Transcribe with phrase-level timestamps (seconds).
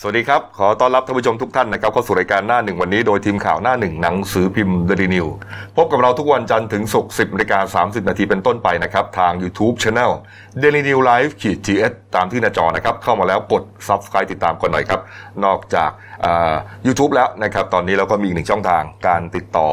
[0.00, 5.26] สวัสดีครับ ขอต้อนรับท่านผู้ชมทุกท่านนะครับเข้าสู่รายการหน้าหนึ่งวันนี้โดยทีมข่าวหน้าหนึ่งหนังสือพิมพ์เดลินิว
[5.76, 10.12] พบกับเราทุกวันจันทร์ถึงศุกร์10นาฬิกา30นาทีเป็นต้นไปนะครับ ทาง YouTube Channel
[10.62, 15.00] Daily New Life ขีด GS ตามที่หน้าจอนะครับ เข้ามาแล้วกด Subscribe ติดตามกันหน่อยครับ
[15.44, 15.90] นอกจาก
[16.86, 19.68] ยูทูบแล้วนะครับ ตอนนี้เราก็มีอีกหนึ่งช่องทางการติดต่อ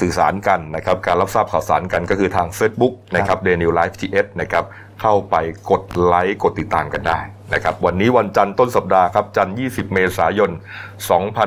[0.00, 4.64] สื่อสารกันนะครับ การรับทราบข่าวสารกันก็คือทาง Facebook นะครับ Daily New Life GS นะครับ
[5.00, 5.34] เข้าไป
[5.70, 7.20] กดไลค์กดติดตามกันได้
[7.54, 10.50] นะครับวันนี้วันจันทร์ต้นสัปดาห์ครับจันทร์20 เมษายน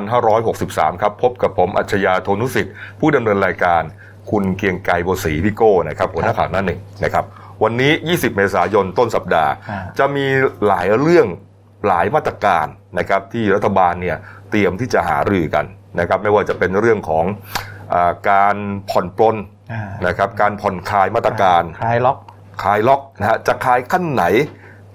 [0.01, 3.81] 2563 ครับพบกับผมอัจฉริยะโทนุสิทธิ์ ผู้ดำเนินรายการ
[4.31, 7.25] คุณเกียงไกรโบสีพี่โก้นะครับหัวหน้าข่าวหน้าหนึ่งนะครับ
[7.63, 9.51] วันนี้ 20 เมษายนต้นสัปดาห์
[9.99, 10.25] จะมี
[10.67, 11.27] หลายเรื่อง
[11.87, 12.67] หลายมาตรการ
[12.99, 14.17] นะครับที่รัฐบาลเนี่ย
[14.49, 15.65] เตรียมที่จะหารือกัน
[15.99, 17.25] นะครับไม่ว่าจะเป็นเรื่องของ
[17.93, 17.95] อ
[18.29, 18.55] การ
[18.89, 19.35] ผ่อนปลน
[20.07, 22.17] นะครับการผ่อนคลายมาตรการคลายล็อก
[22.63, 24.23] คลายล็อกนะฮะจะคลายขั้นไหน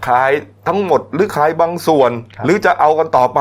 [0.06, 0.30] คลาย
[0.68, 2.10] ทั้งหมดหรือคลายบางส่วน
[2.44, 3.40] หรือจะเอากันต่อไป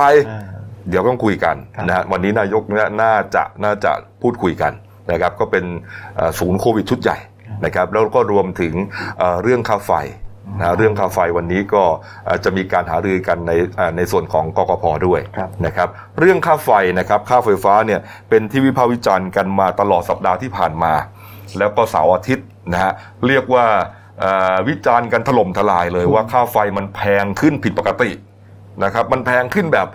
[0.89, 1.55] เดี๋ยวต้องคุยกัน
[1.87, 2.63] นะฮะวันนี้นายก
[3.01, 3.91] น่าจะน่าจะ
[4.21, 4.71] พูดคุยกัน
[5.11, 5.65] นะครับก็เป็น
[6.39, 7.17] ศูนย์โควิดชุดใหญ่
[7.65, 8.73] นะครับแล้วก็รวมถึง
[9.43, 9.91] เรื่องค่าไฟ
[10.59, 11.83] นะเรื่องค่าไฟวันนี้ก็
[12.43, 13.51] จะมีการหารือกันใน
[13.97, 15.19] ในส่วนของกกพด้วย
[15.65, 15.89] นะครับ
[16.19, 20.93] เรื่องค่าไฟนะครับค่าไฟฟ้าเนี่ยเป็นที่วิพากษ์วิจารณ์กันมาตลอดสัปดาห์ที่ผ่านมา
[21.57, 22.93] แล้วก็เสาร์อาทิตย์นะฮะ
[23.27, 23.65] เรียกว่า
[24.67, 28.11] วิจารณ์กันถล่มทลายเลยว่าค่าไฟมันแพงขึ้นผิดปกติ
[28.83, 29.87] นะครับ มันแพงขึ้นแบบ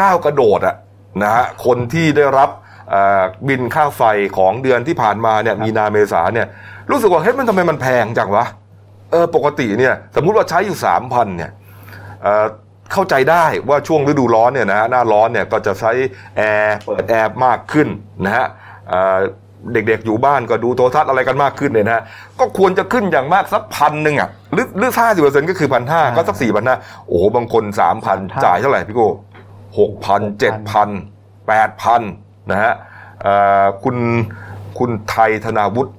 [0.00, 0.76] ก้าวกระโดดอะ
[1.22, 2.50] นะฮะคนที่ได้รับ
[3.48, 4.02] บินค่าไฟ
[4.36, 6.46] ของเดือนที่ผ่านมาเนี่ยมีนาเมษาเนี่ย
[6.90, 8.46] รู้สึกว่าเฮ้ยมันทำไมมันแพงจังวะ
[9.10, 11.50] เออปกติเนี่ยสมมุติว่าใช้อยู่สามพันเนี่ย
[12.92, 15.92] เข้าใจได้ว่าช่วงฤดูร้อนเนี่ยนะฮะหน้าร้อนเนี่ยก็จะใช้
[16.36, 17.88] แอร์เปิดแอร์มากขึ้น
[18.24, 18.46] นะฮะ
[19.72, 22.02] เด็กๆอยู่บ้านก็ดูโทรทัศน์อะไรกันมากขึ้นเนี่ยนะ
[22.40, 29.08] ก็ควรจะขึ้นอย่างมากสักพันหนึ่งอะหรือหรือห้าสิบเปอร์เซ็นต์ก็คือพันห้าก็สักสี่พันห้าโอ้โหบางคนสามพันจ่ายเท่าไหร่พี่โก้
[29.78, 30.88] หกพันเจ็ดพัน
[31.48, 32.02] แปดพัน
[32.50, 32.72] นะฮะ
[33.84, 33.96] คุณ
[34.78, 35.92] คุณไทยธนาวุฒิ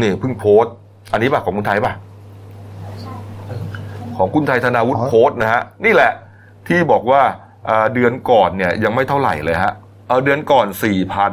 [0.00, 0.64] นี่เพิ่งโพส
[1.12, 1.92] อันนี้ป่ะของคุณไทยป่ะ
[4.18, 6.12] ของคุณไทยธนาวุฒิโพสนะฮะนี่แหละ
[6.68, 7.22] ที่บอกว่า
[7.94, 9.72] เดือนก่อนเนี่ยยังไม่เท่าไหร่เลยฮะ
[10.08, 11.32] เอาเดือนก่อนสี่พัน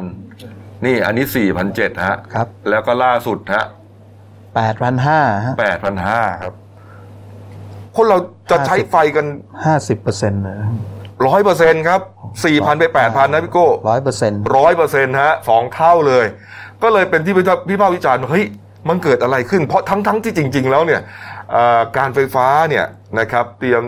[0.86, 3.66] นี่อันนี้สี่พันเจ็ดฮะ ครับแล้วก็ล่าสุดฮะ
[4.56, 5.22] แปดพันห้า
[5.62, 6.54] แปดพันห้าครับ
[7.96, 8.18] คนเรา
[8.52, 9.26] จะใช้ไฟกัน
[9.66, 10.42] ห้าสิบเปอร์เซ็นต์
[11.28, 12.02] ร้อยเปอร์เซ็นต์ครับ
[12.46, 16.26] สี่พันไปแปดพันนะพี่โก้ร้อยเปอร์เซ็นต์ร้อยเปอร์เซ็นต์ฮะสองเท่าเลย
[16.84, 17.36] ก็เลยเป็นที่
[17.70, 18.46] พี่ภาควิจารณ์เฮ้ย
[18.90, 21.02] มันเกิดอะไรขึ้น เพราะทั้งทั้งที่จริง ๆ แล้วเนี่ย
[21.98, 22.86] การไฟฟ้าเนี่ย
[23.20, 23.82] นะครับเตรียม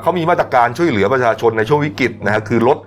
[0.00, 2.78] เขามีมาตรการช่วยเหลือประชาชนในช่วงวิกฤตนะฮะคือลด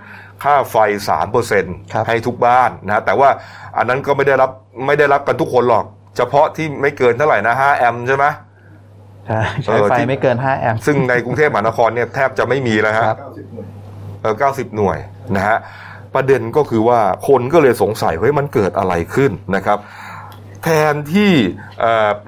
[0.44, 0.76] ค่าไฟ
[1.10, 1.66] สามเปอร์เซ็น
[2.08, 3.30] ให้ทุกบ้านนะแต่ว่า
[3.78, 4.52] อันนั้นก็ไม่ได้รับ
[4.88, 5.86] ไม่ได้รับกันทุกคนหรอก
[6.18, 8.26] เฉพาะที่ไม่เกินเท่าไหร่นะห้าแอมป์ใช่ไหม
[9.64, 13.06] ใช้ไฟไม่เกินห้าแอมป์ซึ่งในกรุงเทพมหานครเนี่ยแทบจะไม่มีแล้วฮะ
[14.22, 14.98] เออเก้าสิบหน่วย
[15.36, 15.58] นะฮะ
[16.16, 19.78] ประเด็นก็คือว่าคนก็เลยสงสัยเฮ้ยมันเกิดอะไรขึ้นนะครับ
[20.68, 21.34] แทนที่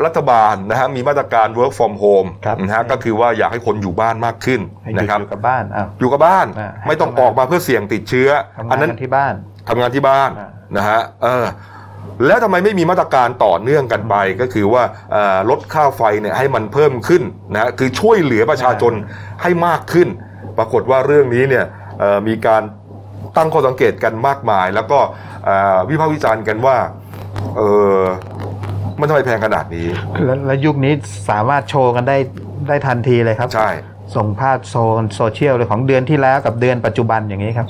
[0.06, 2.30] รัฐบาลนะฮะมีมาตรการ work from home
[2.66, 4.62] นะฮะก็คือว่าอยากให้คนอยู่บ้านมากขึ้น
[4.98, 5.64] นะครับอยู่กับบ้าน
[6.00, 6.48] อยู่กับบ้าน
[6.88, 8.30] ไม่ต้องออกมาเพื่อเสี่ยงติดเชื้อ
[8.72, 9.34] อันนั้นที่บ้าน
[9.70, 10.30] ทำงานที่บ้าน
[10.78, 11.46] นะฮะเออ
[12.26, 14.84] แล้วทำไมไม่มีมาตรการต่อเนื่องกันไป ก็คือว่า
[15.50, 17.24] ลดค่าไฟเนี่ยให้มันเพิ่มขึ้น
[17.54, 18.94] นะคือช่วยเหลือประชาชน
[19.42, 20.08] ให้มากขึ้น
[20.58, 21.66] ปรากฏว่าเรื่องนี้เนี่ย
[22.28, 22.64] มีการ
[23.38, 25.00] ตั้งข้อสังเกตกันมากมาย แล้วก็
[25.90, 26.78] วิพากษ์วิจารณ์กันว่า
[27.58, 27.62] เอ
[28.00, 28.02] อ
[29.00, 29.86] มันทำไมแพงขนาดนี้
[30.46, 30.94] แล้วยุคนี้
[31.30, 32.18] สามารถโชว์กันได้
[32.68, 33.72] ได้ทันทีเลยครับ ใช่
[34.18, 37.68] ส่งภาพโซนโซเชียลเลยของเดือนที่แล้วกับเดือนปัจจุบันอย่างนี้ครับ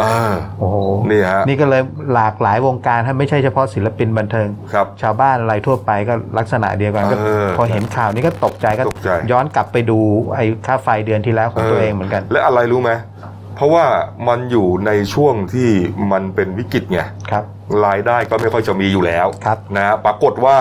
[0.59, 0.77] โอ้โห
[1.11, 1.81] นี่ฮะนี่ก็เลย
[2.13, 7.15] หลากหลายวงการถ้าไม่ใช่เฉพาะศิลปินบันเทิง ครับ ชาวบ้านอะไรทั่วไปก็ลักษณะเดียวกันก็
[7.57, 8.83] พอเห็นข่าวนี้ก็ตกใจก็
[9.31, 9.99] ย้อนกลับไปดู
[10.35, 12.91] ไอ้ค่าไฟเดือนที่แล้วของตัวเองเหมือนกัน และอะไรรู้ไหม
[13.59, 13.87] เพราะว่า
[14.27, 15.69] มันอยู่ในช่วงที่
[16.11, 16.99] มันเป็นวิกฤตไง
[17.31, 17.43] ครับ
[17.85, 19.27] รายได้ก็ไม่ค่อยจะมีอยู่แล้ว
[19.77, 20.57] นะปรากฏว่า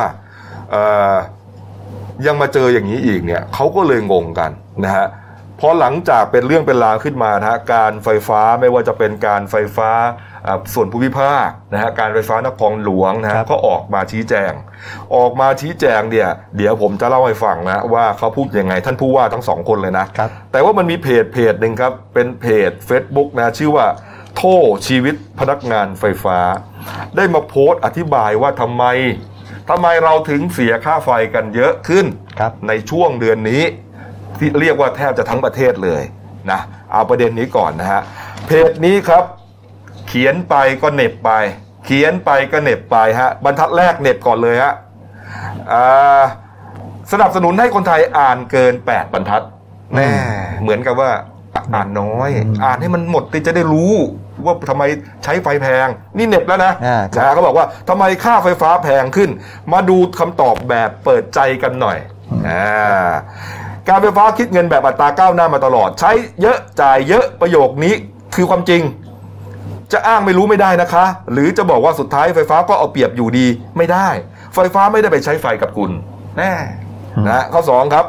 [2.26, 4.50] ยังมาเจออย่างนี้อีกเนี่ยเขาก็เลยงงกัน
[4.84, 5.06] นะฮะ
[5.60, 9.90] พอหลังจากเป็นเรื่องเป็นราวขึ้นมานะฮะการไฟฟ้าไม่ว่าจะเป็นการไฟฟ้า
[10.74, 14.52] ส่วนภูมิภาคนะฮะการไฟฟ้านครหลวงนะฮะก็ออกมาชี้แจง
[15.16, 20.06] ออกมาชี้แจงเนี่ยเดี๋ยวผมจะเล่าให้ฟังนะว่าเขาพูดยังไงท่านผู้ว่าทั้งสองคนเลยนะ
[20.52, 23.86] แต่ว่ามันมีเพจเพจหนึ่งครับ เป็นเพจ Facebook นะชื่อว่า
[24.36, 26.38] โทษชีวิตพนักงานไฟฟ้า
[27.16, 28.84] ได้มาโพสต์อธิบายว่าทำไม
[29.70, 32.06] ทำไมเราถึงเสียค่าไฟกันเยอะขึ้น
[32.68, 33.62] ในช่วงเดือนนี้
[34.38, 36.02] ที่เรียกว่าแทบจะทั้งประเทศเลย
[36.50, 36.60] นะ
[36.92, 38.02] เอาประเด็นนี้ก่อนนะฮะ
[38.46, 39.24] เพจนี้ครับ
[40.08, 41.30] เขียนไปก็เน็บไป
[41.84, 44.74] เขียนไปก็เน็บไปฮะบรรทัดแรกเน็บก่อนเลยฮะ
[47.12, 49.42] สนับสนุนให้คนไทยอ่านเกิน 8 บรรทัด
[49.94, 50.08] แน่
[50.62, 51.10] เหมือนกับว่า
[51.74, 52.30] อ่านน้อย
[52.64, 53.92] อ่านให้มันหมดจะได้รู้
[54.44, 54.82] ว่าทำไม
[55.24, 56.72] ใช้ไฟแพง นี่เน็ตแล้วนะ
[57.18, 59.30] นะเขาบอกว่าทำไมค่าไฟฟ้าแพงขึ้น
[59.72, 61.98] มาดูคำตอบแบบเปิดใจกันหน่อย
[62.48, 63.10] อ่า
[63.88, 66.12] การไฟฟ้าคิดเงินแบบอัตราก้าวหน้ามาตลอด ใช้
[66.42, 67.94] เยอะจ่ายเยอะประโยคนี้
[68.34, 68.82] คือความจริง
[69.92, 73.46] จะอ้างไม่รู้ไม่ได้นะคะ หรือจะบอกว่าสุดท้ายไฟฟ้าก็เอาเปรียบอยู่ดี
[73.76, 74.08] ไม่ได้
[74.54, 75.90] ไฟฟ้าไม่ได้ไปใช้ไฟกับคุณ
[76.38, 76.52] แน่
[77.28, 78.04] นะข้อสองครับ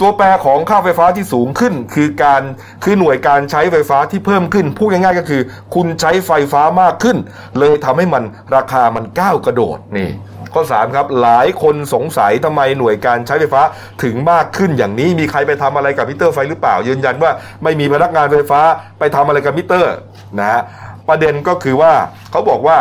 [0.00, 2.42] ตัวแปรของค่าไฟฟ้าที่สูงขึ้น คือการ
[2.84, 5.42] คือหน่วยการใช้ไฟฟ้าที่เพิ่มขึ้นพูดง่ายๆก็คือ
[5.74, 7.16] คุณใช้ไฟฟ้ามากขึ้น
[7.58, 8.22] เลยทำให้มัน
[8.56, 10.10] ราคามันก้าวกระโดดนี่
[10.54, 13.62] ข้อ3ครับหลายคนสงสัยทำไมหน่วยการใช้ไฟฟ้า
[14.02, 17.30] ถึงมากขึ้นอย่างนี้มีใครไปทำอะไรกับมิเตอร์ไฟหรือเปล่า ยืนยันว่า
[17.62, 18.60] ไม่มีพนักงานไฟฟ้า
[18.98, 19.94] ไปทำอะไรกับมิเตอร์
[20.38, 20.60] นะฮะ
[21.08, 21.92] ประเด็นก็คือว่า
[22.30, 22.78] เขาบอกว่า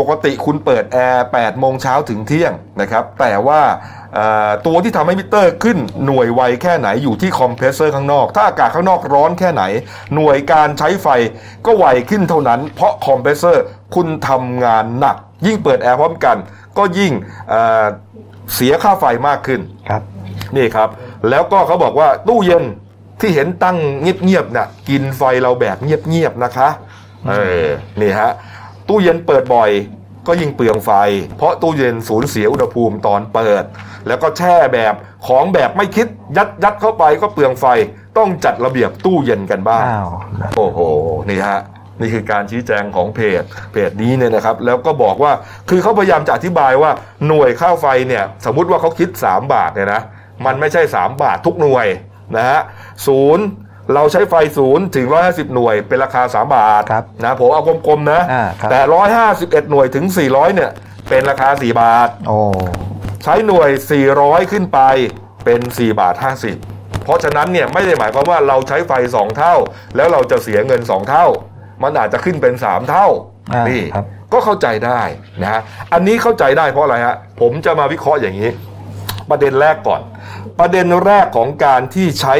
[0.00, 3.60] ปกติคุณเปิดแอร์8โมงเช้าถึงเที่ยงนะครับ แต่ว่า
[4.66, 9.62] ตัวที่ทำให้มิเตอร์ขึ้นหน่วยไวแค่ไหนอยู่ที่คอมเพรสเซอร์ข้างนอก ถ้าอากาศข้างนอกร้อนแค่ไหน
[10.14, 11.08] หน่วยการใช้ไฟ
[11.66, 13.64] ก็ไวขึ้นเท่านั้น เพราะคอมเพรสเซอร์
[13.94, 15.16] คุณทำงานหนัก
[15.46, 16.36] ยิ่งเปิดแอร์พร้อมกัน
[16.78, 17.12] ก็ยิ่ง
[18.54, 20.02] เสียค่าไฟมากขึ้นครับ
[20.56, 20.88] นี่ครับ
[21.30, 22.64] แล้วก็เขาบอกว่าตู้เย็น
[23.20, 26.68] ที่เห็นตั้งเงียบๆนะ่ะกินไฟเราแบบเงียบๆนะคะ
[27.28, 27.34] เอ
[27.64, 27.66] อ
[28.00, 28.30] นี่ฮะ
[28.88, 29.70] ตู้เย็นเปิดบ่อย
[30.26, 30.90] ก็ยิ่งเปลืองไฟ
[31.36, 33.64] เพราะตู้เย็นสูญเสียอุณหภูมิตอนเปิด
[34.06, 34.94] แล้วก็แช่แบบ
[35.26, 36.06] ของแบบไม่คิด
[36.36, 37.66] ยัดยัดเข้าไปก็เปลืองไฟ
[38.18, 39.84] ต้องจัดระเบียบตู้เย็นกันบ้าง
[40.56, 40.78] โอ้โห
[41.28, 41.60] นี่ฮะ
[42.00, 43.42] นี่คือการชี้แจงของเพจ
[43.72, 45.32] เพจนี้เนี่ยนะครับ แล้วก็บอกว่า
[45.70, 46.90] คือเขาพยายามจะอธิบายว่า
[47.26, 50.02] หน่วยค่าไฟเนี่ยสมมุติว่าเขาคิด 3 บาทเนี่ยนะ
[50.46, 51.86] มันไม่ใช่ 3 บาททุกหน่วย
[52.36, 52.60] นะฮะ
[53.06, 53.44] ศูนย์
[53.94, 56.82] เราใช้ไฟศูนย์ถึง 150 หน่วยเป็นราคา 3 บาท
[57.24, 58.20] นะผมเอากลมๆนะ
[58.70, 58.80] แต่
[59.26, 60.70] 151 หน่วยถึง 400 เนี่ย
[61.08, 62.08] เป็นราคา 4 บาท
[63.24, 63.70] ใช้หน่วย
[64.10, 64.80] 400 ขึ้นไป
[65.44, 66.14] เป็น 4 บาท
[66.60, 69.54] 50 เพราะฉะนั้นเนี่ยไม่ได้หมายความว่าเราใช้ไฟ 2 เท่า
[69.96, 71.26] แล้วเราจะเสียเงิน 2 เท่า
[71.82, 73.06] มันอาจจะขึ้นเป็น3เท่า
[73.70, 73.82] นี่
[74.32, 75.02] ก็เข้าใจได้
[75.42, 75.60] นะฮะ
[75.92, 78.50] อันนี้เข้าใจได้เพราะอะไรฮะผมจะมาวิเคราะห์อย่างนี้
[79.30, 80.00] ประเด็นแรกก่อน
[80.60, 82.34] ประเด็นแรกของการที่ใช้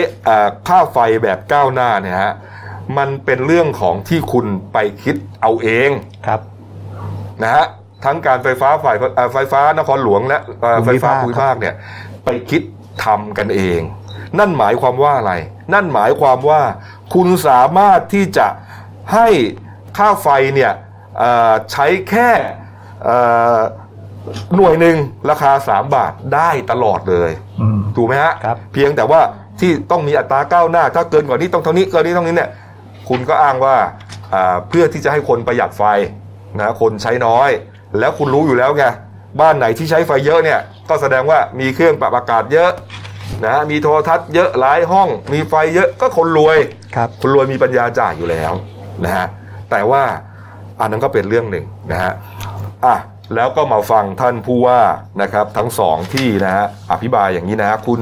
[0.69, 2.35] ค่าไฟแบบก้าวหน้าเนี่ยฮะ
[2.99, 5.91] มันเป็นเรื่องของที่คุณไปคิดเอาเอง
[6.27, 6.41] ครับ
[7.43, 7.65] นะฮะ
[8.05, 8.97] ทั้งการไฟฟ้าฝ่าย
[9.33, 10.41] ไฟฟ้านครหลวงและ
[10.85, 11.75] ไฟฟ้าภูมิภาคเนี่ย
[12.25, 12.63] ไปคิด
[13.05, 13.81] ทำกันเอง
[14.39, 15.33] นั่นหมายความว่าอะไร
[15.75, 16.61] นั่นหมายความว่า
[17.15, 18.47] คุณสามารถที่จะ
[19.15, 19.29] ให้
[19.99, 20.73] ค่าไฟเนี่ย
[21.73, 22.31] ใช้แค่
[24.55, 24.97] หน่วยหนึ่ง
[25.31, 27.31] ราคา 3 บาทได้ตลอดเลย
[27.97, 28.33] ถูกไหมฮะ
[28.73, 29.21] เพียงแต่ว่า
[29.61, 32.51] ที่ต้องมีอัตราก้าวหน้า ถ้าเกินกว่านี้ต้องเท่านี้เกินนี้ต้องนี้เนี่ย
[33.09, 33.77] คุณก็อ้างว่า
[34.69, 35.83] เพื่อที่จะให้คนประหยัดไฟ
[36.59, 37.51] นะคนใช้น้อย
[37.99, 38.85] แล้วคุณรู้อยู่แล้วไง
[39.41, 42.71] บ้านไหนที่ใช้ไฟเยอะเนี่ยก็แสดงว่ามีเครื่องปรับอากาศเยอะ
[43.47, 46.59] นะมีโทรทัศน์เยอะหลายห้อง มีไฟเยอะก็คนรวย
[46.95, 48.53] ครับคนรวยมีปัญญาจ่ายอยู่แล้ว
[49.05, 49.26] นะฮะ
[49.70, 50.02] แต่ว่า
[50.81, 52.12] อันนั้นก็เป็นเรื่องหนึ่งนะฮะ
[52.87, 52.97] อะ
[53.35, 54.81] แล้วก็มาฟังท่านผู้ว่า
[55.23, 58.00] นะครับทั้งสองที่นะฮะอภิบายอย่างนี้นะคุณ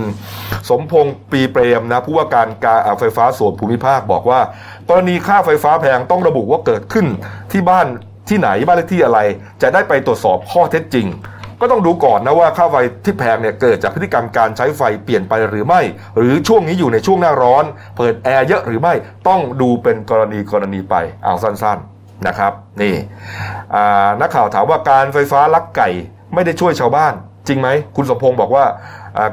[0.68, 4.40] สมพงศ์ปีเปรมนะผู้ว่าการการไฟฟ้าส่วนภูมิภาคบอกว่า
[4.88, 7.06] กรณีค่าไฟฟ้าแพงต้องระบุว่าเกิดขึ้น
[7.52, 7.86] ที่บ้าน
[8.28, 9.20] ที่ไหนบ้านเลขที่อะไร
[9.62, 11.06] จะได้ไปตรวจสอบข้อเท็จจริง
[11.60, 15.81] ก็ต้องดูก่อนนะว่าค่าไฟที่แพงเนี่ยเกิดจากพฤติกรรมการใช้ไฟเปลี่ยนไปหรือไม่
[16.16, 17.64] หรือช่วงนี้อยู่ในช่วงหน้าร้อน
[17.96, 18.94] เปิดแอร์เยอะหรือไม่
[19.28, 20.94] ต้องดูเป็นกรณีกรณีไป
[21.25, 22.94] เอาสั้นๆนะครับ นี่
[24.21, 25.88] นักข่าวถามว่าการไฟฟ้าลักไก่
[26.35, 27.14] ไม่ได้ช่วยชาวบ้าน
[27.49, 28.64] จริงไหมคุณสมพงศ์บอกว่า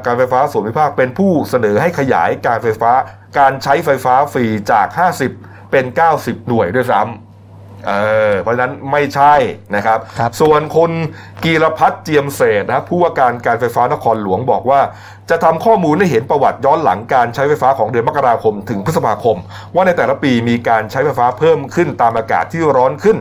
[0.06, 2.92] การไฟฟ้าส่วนภูมิภาคเป็นผู้เสนอให้ขยายการไฟฟ้า
[3.38, 4.86] การใช้ไฟฟ้าฟรีจาก
[5.30, 5.84] 50 เป็น
[6.16, 7.25] 90 หน่วยด้วยซ้ำ
[7.88, 7.92] เอ
[8.30, 9.34] อเพราะฉะนั้นไม่ใช่
[9.76, 10.90] นะครับรบส่วนคน
[11.44, 14.80] กีรพัฒน์เจียมเศษนะผู้ว่าการการไฟฟ้านครหลวงบอกว่า
[15.30, 19.36] จะทำข้อมูลให้เห็นประวัติย้อนหลังการใช้ไฟฟ้าของเดือนมกราคมถึงพฤษภาคม
[19.74, 23.18] ว่าในแต่ละปีมีการใช้ไฟฟ้าเพิ่มขึ้นตามอากาศที่ร้อนขึ้น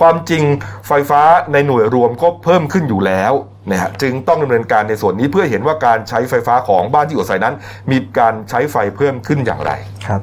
[0.00, 0.42] ความจริง
[0.88, 1.22] ไฟฟ้า
[1.52, 3.32] ในหน่วยรวมก็เพิ่มขึ้นอยู่แล้ว
[3.70, 7.54] นะฮะจึงต้องดำเนินการในส่วนนี้เพื่อเห็นว่าการใช้ไฟฟ้าของบ้านที่อยู่อาศัยนั้น
[7.90, 9.72] มีการใช้ไฟเพิ่มขึ้นอย่างไร
[10.06, 10.20] ครับ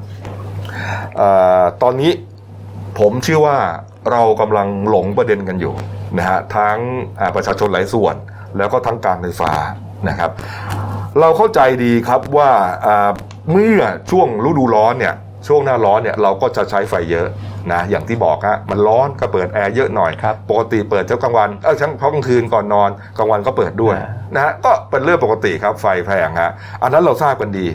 [1.20, 1.22] อ
[1.82, 2.10] ตอนนี้
[2.98, 3.58] ผมเชื่อว่า
[4.10, 5.74] เรากำลังหลงประเด็นกันอยู่
[6.18, 6.78] นะฮะทั้ง
[7.34, 8.14] ประชาชนหลายส่วน
[8.58, 9.52] แล้วก็ทั้งการไฟฟ้า
[10.08, 10.30] นะครับ
[11.20, 12.50] เราเข้าใจดีครับว่า
[13.52, 13.80] เมื่อ
[14.10, 15.14] ช่วงฤดูร้อนเนี่ย
[15.48, 17.26] ช่วงหน้าร้อนเนี่ยเราก็จะใช้ไฟเยอะ
[17.72, 20.12] นะอย่างที่บอกฮะมันร้อนก็เปิดแอร์เยอะหน่อย
[20.50, 23.96] ปกติเปิดเช้ากลางวันเออเฉพาะกลางคืนก่อนนอนกลางวันก็เปิดด้วย
[24.34, 27.66] นะฮะก็เป็นเรื่องปกติครับไฟแพงฮะอันนั้นเราทราบกันดี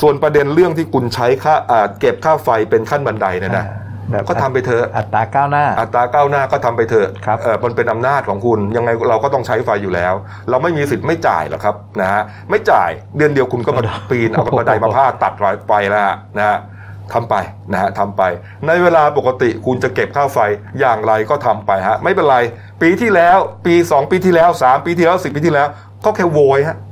[0.00, 1.54] ส่วนประเด็นเรื่องที่คุณใช้ค่า
[2.00, 3.66] เก็บค่าไฟเป็นขั้นบันไดเนี่ยนะ
[4.28, 10.14] ก็ทำไปเถอะอัตราก้าวหน้า อัตราก้าวหน้าก็ทำไปเถอะครับเออมันเป็นอำนาจของคุณยังไงเราก็ต้องใช้ไฟอยู่แล้ว
[10.50, 15.32] เราไม่มีสิทธิ์ไม่จ่ายหรอกครับนะฮะไม่จ่ายเดือนเดียวคุณก็มาปีนเอาบันไดมาพาดตัด
[15.66, 16.02] ไฟแล้ว
[16.38, 16.58] นะฮะ
[17.14, 17.34] ทำไป
[17.72, 18.22] นะฮะทำไป
[18.66, 20.38] ในเวลาปกติคุณจะเก็บค่าไฟ
[20.80, 22.38] อย่างไรก็ทำไปฮะไม่เป็นไร
[22.82, 25.68] ปีที่แล้ว ปี 2 ปีที่แล้ว 3 ปีที่แล้ว10ปีที่แล้ว
[26.04, 26.87] ก็แค่โวยฮะใ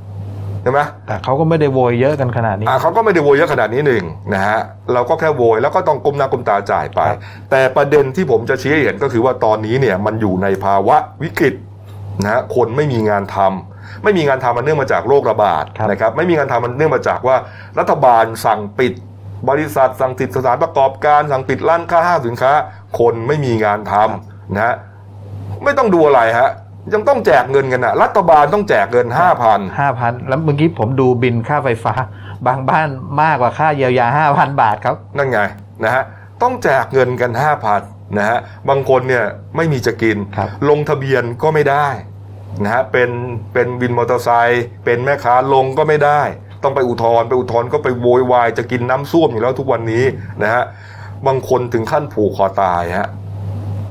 [0.67, 4.59] ช่ไหมแต่เขาก็ไม่ได้โวยเยอะกันขนาดนี้อ่าเขาก็ไม่ได้โวยเยอะขนาดนี้หนึ่งนะฮะ
[4.93, 7.01] เราก็แค่โวยแล้วก็ต้องกลมหน้ากลมตาจ่ายไป
[7.51, 11.55] แต่ประเด็นที่ผมจะชี้เห็นก็คือว่าตอนนี้เนี่ยมันอยู่ในภาวะวิกฤต
[12.23, 17.37] นะคนไม่มีงานทำไม่มีงานทำมันเนื่องมาจากโรคระบาดนะครับไม่มีงานทำมันเนื่องมาจากว่า
[17.79, 18.93] รัฐบาลสั่งปิด
[19.49, 22.51] บริษัทสั่งปิดสถานประกอบการสั่งปิดร้านค้าห้างสินค้า
[22.99, 24.75] คนไม่มีงานทำนะฮะ
[25.63, 26.49] ไม่ต้องดูอะไรฮะ
[26.93, 31.93] ยังต้องแจกเงินกันนะรัฐบาลต้องแจกเงินห้าพันห้าพันแล้วเมื่อกี้ผมดูบินค่าไฟฟ้า
[32.47, 32.89] บางบ้าน
[33.21, 35.39] มากกว่าค่าเยียวยาห้าพันบาทครับ นั่นไง
[35.83, 36.03] นะฮะ
[36.41, 37.81] ต้องแจกเงินกันห้าพัน
[38.17, 38.39] นะฮะ
[38.69, 39.25] บางคนเนี่ย
[39.55, 40.17] ไม่มีจะกิน
[40.69, 41.87] ลงทะเบียนก็ไม่ได้
[42.63, 43.09] นะฮะเป็น
[43.53, 46.21] เป็นวินมอเตอร์ไซค์เป็นแม่ค้าลงก็ไม่ได้
[46.63, 50.03] ต้องไปอุทธรณ์ไปอุทธรณ์ก็ไปโวยวายจะกินน้ำส้วมอยู่แล้วทุกวันนี้
[50.43, 50.63] นะฮะ
[51.27, 53.09] บางคนถึงขั้นผูกคอตายฮะ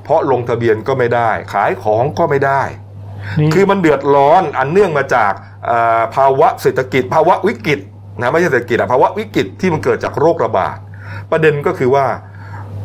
[0.05, 2.63] เพราะลงทะเบียนก็ไม่ได้ ขายของก็ไม่ได้
[3.55, 5.33] คือมันเดือดร้อนอันเนื่องมาจาก
[6.15, 7.81] ภาวะเศรษฐกิจ ภาวะวิกฤต
[8.21, 10.77] นะไม่ใช่เศรษฐกิจอะภาวะวิกฤตที่มันเกิดจากโรคระบาด
[11.31, 12.07] ประเด็นก็คือว่า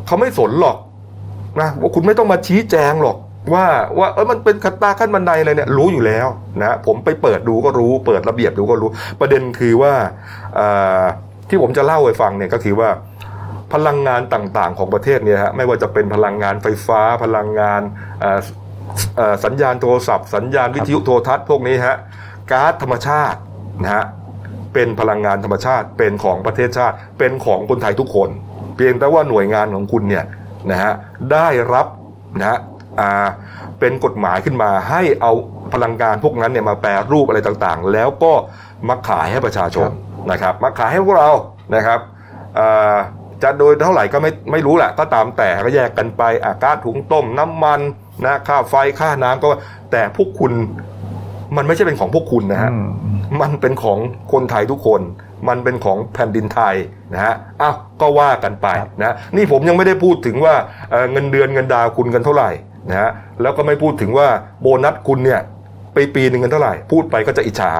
[0.08, 0.78] เขาไม่สนหรอก
[1.62, 3.18] นะว่าคุณไม่ต้องมาชี้แจงหรอก
[3.54, 3.66] ว่า
[4.00, 6.28] ว่าเออมันเป็นขัตตาขั้นบันไดอะไรเนี่ยรู้อยู่แล้ว
[6.62, 9.94] นะผมไปเปิดดูก็รู้ เปิดระเบียบดูก็รู้ ประเด็นคือว่า
[11.50, 12.90] ที่ผมจะเล่าให้ฟังเนี่ยก็คือว่า
[13.74, 17.82] พลังงานต่างๆของประเทศเนี่ยฮะไม่ว่าจะเป็นพลังงานไฟฟ้า พลังงาน
[19.46, 21.98] สัญญาณโทรศัพท์ สัญญาณวิทยุโทรทัศน์พวกนี้ฮะ
[22.52, 23.40] ก๊าซธรรมชาติ
[23.84, 24.06] นะฮะ
[24.74, 28.30] เป็นพลังงานธรรมชาติเป็นของประเทศชาติ เป็นของคนไทยทุกคน
[28.76, 30.26] เพียงแต่ว่าหน่วยงานของคุณเนี่ย
[30.72, 30.92] นะฮะ
[31.32, 31.88] ได้รับ
[32.40, 32.60] นะฮะ
[33.80, 35.32] เป็นกฎหมายขึ้นมาให้เอา
[35.74, 38.34] พลังงานพวกนั้นเนี่ยมาแปรรูปอะไรต่างๆ แล้วก็
[38.90, 39.90] มาขายให้ประชาชน
[40.32, 41.30] นะครับมาขายให้พวกเรา
[41.76, 42.00] นะครับ
[43.44, 47.80] จะโดยเท่าไหร่ก็ไม่ไม่รู้แหละก็ตามแต่ก็แยกกันไปอากาศถุงต้มน้ำมัน
[48.26, 49.48] นะค่าไฟค่าน้ำก็
[49.92, 50.52] แต่พวกคุณ
[51.58, 52.72] มันไม่ใช่เป็นของพวกคุณนะฮะ
[53.42, 53.98] มันเป็นของ
[54.32, 55.02] คนไทยทุกคน
[55.48, 56.76] มันเป็นของแผ่นดินไทย
[57.14, 58.68] นะฮะอ้าวก็ว่ากันไป
[59.02, 60.56] นะนี่ผมยังไม่ได้พูดถึงว่า
[61.12, 62.50] เงินเดือนเงินดาวคุณกันเท่าไหร่
[62.90, 63.10] นะฮะ
[63.42, 64.28] แล้วก็ไม่พูดถึงว่า
[64.62, 65.42] โบนัสคุณเนี่ย
[65.94, 67.74] ไปปีหนึ่งกันเท่าไหร่ พูดไปก็จะอิจฉา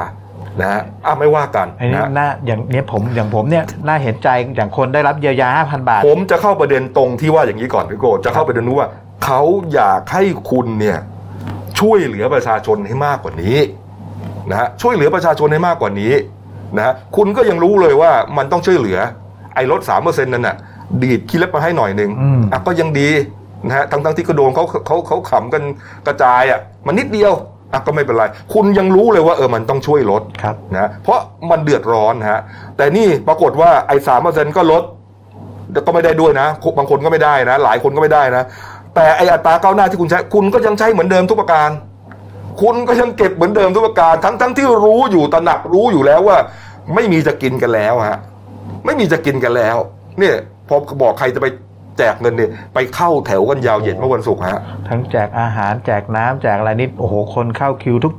[0.62, 8.88] นะฮะอะไม่ว่ากันนะน่าอย่างเนี้ยผมอย่างผมเนี่ยน่าเห็นใจอย่างคนได้รับเยียวยาห้าพันบาท ผมจะเข้าประเด็นตรงที่ว่าอย่างนี้ก่อนพี่โกจะเข้าประเด็นนู้ว่า
[9.26, 9.42] เขา
[9.74, 10.98] อยากให้คุณเนี่ย
[11.80, 13.58] ช่วยเหลือประชาชนให้มากกว่านี้
[14.50, 16.14] นะฮะช่วยเหลือประชาชนให้มากกว่านี้
[16.78, 18.98] นะฮะคุณก็ยังรู้เลยว่ามันต้องช่วยเหลือ
[19.56, 20.56] ไอ้ลดสามเปอร์เซ็นต์นั่นน่ะ
[21.02, 22.12] ดีดคิดเล็บมาให้หน่อยหนึ่ง
[22.52, 23.10] อะก็ยังดี
[23.68, 25.64] นะฮะทั้งทั้งที่กระโดนเขาเขาเขาขำกัน
[26.08, 27.34] กระจายอะมันนิดเดียว
[27.74, 28.24] อะก็ไม่เป็นไร
[28.54, 30.22] คุณยังรู้เลยว่าเออมันต้องช่วยลด
[30.74, 31.20] นะเพราะ
[31.52, 32.42] มันเดือดร้อนฮะ
[32.78, 34.84] แต่นี่ปรากฏว่าไอ้สามเปอร์เซ็นต์ก็ลด
[35.88, 36.48] ก็ไม่ได้ด้วยนะ
[36.78, 38.44] บางคนก็ไม่ได้นะ หลายคนก็ไม่ได้นะ
[38.96, 41.70] แต่ไอ้อัตราก้าวหน้าที่คุณใช้ คุณก็ยังใช้เหมือนเดิมทุกประการ
[42.62, 46.38] คุณก็ยังเก็บเหมือนเดิมทุกประการ ทั้งทั้งที่รู้อยู่ตระหนักรู้อยู่แล้วว่า
[46.96, 48.20] ไม่มีจะกินกันแล้วฮะ
[48.86, 49.78] ไม่มีจะกินกันแล้ว
[50.20, 50.36] เนี่ย
[50.68, 51.48] พอบอกใครจะไป
[51.98, 58.14] แจกเงินเนี่ยไปเข้าแถวกันยาวเหยียดเมื่อวันศุกร์ฮะทั้งแจกอาหารแจกน้ำแจกอะไรนี่โอ้โหคนเข้าคิวทุก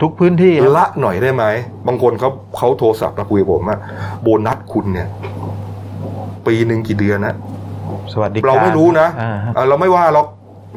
[0.00, 1.44] ทุกพื้นที่ละหน่อยได้ไหม
[1.86, 3.78] บางคนเขาเขาโทรศัพท์มาคุยกับผมว่า
[4.22, 5.08] โบนัสคุณเนี่ย
[6.46, 7.34] ปีหนึ่งกี่เดือนนะ
[8.12, 9.08] สวัสดีเราไม่รู้นะ
[9.68, 10.26] เราไม่ว่าหรอก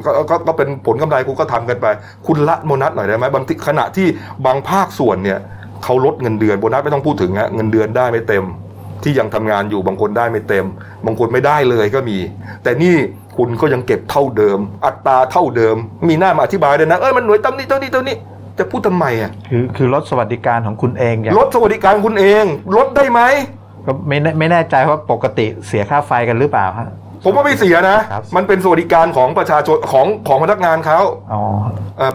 [0.04, 1.86] ก็ก็ก็เป็นผลกำไรคุณก็ทำกันไป
[2.26, 4.06] คุณละโบนัสหน่อยได้ไหมบางทีขณะที่
[4.46, 5.38] บางภาคส่วนเนี่ย
[5.84, 8.44] เขาลดเงินเดือนโบนัสไม่ต้องพูดถึงฮะเงินเดือนได้ไม่เต็ม
[9.02, 10.66] ที่ยังทำงานอยู่บางคนได้ไม่เต็ม
[11.06, 12.18] บางคนไม่ได้เลยก็มี
[12.62, 12.94] แต่นี่
[13.36, 15.76] คุณก็ยังเก็บเท่าเดิม อัตราเท่าเดิม
[16.08, 18.16] มีหน้ามาอธิบายเลยนะเอ้ยมันหน่วยตั้นี้เท่านี้เท่านี้
[18.58, 22.44] จะพูดทำไมอะคือคือลดสวัสดิการของคุณเองลดสวัสดิการคุณเอง
[22.76, 23.20] ลดได้ไหม
[23.86, 26.88] ก็ไม่ไม่แน่ใจว่าปกติเสียค่าไฟกันหรือเปล่าครับ
[27.24, 27.98] ผมว่าไม่เสียนะ
[28.36, 31.00] มันเป็นสวัสดิการของประชาชนของของพนักงานเขา
[31.32, 31.42] อ๋อ
[31.98, 32.10] เอ่อ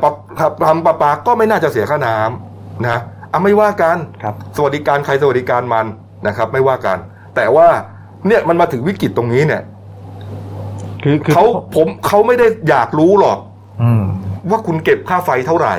[0.67, 2.99] ทำประปาก็ไม่น่าจะเสียค่าน้ำนะ
[3.31, 5.85] อะไม่ว่ากัน ครับ สวัสดิการใครสวัสดิการมัน
[6.27, 6.97] นะครับ ไม่ว่ากัน
[7.35, 7.67] แต่ว่า
[8.27, 9.63] เนี่ยมันมาถึงวิกฤตตรงนี้เนี่ย
[11.03, 13.39] คือเขาผมเขาไม่ได้อยากรู้หรอก
[14.49, 15.75] ว่าคุณเก็บค่าไฟเท่าไหร่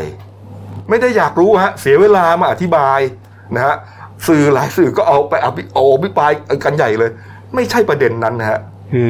[0.88, 2.99] ไม่ได้อยากรู้ฮะ เสียเวลามาอธิบาย
[3.54, 3.76] นะฮะ
[4.28, 6.30] สื่อหลายสื่อก็เอาไปอภิโอภิปราย
[6.64, 7.10] กันใหญ่เลย
[7.54, 8.60] ไม่ใช่ประเด็นนั้นนะฮะ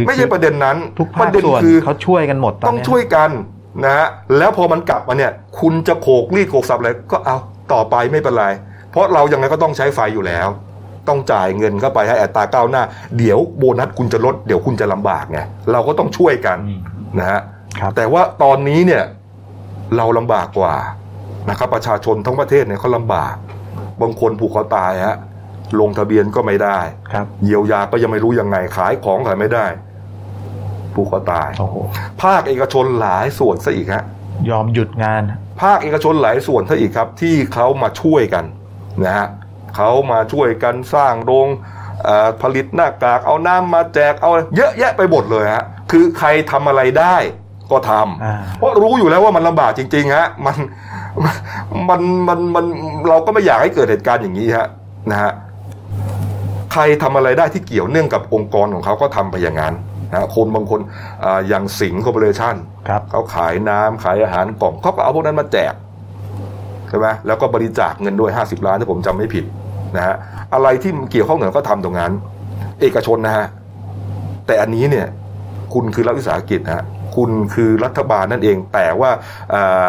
[0.07, 3.31] ไม่ใช่ประเด็นนั้นทุกภาคส่วนเขาช่วยกันหมดต้องช่วยกัน
[3.85, 4.07] นะฮะ
[4.39, 7.37] แล้วพอมันกลับมาเนี่ย คุณจะโขกรีดโขกสับอะไรก็เอา
[7.73, 8.47] ต่อไปไม่เป็นไร
[8.91, 10.49] เพราะเรายังไงก็ต้องใช้ไฟอยู่แล้ว
[11.09, 12.83] ต้องจ่ายเงินเข้าไปให้อัตราก้าวหน้า
[13.19, 15.41] เดี๋ยวโบนัสคุณจะลดเดี๋ยวคุณจะลำบากไง
[15.73, 16.59] เราก็ต้องช่วยกัน
[17.19, 17.41] นะฮะ
[17.97, 19.03] แต่ว่าตอนนี้เนี่ย
[19.97, 20.75] เราลำบากกว่า
[21.51, 23.35] นะครับประชาชนทั้งประเทศเนี่ยเขาลำบาก
[24.03, 25.17] บางคนผูกคอตายฮะ
[25.81, 26.79] ลงทะเบียนก็ไม่ได้
[27.13, 29.67] ครับ เยียวยาก็ยังไม่รู้ยังไงขายของขายไม่ได้
[30.95, 31.77] ผู้ก็ตายโอ้โห
[32.23, 34.05] ภาคเอกชนหลายส่วนซะอีกฮะ
[34.51, 35.23] ยอมหยุดงาน
[35.63, 38.45] ภาคเอกชนหลายส่วนซะอีกครับ ที่เขามาช่วยกัน
[39.05, 39.27] นะฮะ
[39.77, 41.49] เขามาช่วยกันสร้างโรง
[42.05, 47.17] เอ่อผลิตหน้ากากเอาน้ำมาแจกเอาเยอะแยะไปหมดเลยฮะคือใครทำอะไรได้
[47.71, 50.57] ก็ทำอ่าเพราะรู้อยู่แล้วว่ามันลำบากจริงๆฮะมัน
[51.89, 52.65] มันมันมัน
[53.09, 54.69] เราก็ไม่อยากให้เกิดเหตุการณ์อย่างนี้ฮะ
[55.11, 55.33] นะฮะ
[56.73, 59.75] ใครทำอะไรได้ที่เกี่ยวเนื่องกับองค์กรของเขาก็ทำไปอย่างนั้น
[60.13, 60.81] นะคนบางคน
[61.25, 62.55] อ่าอย่างสิงห์คอร์ปอเรชั่น
[62.89, 65.75] ครับเขาขายน้ำขายอาหารกล่องเขาก็เอาพวกนั้นมาแจก
[66.89, 69.45] ใช่ไหมแล้วก็บริจาคเงินด้วย 50 ล้านถ้าผมจำไม่ผิด
[69.97, 70.17] นะฮะ
[70.55, 72.13] อะไรที่เกี่ยวข้องกับก็ทำตรงนั้น
[72.81, 73.47] เอกชนนะฮะ
[74.47, 75.07] แต่อันนี้เนี่ย
[75.75, 76.85] คุณคือรัฐวิสาหกิจนะฮะ
[77.17, 79.11] คุณคือรัฐบาลนั่นเองแต่ว่า
[79.55, 79.89] อ่าอ่า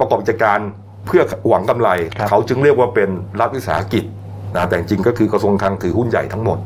[0.00, 0.58] ประกอบกิจการ
[1.06, 3.10] เพื่อหวังกำไรครับเขาจึงเรียกว่าเป็น
[3.40, 4.04] รัฐวิสาหกิจ
[4.54, 6.58] นะแต่จริงๆก็คือกระทรวงคลังถือหุ้นใหญ่ทั้งหมด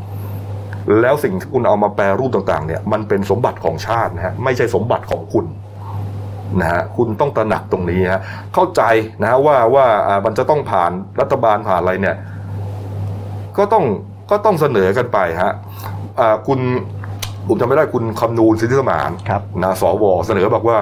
[1.01, 5.47] แล้วสิ่งที่คุณเอามาแปรรูปต่างๆเนี่ยมันเป็นสมบัติของชาตินะฮะไม่ใช่สมบัติของคุณ
[6.61, 8.23] นะฮะคุณต้องตระหนักตรงนี้ฮะ
[8.55, 8.83] เข้าใจ
[9.23, 12.17] นะฮะว่าว่าอ่ามันจะต้องผ่านรัฐบาลผ่านอะไรเนี่ย
[13.57, 13.85] ก็ต้อง
[14.31, 15.53] ก็ต้องเสนอกันไปฮะ
[16.21, 16.61] อ่าคุณ
[17.49, 20.79] ผมจำไม่ได้คุณคำนูนสิทธิสมานครับนะสวเสนอบอกว่า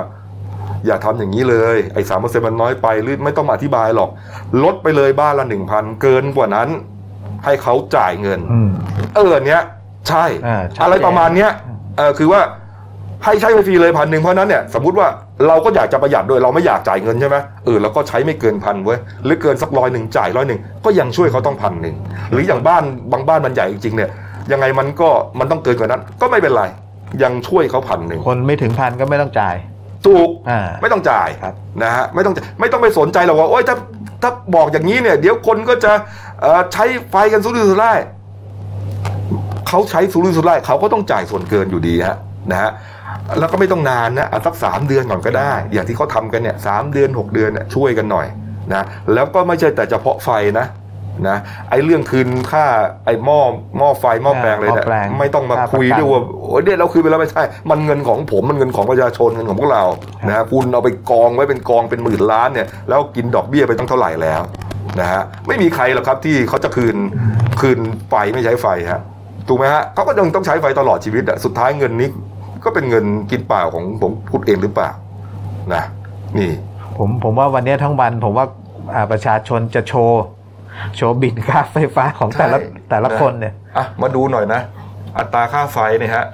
[0.87, 4.11] อย่าทำอย่างนี้เลยไอ้สามเปอร์เซ็นมันน้อยไปหรือไม่ต้องมาอธิบายหรอก
[4.64, 6.69] ลดไปเลยบ้านละหนึ่งพันเกินกว่านั้น
[7.45, 8.71] ให้เขาจ่ายเงินอืม
[9.17, 9.62] เออเนี้ย
[10.09, 11.50] ใช่อ่าชัดเจนอะไรประมาณเนี้ย
[11.99, 12.41] เออคือว่า
[13.25, 15.09] ให้ใช้ไปฟรีเลยพันหนึ่งเพราะฉะนั้นเนี่ยสมมติว่า
[15.47, 21.97] เราก็อยากจะประหยัดโดยเราไม่อยากจ่ายเงินใช่ไหมเออเราก็ใช้ไม่เกินพันเว้ยหรือเกินสักร้อยหนึ่งจ่ายร้อยหนึ่งก็ยังช่วยเขาต้องพันหนึ่ง
[22.31, 24.11] หรืออย่างบ้านบางบ้านมันใหญ่จริงๆเนี่ย
[24.53, 26.64] ยังไงมันก็มันต้องเกินกว่านั้น ก็ไม่เป็นไร
[27.23, 29.57] ยังช่วยเขาพันหนึ่งคนไม่ถึงพันก็ไม่ต้องจ่าย
[30.06, 33.76] ถูกอ่า ไม่ต้องจ่ายครับ นะฮะไม่ต้องไม่ต้องไปสนใจหรอกว่าโอ๊ยถ้า
[34.23, 35.92] ถ้าบอกอย่างนี้เนี่ย เดี๋ยวคนก็จะ
[36.40, 38.00] เอ่อใช้ไฟกันสุรุ่ยสุร่าย
[39.68, 42.16] เขาใช้สุรุ่ยสุร่ายเขาก็ต้องจ่ายส่วนเกินอยู่ดีฮะ
[42.50, 42.70] นะฮะ
[43.38, 48.26] แล้วก็ไม่ต้องนานนะเอาสักสามเดือนก่อนก็ได้ อย่างที่เขาทำกันเนี่ยสามเดือนหกเดือนเนี่ยช่วยกันหน่อย
[48.72, 50.66] นะแล้วก็ไม่ใช่แต่เฉพาะไฟนะ
[51.29, 51.38] นะ
[51.70, 52.64] ไอ้เรื่องคืนค่า
[53.05, 53.40] ไอ้หม้อ
[53.79, 59.85] หม้อไฟหม้อแปลงเลยหม้เนี่อแปลงยไม่ต้องมาค่าคุยประกันด้วยว่าโอ้ยเนี่ยเราคืนไปแล้วไม่ใช่ มันเงินของผมมันเงินของประชาชนเงินของพวกเรา
[60.29, 64.40] นะฮะคุณเอาไปกองไว้เป็นกองเป็นหมื่นล้านเนี่ยแล้วกินดอกเบี้ยไปตั้งเท่าไหร่แล้ว
[65.00, 66.96] นะฮะไม่มีใครหรอกครับที่เขาจะคืน
[67.61, 69.00] คืนไฟไม่ใช้ไฟฮะ
[69.48, 72.09] ถูกไหมฮะเขาก็ยังต้องใช้ไฟตลอดชีวิตอะสุดท้ายเงินนี้
[72.64, 74.90] ก็เป็นเงินกินเปล่าของผมพูดเองหรือเปล่า
[75.74, 75.83] นะ
[76.38, 76.50] นี่
[76.98, 78.46] ผมผมว่าวันนี้ทั้งวันผมว่า
[78.94, 80.22] อ่าประชาชนจะโชว์
[80.96, 84.60] โชว์บินค่าไฟฟ้าของแต่ละใช่แต่ละคนเนี่ยอะมาดูหน่อยนะ
[85.18, 86.24] อัตราค่าไฟเนี่ยฮะ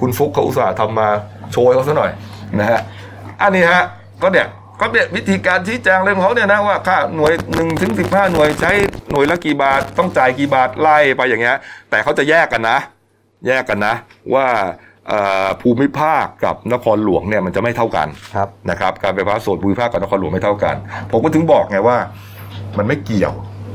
[0.00, 1.08] คุณฟุกเขาอุตส่าห์ทำมา
[1.52, 2.10] โชว์ให้เขาซะหน่อย
[2.58, 2.80] นะฮะ
[3.42, 3.82] อันนี้ฮะ
[4.22, 4.46] ก็เนี่ย
[4.80, 8.70] ก็เนี่ยวิธีการชี้แจงเรื่องของเขาเนี่ยนะว่าค่าหน่วยหนึ่งถึงสิบห้าหน่วยใช้
[9.10, 11.56] หน่วยละกี่บาทต้องจ่ายกี่บาทไล่ไปอย่างเงี้ย
[11.90, 12.78] แต่เขาจะแยกกันนะ
[13.46, 13.94] แยกกันนะ
[14.34, 14.46] ว่า
[15.08, 20.74] เอ่อภูมิภาคกับนครหลวงเนี่ยมันจะไม่เท่ากันครับนะครับการไฟฟ้าส่วนภูมิภาคกับนครหลวงไม่เท่ากัน
[21.12, 21.96] ผมก็ถึงบอกไงว่า
[22.78, 23.32] มันไม่เกี่ยว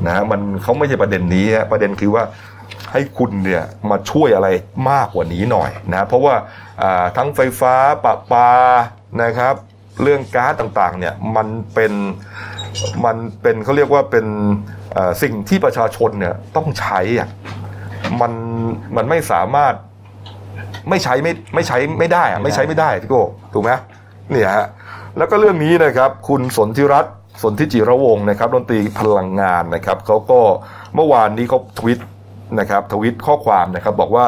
[0.07, 2.23] นะมันเขาไม่ใช่ประเด็นนี้ฮะประเด็นคือว่า
[2.91, 4.47] ให้คุณเนี่ยมาช่วยอะไร
[4.89, 6.35] มากกว่านี้หน่อยนะเพราะว่า
[7.17, 8.49] ทั้งไฟฟ้าปะปา
[9.23, 9.55] นะครับ
[10.03, 11.93] เรื่องก๊าซต่างๆเนี่ยมันเป็น
[13.05, 14.25] มันเป็นเขาเรียกว่าเป็น
[15.21, 17.29] สิ่งที่ประชาชนเนี่ยต้องใช้อะ
[18.21, 18.33] มัน
[18.95, 19.73] มันไม่สามารถ
[20.89, 23.71] ไม่ใช้ไม่ไม่ใช้ไม่ได้อะไม่ใช้ไม่ได้พี่โก้ถูกไหม
[24.31, 24.67] เนี่ยฮะ
[25.17, 30.41] แล้วก็เรื่องนี้นะครับ คุณสนธิรัตน์ สนธิจิระวงศ์นะครับดนตรีพลังงานนะครับเขาก็
[30.95, 31.99] เมื่อวานนี้เขาทวิต
[32.59, 34.27] นะครับทวิตข้อความนะครับบอกว่า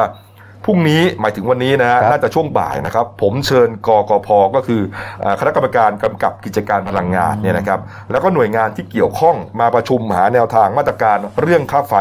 [0.65, 4.81] พรุ่งนี้หมายถึงวันนี้นะฮะครับน่าจะช่วงบ่ายนะครับ ผมเชิญกกพก็คือ
[5.21, 7.79] เอ่อคณะกรรมการกำกับกิจการพลังงานเนี่ยนะครับ
[8.11, 11.95] แล้วก็หน่วยงานที่เกี่ยวข้องมาประชุมหาแนวทางมาตรการเรื่องค่าไฟ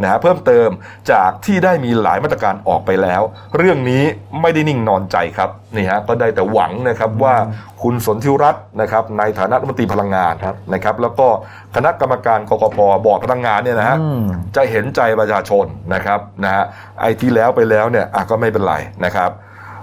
[0.00, 0.68] นะฮะเพิ่มเติม
[1.12, 3.22] จากที่ได้มีหลายมาตรการออกไปแล้ว
[3.56, 4.02] เรื่องนี้
[4.40, 7.34] ไม่ได้นิ่งนอนใจครับนี่ฮะก็ได้แต่หวังนะครับว่า
[7.82, 11.26] คุณสนธิรัตน์นะครับในฐานะรัฐมนตรีพลังงานครับนะครับ แล้วก็
[11.76, 14.24] คณะกรรมการกกพบอร์ดพลังงานเนี่ยนะฮะอืม
[14.56, 16.64] จะเห็นใจประชาชนนะครับนะฮะ
[17.00, 18.74] ไอ้ที่แล้วไปแล้วเนี่ยอะก็ไม่เป็นไร
[19.04, 19.30] นะครับ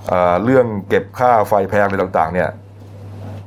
[0.08, 2.50] เอ่อเรื่องเก็บค่าไฟแพงอะไรต่างๆ เนี่ย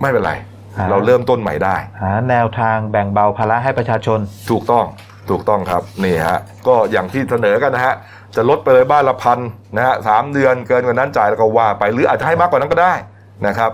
[0.01, 0.33] ไม่เป็นไร
[0.77, 4.19] อ่าเราเริ่มต้นใหม่ได้ หาแนวทางแบ่งเบาภาระให้ประชาชน
[4.51, 4.85] ถูกต้อง
[5.33, 7.95] ถูกต้องครับนี่ฮะก็อย่างที่เสนอกันนะฮะ
[8.37, 9.39] จะลดไปเลยบ้านละพัน
[9.77, 12.95] นะฮะสามเดือนเกินกว่านั้นจ่ายแล้วก็ว่าไปหรืออาจจะให้มากกว่านั้นก็ได้
[13.47, 13.71] นะครับ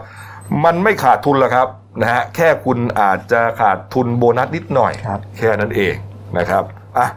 [0.64, 1.68] มันไม่ขาดทุนหรอกครับ
[2.02, 5.94] นะฮะแค่คุณอาจจะขาดทุนโบนัสนิดหน่อยครับแค่นั้นเอง
[6.38, 6.64] นะครับ
[6.98, 7.08] อะ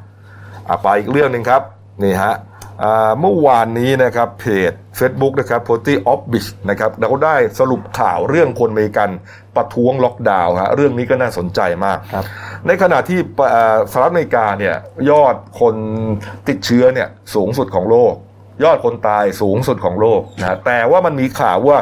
[0.67, 1.61] อะไปอีกเรื่องหนึ่งครับ
[2.03, 2.33] นี่ฮะ
[3.19, 9.09] เมื่อวานนี้นะครับเพจ Facebook นะครับ p o t y of b i s h นะครับเราได้สรุปข่าวเรื่องคนอเมริกัน
[9.55, 11.97] ประท้วงล็อกดาวน์ฮะเรื่องนี้ก็น่าสนใจมาก
[12.67, 13.19] ในขณะที่
[13.91, 14.75] สหรัฐอเมริกาเนี่ย
[15.09, 15.75] ยอดคน
[16.47, 18.13] ติดเชื้อเนี่ยสูงสุดของโลก
[18.63, 21.77] ยอดคนตายสูงสุดของโลกนะแต่ว่ามันมีข่าวว่า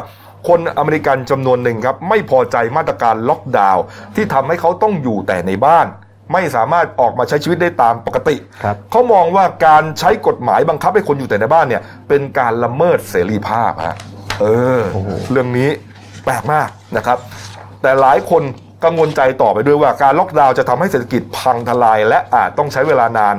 [0.48, 3.82] คนอเมริกันจำนวนหนึ่งครับ ไม่พอใจมาตรการล็อกดาวน์
[4.16, 5.86] ที่ทำให้เขาต้องอยู่แต่ในบ้าน
[6.32, 8.36] ไม่สามารถออกมาใช้ชีวิตได้ตามปกติ
[8.90, 13.96] เขามองว่าการใช้กฎหมายบังคับให้คนอยู่แต่ในบ้านเนี่ย เป็นการละเมิดเสรีภาพฮะ
[14.40, 14.46] เอ
[14.78, 14.80] อ
[15.30, 15.68] เรื่องนี้
[16.24, 17.18] แปลกมากนะครับ
[17.82, 18.42] แต่หลายคน
[18.84, 23.36] กังวลใจต่อไปด้วยว่าการล็อกดาวน์จะทำให้เศรษฐกิจพังทลาย และอาจต้องใช้เวลานาน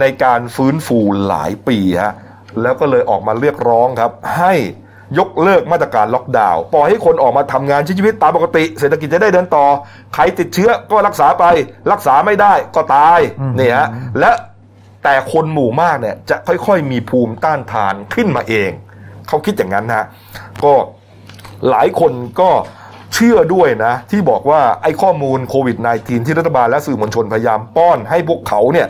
[0.00, 0.98] ในการฟื้นฟู
[1.28, 2.14] หลายปีฮะ
[2.62, 4.54] แล้วก็เลยออกมาเรียกร้องครับ ให้
[5.18, 9.66] ยกเลิกมาตรการล็อกดาวน์ปล่อยให้คนออกมาทำงานชีวิตตามปกติ เศรษฐกิจจะได้เดินต่อ
[10.14, 11.44] ใครติดเชื้อก็รักษาไป
[11.92, 13.20] รักษาไม่ได้ก็ตาย
[13.56, 13.88] เนี่ยฮะ
[14.20, 14.30] และ
[15.04, 18.70] แต่คนหมู่มากเนี่ยจะค่อยๆ มีภูมิต้านทานขึ้นมาเอง
[19.28, 20.04] เขาคิดอย่างนั้นนะ
[20.64, 20.72] ก็
[21.70, 28.88] หลายคนก็เชื่อด้วยนะ ที่บอกว่าไอ้ข้อมูลโควิด -19 ที่รัฐบาลและสื่อมวลชนพยายามป้อนให้พวกเขาเนี่ย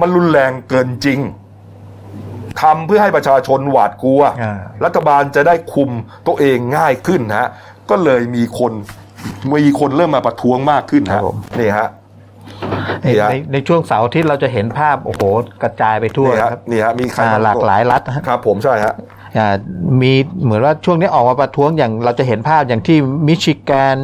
[0.00, 1.20] มันรุนแรงเกินจริง
[2.62, 4.22] ทำเพื่อให้ประชาชนหวาดกลัว
[4.84, 5.90] รัฐบาลจะได้คุม
[6.26, 7.48] ตัวเองง่ายขึ้นฮะ
[7.90, 8.72] ก็เลยมีคน
[9.64, 11.22] มีคนเริ่มมาประท้วงมากขึ้นครับ
[11.58, 11.88] นี่ฮะ
[13.30, 15.22] ในในช่วงเสาร์ที่เราจะเห็นภาพโอ้โห
[15.62, 18.94] กระจายไปทั่วครับนี่ฮะมีใครหลากหลายรัฐครับผมใช่ฮะ
[20.00, 20.12] มี
[20.42, 22.96] เหมือนว่าช่วงนี้ออกมาประท้วงอย่างเราจะเห็นภาพอย่างที่
[23.28, 23.96] มิชิแกน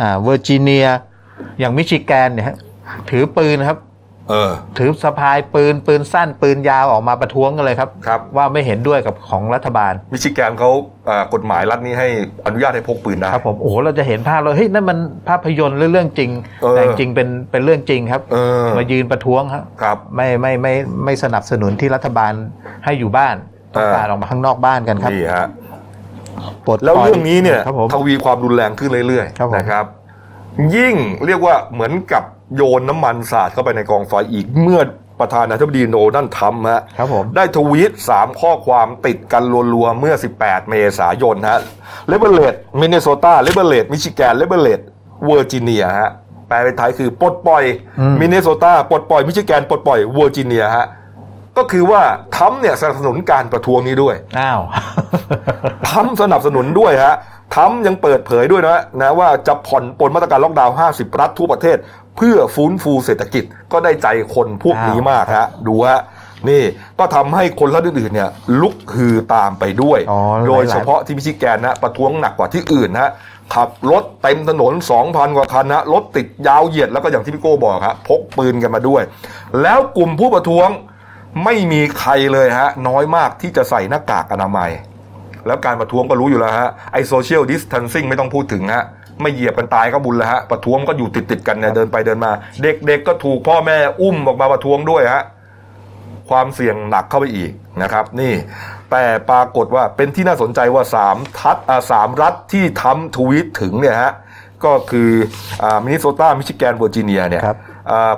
[0.00, 0.86] อ่าเวอร์จิเนีย
[1.60, 2.54] อย่างมิชิแกนเนี่ย
[3.10, 3.78] ถือปืนครับ
[4.30, 10.70] เออถือสะพายปืนปืนสั้นปืนยาวออกมาประท้วงกันเลยครับครับ ว่าไม่เห็นด้วยกับของรัฐบาล มิชิแกนเขา
[11.34, 12.08] กฎหมายรัฐนี้ให้
[12.46, 16.30] อนุญาตให้พกปืนได้ครับผมโอ้โหเราจะเห็นภาพเลยเฮ้ยนั่นมันภาพยนตร์เรื่องจริง
[16.70, 18.22] แต่จริงเป็นเป็นเรื่องจริงครับ
[18.78, 22.32] มายืนประท้วงครับครับไม่ไม่ไม่ไม่สนับสนุนที่รัฐบาล
[22.84, 23.36] ให้อยู่บ้าน
[23.74, 25.48] ต้องการออกมาข้างนอกบ้านกันครับนี่ฮะ
[26.84, 27.60] แล้วเรื่องนี้เนี่ย
[27.94, 29.84] ทวีความรุนแรงขึ้นเรื่อยๆนะครับ
[30.76, 30.94] ยิ่ง
[31.26, 32.22] เรียกว่าเหมือนกับ
[32.56, 34.80] โยนน้ำมันสาดเข้าไปในกองไฟอีกเมื่อ
[35.20, 41.60] ประธานาธิบดีโนนั่นทำฮะครับผมได้ทวีตสามข้อความติดกันรัวๆ เมื่อ 18 เมษายนฮะ
[42.08, 44.80] Liberate Minnesota Liberate Michigan Liberate
[45.24, 46.10] Virginia ฮะ
[46.48, 47.64] แปลเป็นไทยคือปลดปล่อย
[48.20, 50.86] มินนิโซตาปลดปล่อยมิชิแกนปลดปล่อยเวอร์จิเนียฮะ
[51.60, 52.02] ก็คือว่า
[52.36, 54.60] ทรัมป์เนี่ยสนับสนุนการประท้วงนี้ด้วยอ้าว
[55.88, 57.14] ทรัมป์สนับสนุนด้วยฮะ
[57.56, 61.76] ทรัมป์ยังเปิดเผยด้วยนะนะว่าจะผ่อนปรนมาตรการล็อกดาวน์ 50 รัฐทั่วประเทศ
[62.16, 66.00] เพื่อฟื้นฟูเศรษฐกิจก็ได้ใจคนพวกนี้มากฮะดูฮะ
[66.48, 66.62] นี่
[66.98, 69.98] ก็ทำให้คนรัฐอื่นๆเนี่ยลุกฮือตามไปด้วย
[70.48, 73.12] โดยเฉพาะที่มิชิแกนนะประท้วงหนักกว่าที่อื่นนะ
[73.54, 74.72] ขับรถเต็มถนน
[75.04, 79.02] 2,000 กว่าคันนะรถติดยาวเหยียดแล้วก็อย่างที่พี่โก้บอกครับพกปืนกันมาด้วย
[79.62, 80.68] แล้วกลุ่มผู้ประท้วง
[81.44, 84.70] ไม่มีใครเลยฮะ น้อยมากที่จะใส่หน้ากากอนามัย
[85.46, 88.84] แล้วการประท้วงก็รู้อยู่แล้วฮะไอโซเชียลดิสทันซิ่งไม่ต้องพูดถึงฮะ
[89.22, 95.22] ไม่เหยียบกันตายก็บุญแล้วฮะประท้วงก็อยู่ติดติดกันเนี่ยเดินไปเดินมา เด็กๆก็ถูกพ่อแม่อุ้มออกมาประท้วงด้วยฮะ
[96.30, 97.50] ความเสี่ยงหนักเข้าไปอีก
[97.82, 98.34] นะครับ นี่
[98.90, 101.56] แต่ปรากฏว่าเป็นที่น่าสนใจว่าสามทัด
[101.90, 104.12] สามรัฐที่ทรัมป์ทวีตถึงเนี่ยฮะ
[104.64, 105.10] ก็คือ
[105.84, 107.42] มินนิโซตามิชิแกนเวอร์จิเนียเนี่ย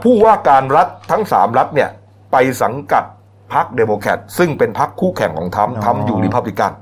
[0.03, 1.91] ผู้ว่าการรัฐทั้งสามรัฐเนี่ย
[2.33, 3.05] ไปสังกัด
[3.53, 6.73] พรรคเดโมแครตซึ่งเป็นพรรคคู่แข่งของทรัมป์ทรัมป์อยู่รีพับลิกัน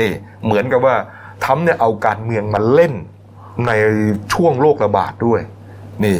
[0.00, 0.10] นี่
[0.44, 0.96] เหมือนกับว่า
[1.44, 2.94] ทรัมป์เนี่ยเอาการเมืองมาเล่น
[3.66, 3.72] ใน
[4.32, 5.40] ช่วงโรคระบาดด้วย
[6.04, 6.18] นี่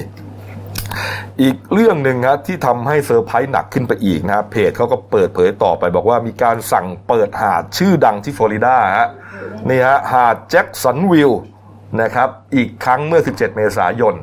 [1.43, 9.09] อีกเรื่องหนึ่งนะที่ทำให้เซอร์ไพรส์หนักขึ้นไปอีกนะเพจเขาก็เปิดเผยต่อไป บอกว่ามีการสั่งเปิดหาดชื่อดังที่ฟลอริดาฮะ
[9.69, 11.31] นี่ฮะหาดแจ็คสันวิล
[12.03, 14.15] นะครับ อีกครั้งเมื่อ 17 เมษายน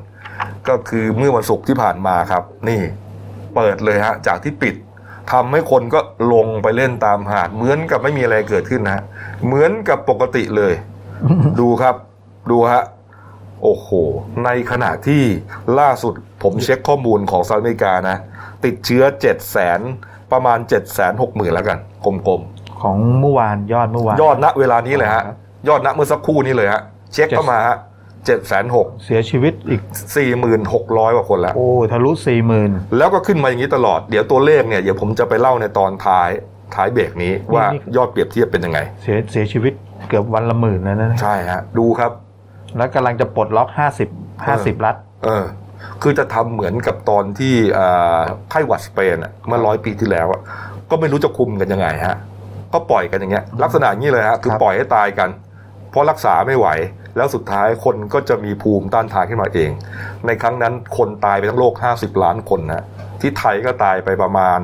[0.69, 2.81] ก็คือเมื่อวันศุกร์ที่ผ่านมาครับ นี่
[3.59, 4.75] เปิดเลยฮะจากที่ปิด
[5.31, 5.99] ทำให้คนก็
[6.33, 9.03] ลงไปเล่นตามหาด เหมือนกับไม่มีอะไรเกิดขึ้นนะ
[9.45, 10.73] เหมือนกับปกติเลย
[11.59, 11.95] ดูครับ
[12.51, 12.83] ดูฮะ
[13.63, 13.87] โอ้โห
[14.45, 15.23] ในขณะที่
[15.79, 18.17] ล่าสุดผมเช็คข้อมูลของสหรัฐอเมริกานะ
[18.65, 19.79] ติดเชื้อเจ็ดแสน
[20.31, 25.23] ประมาณเจ็ดแสนหกหมื่นแล้วกันกลมๆ ของเมื่อวานยอดเมื่อวาน ยอดณเวลานี้เลยฮะ
[25.67, 26.81] ยอดณเมื่อสักครู่นี้เลยฮะ
[27.13, 27.77] เช็คเข้ามาฮะ
[28.25, 29.81] เจ็ดแสนหกเสียชีวิตอีก
[30.15, 36.29] สี่หมื่นหกร้อยกว่าคนแล้ว โอ้ทะลุสี่หมื่นแล้วก็ขึ้นมาอย่างนี้ตลอด เดี๋ยวตัวเลขเนี่ยเดี๋ยวผมจะไปเล่าในตอนท้าย
[36.75, 37.63] ท้ายเบรกนี้ว่า
[37.95, 39.73] ยอดเปรียบเทียบเป็นยังไง เสียเสียชีวิต
[40.09, 42.11] เกือบวันละหมื่นแล้วนะใช่ฮะดูครับ
[42.77, 44.09] แล้วกำลังจะปลดล็อกห้าสิบ
[44.47, 45.43] ห้าสิบรัฐ เออ
[46.01, 47.53] คือจะทำเหมือนกับตอนที่
[48.49, 50.27] ไข้หวัดสเปนเมื่อร้อยปีที่แล้ว
[50.89, 52.17] ก็ไม่รู้จะคุมกันยังไงฮะ
[52.73, 55.29] ก็ปล่อยกันอย่างเงี้ยลักษณะนี้เลยฮะคือปล่อยให้ตายกัน
[55.89, 56.67] เพราะรักษาไม่ไหว
[57.17, 59.71] แล้วสุดท้ายคนก็จะมีภูมิต้านทานขึ้นมาเอง
[60.25, 62.85] ในครั้งนั้นคนตายไปทั้งโลกห้าสิบล้านคนนะ
[63.21, 64.59] ที่ไทยก็ตายไปประมาณ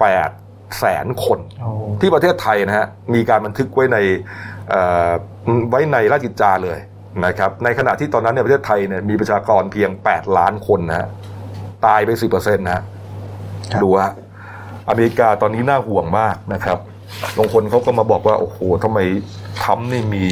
[0.00, 0.30] แปด
[0.78, 1.38] แสนคน
[2.00, 3.98] ที่ประเทศไทยนะฮะมีการบันทึกไว้ใน
[5.70, 6.78] ไว้ในราชกิจจาเลย
[7.26, 11.08] นะครับในขณะที่ตอนนั้นในประเทศไทยเนี่ยมีประชากรเพียง 8 ล้านคนนะฮะ
[11.86, 12.82] ตายไปสิบเปอร์เซ็นต์นะ
[13.82, 14.12] ดูฮะ
[14.88, 16.78] อเมริกาตอนนี้น่าห่วงมากนะครับ
[17.38, 18.98] บางคนเขาก็มาบอกว่า โอ้โหทำไม
[19.64, 20.24] ทำนี่มี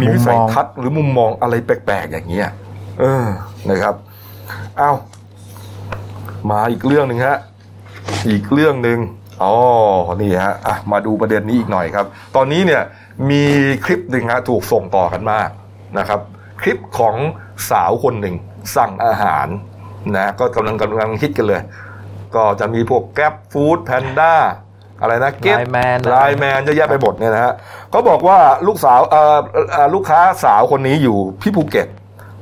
[0.00, 2.48] มีวิสัยทัศน์หรือมุมมองอะไรแปลกๆอย่างเงี้ย
[3.00, 3.26] เออ
[3.70, 3.94] นะครับ
[4.76, 4.92] เอา
[6.50, 7.38] มาอีกเรื่องหนึ่งฮะ
[8.28, 8.98] อีกเรื่องหนึ่ง
[9.42, 9.54] อ๋อ
[10.22, 12.82] นี่ฮะอะมาดูประเด็นนี้อีกหน่อยครับ ตอนนี้เนี่ย
[13.30, 13.42] มี
[13.84, 15.48] คลิปหนึ่งฮะถูกส่งต่อกันมาก
[15.98, 16.20] นะครับ
[16.62, 17.16] คลิปของ
[17.70, 18.34] สาวคนหนึ่ง
[18.76, 19.46] สั่งอาหาร
[20.16, 21.62] นะก็กำลังกำลังฮิตกันเลย
[22.34, 24.34] ก็จะมีพวกแก๊ปฟู้ดแพนด้า
[25.00, 27.52] อะไรนะเก็ตไลแมนไลแมนจะแยกไปหมดเนี่ยนะฮะ
[27.90, 29.22] เขาบอกว่าลูกสาวเอ่
[29.84, 31.88] อลูกค้าสาวคนนี้อยู่ที่ภูเก็ต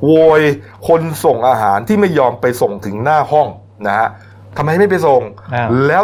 [0.05, 0.41] โวย
[0.87, 3.47] คนส่งอาหารที่ไม่ยอมไปส่งถึงหน้าห้อง
[3.87, 4.07] นะฮะ
[4.57, 5.21] ทำไมไม่ไปส่ง
[5.87, 6.03] แล้ว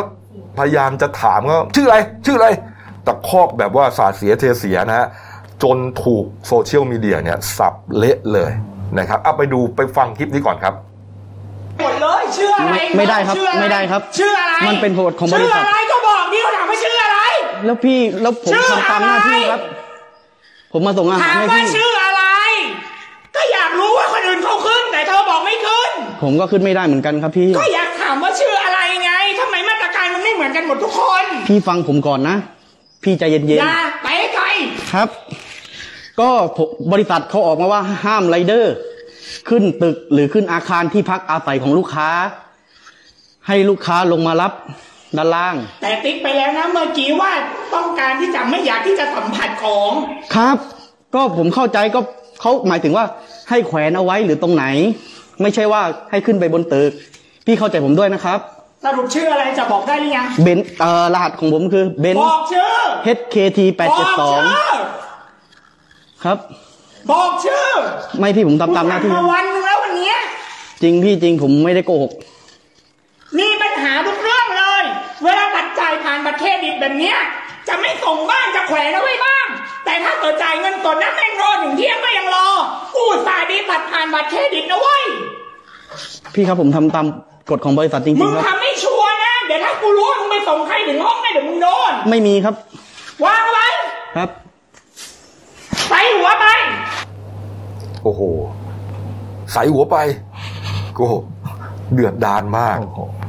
[0.57, 2.47] พยายามจะถามว่าชื่ออะไร ชื่ออะไร
[3.05, 5.07] ตะคอกแบบว่าสาดเสียเทเสียนะฮะ
[5.63, 8.51] จนถูกโซเชียลมีเดียเนี่ยสับเละเลย
[8.97, 10.73] นะครับเอาไปดูไปฟังคลิปนี้ก่อนครับ
[11.79, 16.10] หมดเลยชื่ออะไรไม่ได้ครับ ไม่ได้ครับ ชื่ออะไร มันเป็นโหดของบริษัทชื่ออะไรก็บอก
[17.65, 19.61] แล้วพี่แล้วผมทำตามหน้าที่ครับ
[20.73, 22.23] ผมมาส่งอาหารให้พี่ถามว่าชื่ออะไร
[23.35, 25.89] ก็อยากรู้ว่าคนอื่นเขาขึ้น แต่เธอบอกไม่ขึ้น
[26.23, 32.35] ผมก็ขึ้นไม่ได้เหมือนกันครับพี่ ก็อยากถามว่าชื่ออะไรไงทำไมมาตรการมันไม่เหมือนกันหมดทุกคนพี่ฟังผมก่อนนะ
[33.03, 34.45] พี่ใจเย็นๆอย่าไปไกล
[34.93, 35.09] ครับ
[36.19, 36.29] ก็
[36.91, 38.73] บริษัทเขาออกมาว่าห้ามไรเดอร์
[39.49, 42.09] ขึ้นตึกหรือขึ้นอาคารที่พักอาศัยของลูกค้า
[43.47, 44.53] ให้ลูกค้าลงมารับ
[45.17, 47.31] ด้านล่าง แต่ติ๊กไปแล้วนะเมื่อกี้ว่า
[47.75, 49.91] ต้องการที่จะไม่อยากที่จะสัมผัสของ
[50.35, 50.57] ครับ
[51.15, 51.99] ก็ผมเข้าใจก็
[52.41, 53.05] เขาหมายถึงว่า
[53.49, 54.65] ให้แขวนเอาไว้หรือตรงไหน
[55.41, 56.91] ไม่ใช่ว่าให้ขึ้นไปบนตึก
[57.45, 58.39] พี่เข้าใจผมด้วยนะครับ
[58.85, 62.71] สรุปชื่ออะไรจะบอกได้หรือยังเบนเอ่อรหัสของผมคือเบนบอกชื่อ
[63.17, 64.41] HKT แปดเจ็ดสอง
[66.23, 66.37] ครับ
[67.11, 67.65] บอกชื่อ
[68.19, 70.13] ไม่พี่ผมทำตามหน้าที่มาวันนึงแล้ววันนี้
[70.81, 72.11] จริงพี่จริงผมไม่ได้โกหก
[73.39, 74.70] มีปัญหาทุกเรื่องเลย
[75.23, 77.17] เวลาบัตรจ่ายผ่านบัตรเครดิตแบบเนี้ย
[77.67, 79.45] จะไม่ส่งบ้านจะแขวนเอาไว้บ้าง
[79.85, 82.47] แต่ถ้าเกิดจ่ายเงินสดนะแม่งรอถึงเที่ยงก็ยังรอ
[82.95, 85.03] กูสายดีบัตรผ่านบัตรเครดิตนะเว้ย
[86.33, 87.05] พี่ครับผมทำตาม
[87.49, 92.55] กฎของบริษัทจริงๆมึงทำไม่ชัวร์นะ เดี๋ยวถ้ากูรู้มึงไปส่งใครถึงห้องได้เดี๋ยวมึงโดนไม่มีครับ
[93.25, 93.67] วางไว้
[94.17, 94.29] ครับ
[95.89, 96.45] ใส่หัวไป
[98.03, 98.21] โอ้โห
[99.53, 99.97] ใส่หัวไป
[100.95, 101.07] โอ้
[101.93, 102.77] เดือดดานมาก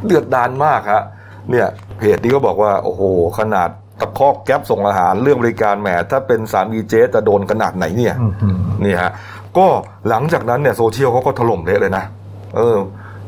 [0.07, 1.03] เดือดดานมากฮะ
[1.51, 1.67] เนี่ย
[1.99, 3.03] เพจนี้ก็บอกว่าโอ้โห
[3.39, 3.69] ขนาด
[4.01, 8.15] ตะคอกแก๊ปส่งอาหารเรื่องบริการแหมถ้าเป็นสามีเจ๊จะโดนขนาดไหนเนี่ย
[8.85, 9.13] นี่ฮะ
[9.57, 9.67] ก็
[10.09, 12.05] หลังจากนั้นเนี่ยโซเชียลเขาก็ถล่มเละเลยนะ
[12.57, 12.77] เออ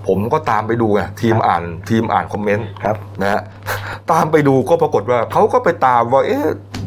[0.07, 2.69] ผมก็ตามไปดูไงทีมอ่านทีมอ่านคอมเมนต์
[3.23, 3.43] นะฮะ
[4.13, 6.47] ตามไปดูก็ปรากฏว่าเขาก็ไปตามว่า เอ๊ะ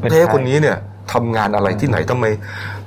[0.09, 0.77] เจ๊คนนี้เนี่ย
[1.13, 2.25] ทำงานอะไรที่ไหนทำไม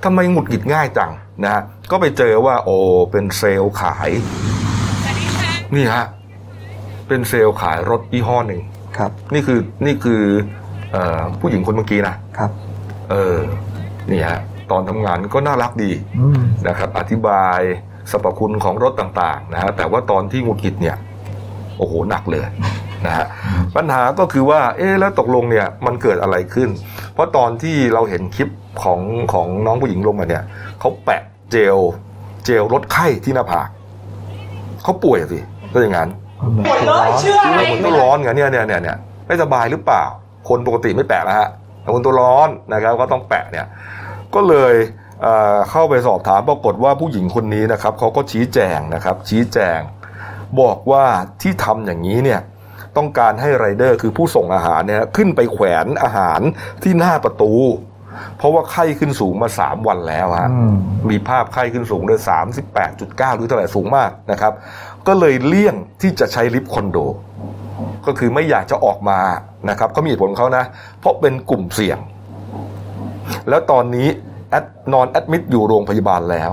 [0.05, 1.11] ทำไมหงุดหงิดง่ายจัง
[1.45, 2.77] นะฮะก็ไปเจอว่า โอ้
[3.11, 4.11] เป็นเซลล์ขาย
[5.75, 6.05] นี่ฮะ
[7.11, 8.61] เป็นเซลล์ขายรถยี่ห้อหนึ่ง
[8.99, 10.23] ครับ นี่คือนี่คือ
[10.95, 10.97] อ
[11.41, 12.51] ผู้หญิงคนเมื่อกี้นะครับ
[13.11, 13.39] เออ
[14.11, 15.91] นี่ฮะตอนทำงานก็น่ารักดี
[16.69, 17.61] นะครับ อธิบาย
[18.11, 20.97] สรรพคุณของรถต่างๆนะฮะแต่ว่าตอนที่หงุดหงิดเนี่ย
[21.79, 22.47] โอ้โหหนักเลย
[23.07, 23.27] นะฮะ
[23.77, 26.69] ปัญหาก็คือว่า เอ๊แล้วตกลงเนี่ยมันเกิดอะไรขึ้น
[27.15, 28.49] เพราะตอนที่เราเห็นคลิป
[28.83, 29.01] ของ
[29.33, 30.45] ของน้องผู้หญิงลงมาเนี่ย
[30.81, 31.79] เขาแปะเจล
[32.45, 33.69] เจลลดไข้ที่หน้าผาก
[34.83, 35.41] เขาป่วยสิ
[35.73, 36.09] ก็อย่างนั้น
[36.67, 40.05] ป่วยเลยเชื่ออะไรมันก็ร้อนไงเนี่ยเนี่ยเนี่ยเนี่ยไม่สบายหรือเปล่า
[40.49, 41.49] คนปกติไม่แปะนะฮะ
[41.81, 43.67] แต่คนตัวร้อนนะครับก็ต้องแปะเนี่ย
[44.35, 44.75] ก็เลย
[45.71, 49.81] เข้าไปสอบถามปรากฏว่าผู้หญิงคนนี้นะครับเขาก็ชี้แจงนะครับ ชี้แจง
[50.61, 51.05] บอกว่า
[51.43, 52.41] ที่ทำอย่างนี้เนี่ย
[52.97, 56.41] ต้องการให้ไรเดอร์คือผู้ส่งอาหารเนี่ยขึ้นไปแขวนอาหาร
[56.83, 57.53] ที่หน้าประตู
[58.39, 60.51] เพราะว่าไข้ขึ้นสูงมาสามวันแล้วฮะ
[61.11, 64.53] มีภาพไข้ขึ้นสูงเลยสามสิบแปดจุดเก้าหรือเท่าไหร่สูงมากนะครับ
[65.07, 66.99] ก็เลยเลี่ยงที่จะใช้ลิฟต์คอนโด
[68.07, 69.19] ก็คือไม่อยากจะออกมา
[69.71, 70.65] นะครับเขามีผลเขานะ
[71.01, 71.99] เพราะเป็นกลุ่มเสี่ยง
[73.49, 74.09] แล้วตอนนี้
[74.51, 76.53] แอดนอน admit อยู่โรงพยาบาลแล้ว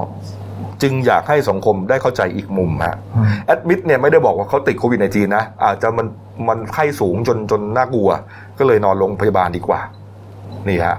[0.82, 2.98] จึงอยากให้สังคมได้เข้าใจอีกมุมฮะ
[3.46, 6.08] แอดมิดเนี่ยไม่ได้บอกว่าเขาติดโควิดในจีนะอาจจะมัน
[6.48, 8.10] มันไข้สูงจนจนน่ากลัว
[8.60, 9.80] ก็เลยนอนโรงพยาบาลดีกว่า
[10.68, 10.98] นี่ฮะ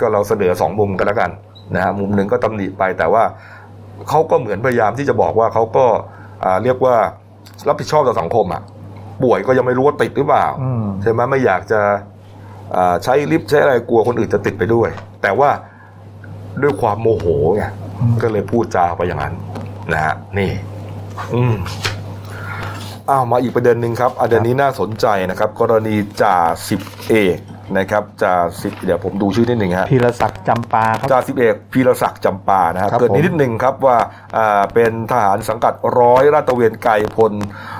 [0.00, 1.30] ก็เราเสนอสองมุมกันแล้วกัน
[1.74, 3.24] นะฮะมุมหนึ่งก็ตำหนิไปแต่ว่า
[4.08, 5.86] เขาก็เหมือนพยายามที่จะบอกว่าเขาก็
[6.62, 6.96] เรียกว่า
[7.68, 8.62] รับผิดชอบต่อสังคมอะ
[9.22, 10.46] ป่วยก็ยังไม่รู้ว่าติดหรือเปล่า
[11.02, 11.80] ใช่ไหมไม่อยากจะ
[13.04, 14.88] ใช้ลิฟต์ใช้อะไรกลัวคนอื่นจะติดไปด้วย
[15.22, 15.50] แต่ว่า
[16.62, 17.64] ด้วยความโมโหไง
[18.22, 19.34] ก็เลยพูดจาไปอย่างนั้น
[19.92, 20.50] นะฮะนี่
[21.34, 21.54] อืม
[23.10, 26.36] อ้าวมาอีกประเด็นหนึ่งครับประเด็นนี้น่าสนใจนะครับ กรณีจ่า
[26.68, 27.38] สิบเอก
[27.78, 33.96] นะครับจ่าสิบเดี๋ยวผมดูชื่อนิดหนึ่งฮะพีรศักดิ์จำปาครับจ่าสิบเอกพีรศักดิ์จำปานะครับครับเกิดนิดหนึ่งครับว่า
[34.36, 37.32] อ่าเป็นทหารสังกัดร้อยราชตระเวนไกรพล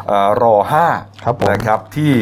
[0.06, 0.86] เอ่อรอห้า
[1.24, 2.12] ครับผมนะครับที่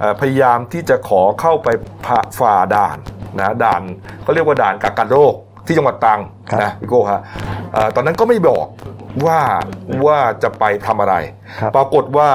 [0.00, 1.68] เอ่อพยายามที่จะขอเข้าไป
[2.06, 2.98] ผ่าฝ่าด่าน
[3.38, 3.82] นะด่าน
[4.22, 5.34] เขาเรียกว่าด่านกักกันโรค
[5.66, 6.20] ที่จังหวัดตรัง
[6.62, 7.20] นะพี่โก้ฮะ
[7.72, 8.66] เอ่อตอนนั้นก็ไม่บอก
[9.26, 9.40] ว่า
[10.06, 11.14] ว่าจะไปทำอะไร
[11.60, 12.30] ครับปรากฏว่า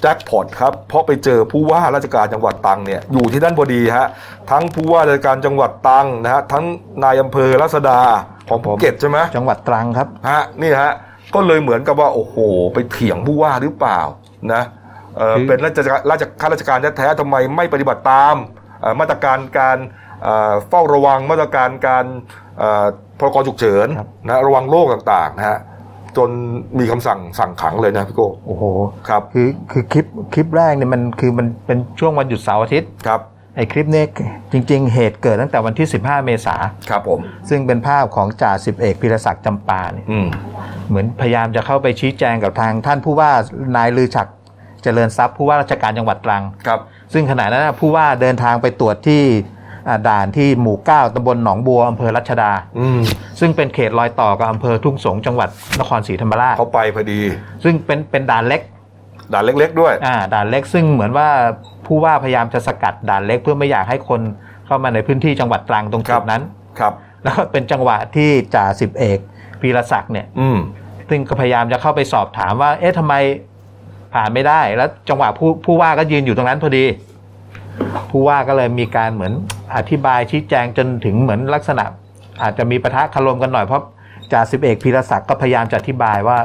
[0.00, 4.08] แจ็คพอตครับ เพราะไปเจอผู้ว่าราชการจังหวัดตรังเนี่ยอยู่ที่นั่นพอดีฮะ
[4.50, 6.64] ทั้งผู้ว่าราชการจังหวัดตรังนะฮะทั้ง
[7.04, 8.00] นายอำเภอรัศดา
[8.48, 10.92] ของภูเก็ตใช่ไหมจังหวัดตรังครับฮะนี่ฮะ
[11.34, 12.36] ก็เลยเหมือนกับว่าโอ้โห
[12.74, 14.00] ไปเถียงผู้ว่าหรือเปล่า
[14.52, 14.62] นะ
[15.16, 18.34] เออคือเป็นราชการราชข้าราชการแท้ๆทำไมไม่ปฏิบัติตาม
[18.80, 19.78] เอ่อมาตรการการ
[20.22, 22.04] เอ่อเฝ้าระวังมาตรการการ
[22.58, 22.86] เอ่อ
[23.18, 23.88] พรกฉุกเฉิน
[24.26, 25.58] นะระวังโรคต่างๆนะฮะ
[26.16, 26.30] จน
[26.78, 28.64] มีคำสั่งสั่งขังเลยนะพี่โก้โอ้โห
[29.08, 33.20] ครับคือคือคลิปคลิปแรกเนี่ยมันคือมันเป็นช่วงวันหยุดเสาร์อาทิตย์ครับ
[33.56, 34.04] ไอ้คลิปนี้
[34.52, 36.56] จริง ๆ เหตุเกิดตั้งแต่วันที่ 15 เมษา
[36.90, 40.26] ครับผม ซึ่งเป็นภาพของจ่าสิบเอกพิรศักดิ์จำปาเนี่ยอืม
[40.88, 43.30] เหมือนพยายามจะเข้าไปชี้แจงกับทางท่านผู้ว่า
[43.76, 44.26] นายลือฉัก
[44.82, 46.80] เจริญทรัพย์ผู้ว่าราชการจังหวัดตรังครับ
[47.12, 49.55] ซึ่งขณะนั้นนะผู้ว่าเดินทางไปตรวจที่อ่า
[50.08, 53.00] ด่านที่หมู่เก้าตำบลหนองบัวอำเภอรัชดาอืม
[53.40, 55.48] ซึ่งเป็นเขตรอยต่อกับอำเภอทุ่งสงจังหวัด
[55.80, 57.20] นครศรีธรรมราชเขาไปพอดี
[57.64, 58.60] ซึ่งเป็นเป็นด่านเล็ก
[59.32, 61.28] ด่านเล็ก ๆ ด้วยอ่าด่านเล็กซึ่งเหมือนว่า
[61.86, 64.20] ผู้ว่าพยายามจะสกัดด่านเล็ก เพื่อไม่อยากให้คน
[64.66, 66.42] เข้ามาในพื้นที่จังหวัดตรังตรงคจุรัดบนั้น
[66.78, 69.18] ครับ แล้วก็เป็นจังหวะที่จ่าสิบเอก
[69.60, 70.58] พีรศักดิ์เนี่ยอืม
[71.08, 73.14] ซึ่งก็พยายามจะเข้าไปสอบถามว่า เอ๊ะทำไม
[74.14, 76.84] ผ่านไม่ได้ แล้วจังหวะผู้ผู้ว่าก็ยืนอยู่ตรงนั้นพอดี
[78.10, 79.32] ผู้ว่าก็เลยมีการเหมือน
[79.76, 81.84] อธิบายชี้แจงจนถึงเหมือนลักษณะ
[82.42, 83.82] อาจจะมีปะทะคารมกันหน่อยเพราะ
[84.32, 86.38] จ่าสิบเอกพีรศักดิ์ก็พยายามจะอธิบายว่า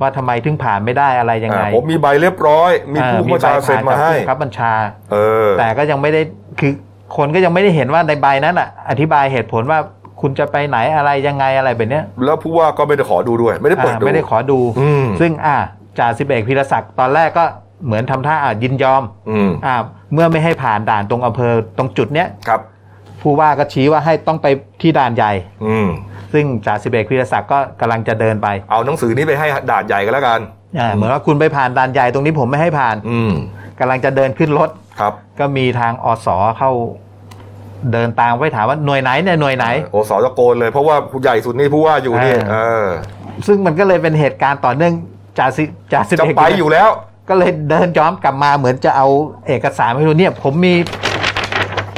[0.00, 4.72] ว่าทำไมถึงผ่านไม่ได้อะไรยังไงอ่าผมมีใบเรียบร้อย มีผู้บัญชาเซ็นมาให้ครับบัญชา
[5.12, 6.20] เออ แต่ก็ยังไม่ได้
[6.60, 6.72] คือ
[7.16, 9.78] คนก็ยังไม่ได้เห็นว่าในใบนั้นอะ อธิบายเหตุผลว่า
[10.20, 15.56] คุณจะไปไหนอะไรยังไงอะไรแบบเนี้ย แล้วผู้ว่าก็ไม่ได้ขอดูด้วย ไม่ได้เปิดอ่าดูไม่ได้ขอดูอืมซึ่งอ่า
[15.98, 17.44] จ่าสิบเอกพิรศักดิ์ตอนแรกก็
[17.86, 19.76] เหมือนทำท่าอ่ายินยอมอืมอ่า
[20.12, 22.60] เมื่อไม่ให้ผ่านด่านตรงอำเภอตรงจุดเนี้ยครับ
[23.22, 24.46] ผู้ว่าก็ชี้ว่าให้ต้องไป
[24.80, 25.32] ที่ด่านใหญ่
[25.66, 25.88] อืม
[26.32, 30.40] ซึ่งจ่าสิบเอกพิรศักดิ์ก็กำลังจะเดินไป เอาหนังสือนี้ไปให้ด่านใหญ่กันแล้วกัน
[30.78, 33.32] อ่าเหมือนว่าคุณไปผ่านด่านใหญ่ตรงนี้ผมไม่ให้ผ่าน อืม
[33.80, 34.68] กำลังจะเดินขึ้นรถ
[35.00, 36.70] ครับ ก็มีทางอสเข้า
[37.92, 42.86] เดินตามไปถามว่าหน่วยไหนเนี่ยหน่วยไหนโอ้สอตะโกนเลยเพราะว่าผู้ใหญ่สุดนี่ผู้ว่าอยู่นี่อ่าเออ
[43.46, 44.92] ซึ่งมันก็เลยเป็นเหตุการณ์ต่อเนื่อง
[45.38, 46.88] จ่าสิจ่าสิบจะเอกไปอยู่แล้ว
[47.28, 49.06] ก็เลยเดินย้อนกลับมาเหมือนจะเอา
[49.48, 50.74] เอกสารให้ดูเนี่ย ผมมี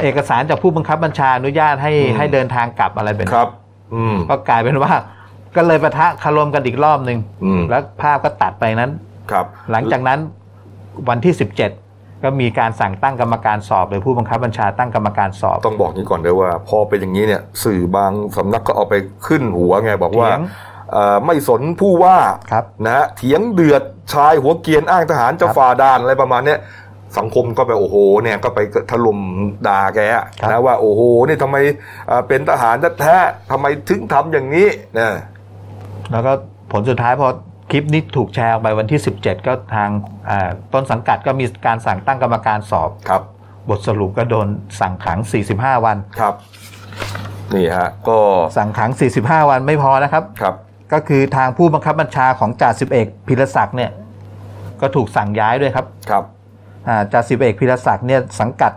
[0.01, 3.49] เอกสารจากผู้บังคับบัญชาอนุญาตให้อืมให้เดินทางกลับอะไรแบบคนี้รับ
[3.93, 4.93] อืมก็กลายเป็นว่า
[5.55, 8.91] ก็เลยประทะคารมกันอีกรอบหนึ่งอืมแล้วภาพก็ตัดไปนั้น
[9.31, 10.19] ครับ หลังจากนั้น
[11.09, 18.95] วันที่17ก็มีการสั่งตั้งกรรมการสอบโดยผู้บังคับบัญชาตั้งกรรมการสอบ ต้องบอกนี้ก่อนเลยว่า พอเป็นอย่างนี้เนี่ย สื่อบางสำนักก็เอาไป
[19.27, 20.70] ขึ้นหัวไงบอกว่าเถียงเอ่อ
[21.25, 22.17] ไม่สนผู้ว่า
[22.51, 26.59] ครับนะฮะเถียงเดือดชายหัวเกรียนอ้างทหารจะครับฝ่าด่านอะไรประมาณเนี้ย
[27.17, 28.59] สังคมก็ไปโอ้โหเนี่ยก็ไป
[28.91, 29.19] ถล่ม
[29.67, 31.57] ด่าแกอะครับนะว่าโอ้โหนี่ทำไม
[32.07, 35.09] เอ่อเป็นทหารแท้ๆทำไมถึงทำอย่างนี้นะ
[36.11, 36.31] แล้วก็
[36.71, 37.27] ผลสุดท้ายพอ
[37.71, 39.89] คลิปนี้ถูกแชร์ออกไปวันที่ 17 ก็ทาง
[40.29, 43.21] อ่าต้นสังกัดก็มีการสั่งตั้งกรรมการสอบครับ
[43.69, 44.47] บทสรุปก็โดน
[44.79, 45.19] สั่งขัง
[45.51, 46.33] 45 วันครับ
[47.53, 48.17] นี่ฮะก็
[48.57, 50.55] สั่งขัง 45 วันไม่พอนะครับครับ
[50.93, 53.91] ก็คือทางผู้บังคับบัญชาของจ่าสิบเอกพิรศักดิ์เนี่ย
[54.81, 56.23] ก็ถูกสั่งย้ายด้วยครับครับ
[56.87, 58.73] อ่าจ่าสิบเอกพิรศักดิ์เนี่ยสังกัด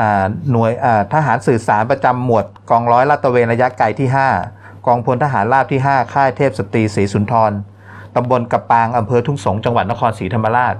[0.00, 4.08] อ่าหน่วยอ่าทหารสื่อสารประจำหมวดกองร้อยลาดตระเวนระยะไกลที่
[4.46, 7.52] 5 กองพลทหารราบที่ 5 ค่ายเทพสตรีศรีสุนทร
[8.16, 10.74] ตำบลกระปางอำเภอทุ่งสงจังหวัดนครศรีธรรมราช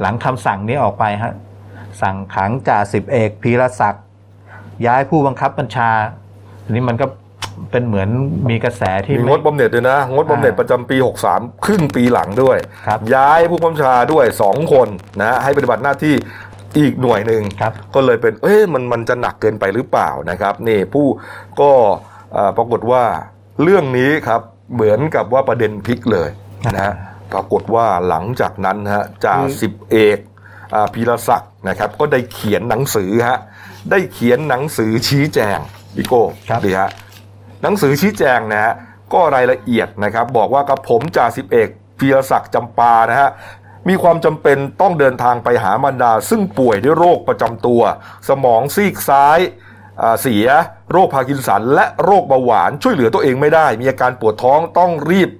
[0.00, 1.34] หลังคำสั่งนี้ออกไปฮะ
[2.02, 4.04] สั่งขังจ่าสิบเอกพีรศักดิ์
[4.86, 5.90] ย้ายผู้บังคับบัญชา
[6.64, 7.06] ทีนี้มันก็
[7.70, 8.08] เป็นเหมือน
[8.50, 10.96] มีกระแสที่มีไม่งดบำเหน็จด้วยนะ งดบำเหน็จอ่าประจำปี
[11.30, 14.88] 63 ครึ่งปีหลังด้วยครับย้ายผู้กำกับชาด้วย 2 คน
[15.20, 16.14] นะฮะให้ปฏิบัติหน้าที่
[16.78, 21.06] อีกหน่วยหนึ่งครับก็เลยเป็นเอ๊ะมันมันจะหนักเกินไปหรือเปล่านะครับนี่ผู้
[21.60, 21.70] ก็
[22.32, 23.04] เอ่อปรากฏว่า
[23.62, 24.40] เรื่องนี้ครับ
[24.74, 26.30] เหมือนกับว่าประเด็นพลิกเลย
[26.74, 26.94] นะฮะ
[27.32, 30.18] ปรากฏว่าหลังจากนั้นฮะจ่าสิบเอก
[30.74, 33.38] อ่าพีรศักดิ์นะครับ ก็ได้เขียนหนังสือฮะ
[33.90, 35.58] ได้เขียนหนังสือชี้แจง
[35.96, 36.90] พี่โก้ครับดีฮะ
[37.62, 38.74] หนังสือชี้แจงนะฮะ
[39.12, 43.30] ก็รายละเอียดนะครับ บอกว่ากับผมจ่าสิบเอกพีรศักดิ์จำปานะฮะ
[43.88, 47.82] มีความจำเป็นต้องเดินทางไปหามารดา ซึ่งป่วยด้วยโรคประจำตัว
[48.28, 49.38] สมองซีกซ้าย
[50.22, 50.46] เสีย
[50.92, 55.30] โรคพาร์กินสัน และโรคเบาหวานช่วยเหลือตัวเองไม่ได้ มีอาการปวดท้องต้องรีบ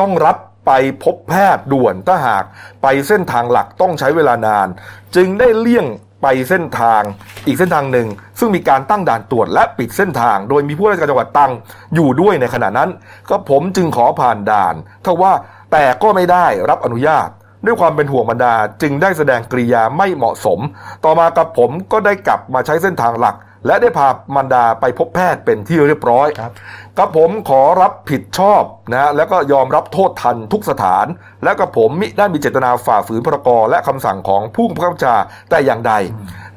[0.00, 0.36] ต้องรับ
[0.66, 2.44] ไปพบแพทย์ด่วนถ้าหาก
[2.82, 4.68] ไปเส้นทางหลักต้องใช้เวลานาน
[5.16, 5.86] จึงได้เลี่ยง
[6.22, 7.02] ไปเส้นทาง
[7.46, 8.08] อีกเส้นทางหนึ่ง
[8.38, 11.52] ซึ่งมีการตั้งด่านตรวจและปิดเส้นทาง โดยมีผู้ราชการจังหวัดตัง
[11.94, 12.90] อยู่ด้วยในขณะนั้น
[13.30, 15.32] ก็ผมจึงขอผ่านด่านถ้าว่า
[15.72, 17.28] แต่ก็ไม่ได้รับอนุญาต
[17.64, 20.60] ด้วยความเป็นห่วงบรรดา จึงได้แสดงกริยาไม่เหมาะสม
[21.04, 23.36] ต่อมากับผมก็ได้กลับมาใช้เส้นทางหลัก
[23.66, 26.52] และได้พามันดาไปพบแพทย์เป็นที่เรียบร้อยครับ
[26.98, 28.62] กับผมขอรับผิดชอบ
[28.92, 31.06] นะฮะแล้วก็ยอมรับโทษทันทุกสถาน
[31.44, 35.14] และกับผมมิได้มีเจตนาฝ่าฝืนพรกและคำสั่งของผู้บังคับบัญชา
[35.50, 35.92] แต่อย่างใด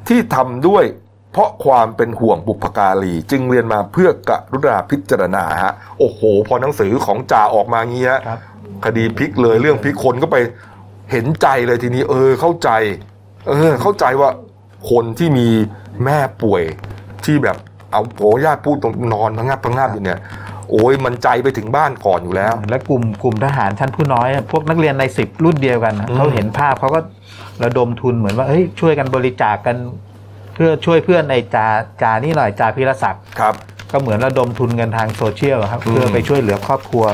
[0.08, 0.84] ที่ทำด้วย
[1.32, 8.40] เพราะความเป็นห่วงบุพการีจึงเรียนมาเพื่อกรุณาพิจารณาฮะโอ้โห พอหนังสือของจ่าออกมางี้ฮะครับ
[8.86, 10.38] คดีพลิกเลยเรื่องพลิกคนก็ไป
[11.12, 12.70] เห็นใจเลยทีนี้ เออเข้าใจ
[13.50, 14.30] เออ เข้าใจว่า
[14.92, 15.50] คนที่มี
[16.04, 16.64] แม่ป่วย
[17.26, 17.58] ที่แบบ
[17.92, 20.20] เอาโผญาติพูดตรงนอนพังงาบพังงาบอยู่เนี่ย
[20.72, 27.00] โอ้ยมันใจไปถึงบ้านก่อนอยู่แล้ว และกลุ่มกลุ่มทหารชั้นผู้น้อย พวกนักเรียนในสิบรุ่นเดียวกันนะอืมเขาเห็นภาพเขาก็
[27.64, 29.76] ระดมทุนเหมือนว่าเฮ้ยช่วยกันบริจาคกัน
[30.56, 31.68] เพื่อช่วยเพื่อนในจา
[32.02, 33.56] จานี่หน่อยจาพิรศักดิ์ครับ
[33.92, 37.06] ก็เหมือนระดมทุนเงินทางโซเชียลอะครับอืมเพื่อไปช่วยเหลือครอบครัว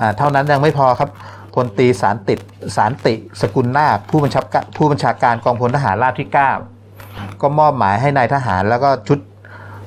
[0.00, 1.10] อ่าเท่านั้นยังไม่พอครับ
[1.54, 2.38] พลตรีสารติด
[2.76, 6.28] สารติ สกุลนาคผู้บัญชาการผู้บัญชาการกองพลทหารราบที่
[6.84, 9.18] 9 ก็มอบหมายให้นายทหารแล้วก็ชุด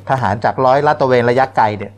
[0.09, 1.91] ทหารจากร้อยลาดตระเวนระยะไกลเนี่ย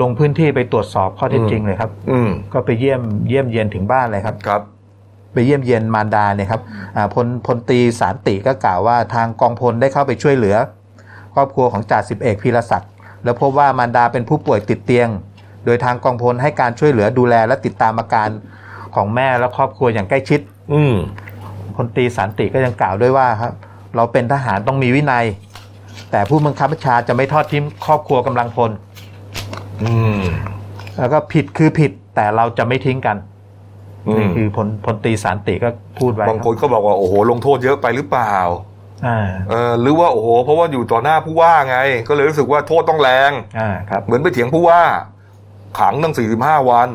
[0.00, 4.62] ลงพื้นที่ไปตรวจสอบข้อเท็จจริงเลยครับ อืมก็ไปเยี่ยมเยี่ยมเยียนถึงบ้านเลยครับ ครับ
[5.32, 6.60] ไปเยี่ยมเยียนมารดาเนี่ยครับ
[6.96, 10.56] อ่าพลพลตรีสันติก็กล่าวว่าทางกองพลได้เข้าไปช่วยเหลือ
[11.34, 12.90] ครอบครัวของจ่าสิบเอกพีรศักดิ์
[13.24, 15.08] แล้วพบว่ามารดาเป็นผู้ป่วยติดเตียง
[15.64, 18.28] โดยทางกองพลให้การช่วยเหลือดูแลและติดตามอาการ
[18.94, 20.40] ของแม่และครอบครัวอย่างใกล้ชิด
[20.72, 20.94] อืม
[21.76, 23.52] พลตรีสันติก็ยังกล่าวด้วยว่าครับ
[23.96, 25.24] เราเป็นทหารต้องมีวินัย
[26.10, 28.70] แต่ผู้บังคับบัญชาจะไม่ทอดทิ้งครอบครัวกำลังพล
[29.82, 30.20] อืม
[30.98, 33.16] แล้วก็ผิดคือผิดแต่เราจะไม่ทิ้งกัน
[34.06, 35.68] อืนี่มคือพลพลตรีสันติก็
[35.98, 38.36] พูดไว้บางคนก็บอกว่าโอ้โหลงโทษเยอะไปหรือเปล่า
[39.06, 39.18] อ่า
[39.50, 41.78] เออหรือว่าโอ้โห เพราะว่าอยู่ต่อหน้าผู้ว่าไง
[42.08, 44.80] ก็เลยรู้สึกว่าโทษต้องแรง อ่าครับเหมือนไปเถียงผู้ว่า
[45.78, 46.88] ขังตั้ง 45 วัน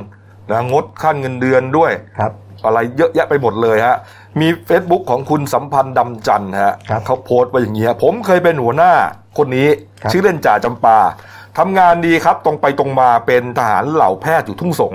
[0.51, 2.31] นะงดขั้นเงินเดือนด้วย ครับ
[2.65, 3.97] อะไรเยอะแยะไปหมดเลยฮะ
[4.39, 8.91] มี Facebook ของคุณสัมพันธ์ดำจันทร์ฮะครับ เขาโพสต์ไว้อย่างนี้ฮะผมเคยเป็นหัวหน้า
[9.37, 9.69] คนนี้
[10.01, 10.99] ครับ ชื่อเล่นจ่าจำปา
[11.57, 14.93] ทำงานดีครับตรงไปตรงมาเป็นทหารเหล่าแพทย์อยู่ทุ่งสง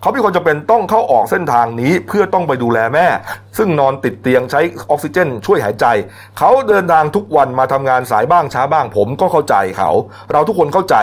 [0.00, 3.06] เขามีคนจำเป็นต้องเข้าออกเส้นทางนี้เพื่อต้องไปดูแลแม่
[3.58, 4.60] ซึ่งนอนติดเตียงใช้
[4.90, 5.86] ออกซิเจน ช่วยหายใจ
[6.38, 9.90] เขาเดินทางทุกวันมาทำงานสายบ้างช้าบ้าง ผมก็เข้าใจเขา
[10.32, 10.96] เราทุกคนเข้าใจ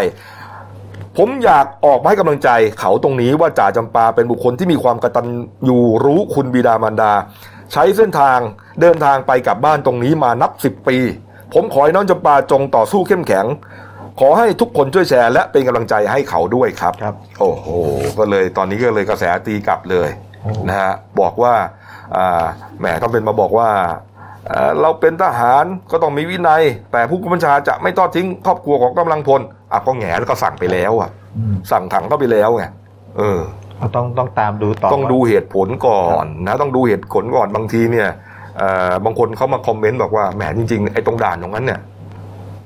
[1.18, 5.28] ผมอยากออกมาให้กำลังใจเขาตรงนี้ว่าจ่าจำปาเป็นบุคคลที่มีความกตัญ
[5.68, 7.14] ญูรู้คุณบิดามารดา
[7.74, 8.40] ใช้เส้นทาง
[8.82, 10.98] เดินทางไปกลับบ้านตรงนี้มานับสิบปี
[11.54, 13.46] ผมขอให้น้องจำปาจงต่อสู้เข้มแข็ง
[14.20, 17.68] ขอให้ทุกคนช่วยแชร์ และเป็นกำลังใจให้เขาด้วยครับ ครับ โอ้โห
[18.20, 20.10] ก็เลยตอนนี้ก็เลยกระแสตีกลับเลย
[20.42, 21.54] โอ้ นะฮะบอกว่า
[22.16, 22.46] อ่า
[22.80, 23.70] แหมต้องเป็นมาบอกว่า
[24.52, 32.64] อ่าเราเป็นทหารก็ต้องมีวินัย แต่ผู้บัญชาจะไม่ทอดทิ้งครอบครัวของกำลังพลอะก็แหงแล้วก็สั่งไปแล้วอะ อืมสั่งขังเข้าไปแล้วไง
[33.18, 33.63] เออเรา
[33.96, 38.10] ต้องต้องตามดูต่อต้องดูเหตุผลก่อนนะต้องดูเหตุผลก่อนบางทีเนี่ย
[38.58, 41.80] เอ่อบางคนเขามาคอมเมนต์บอกว่าแหมจริงๆไอ้ตรงด่านตรงนั้นเนี่ย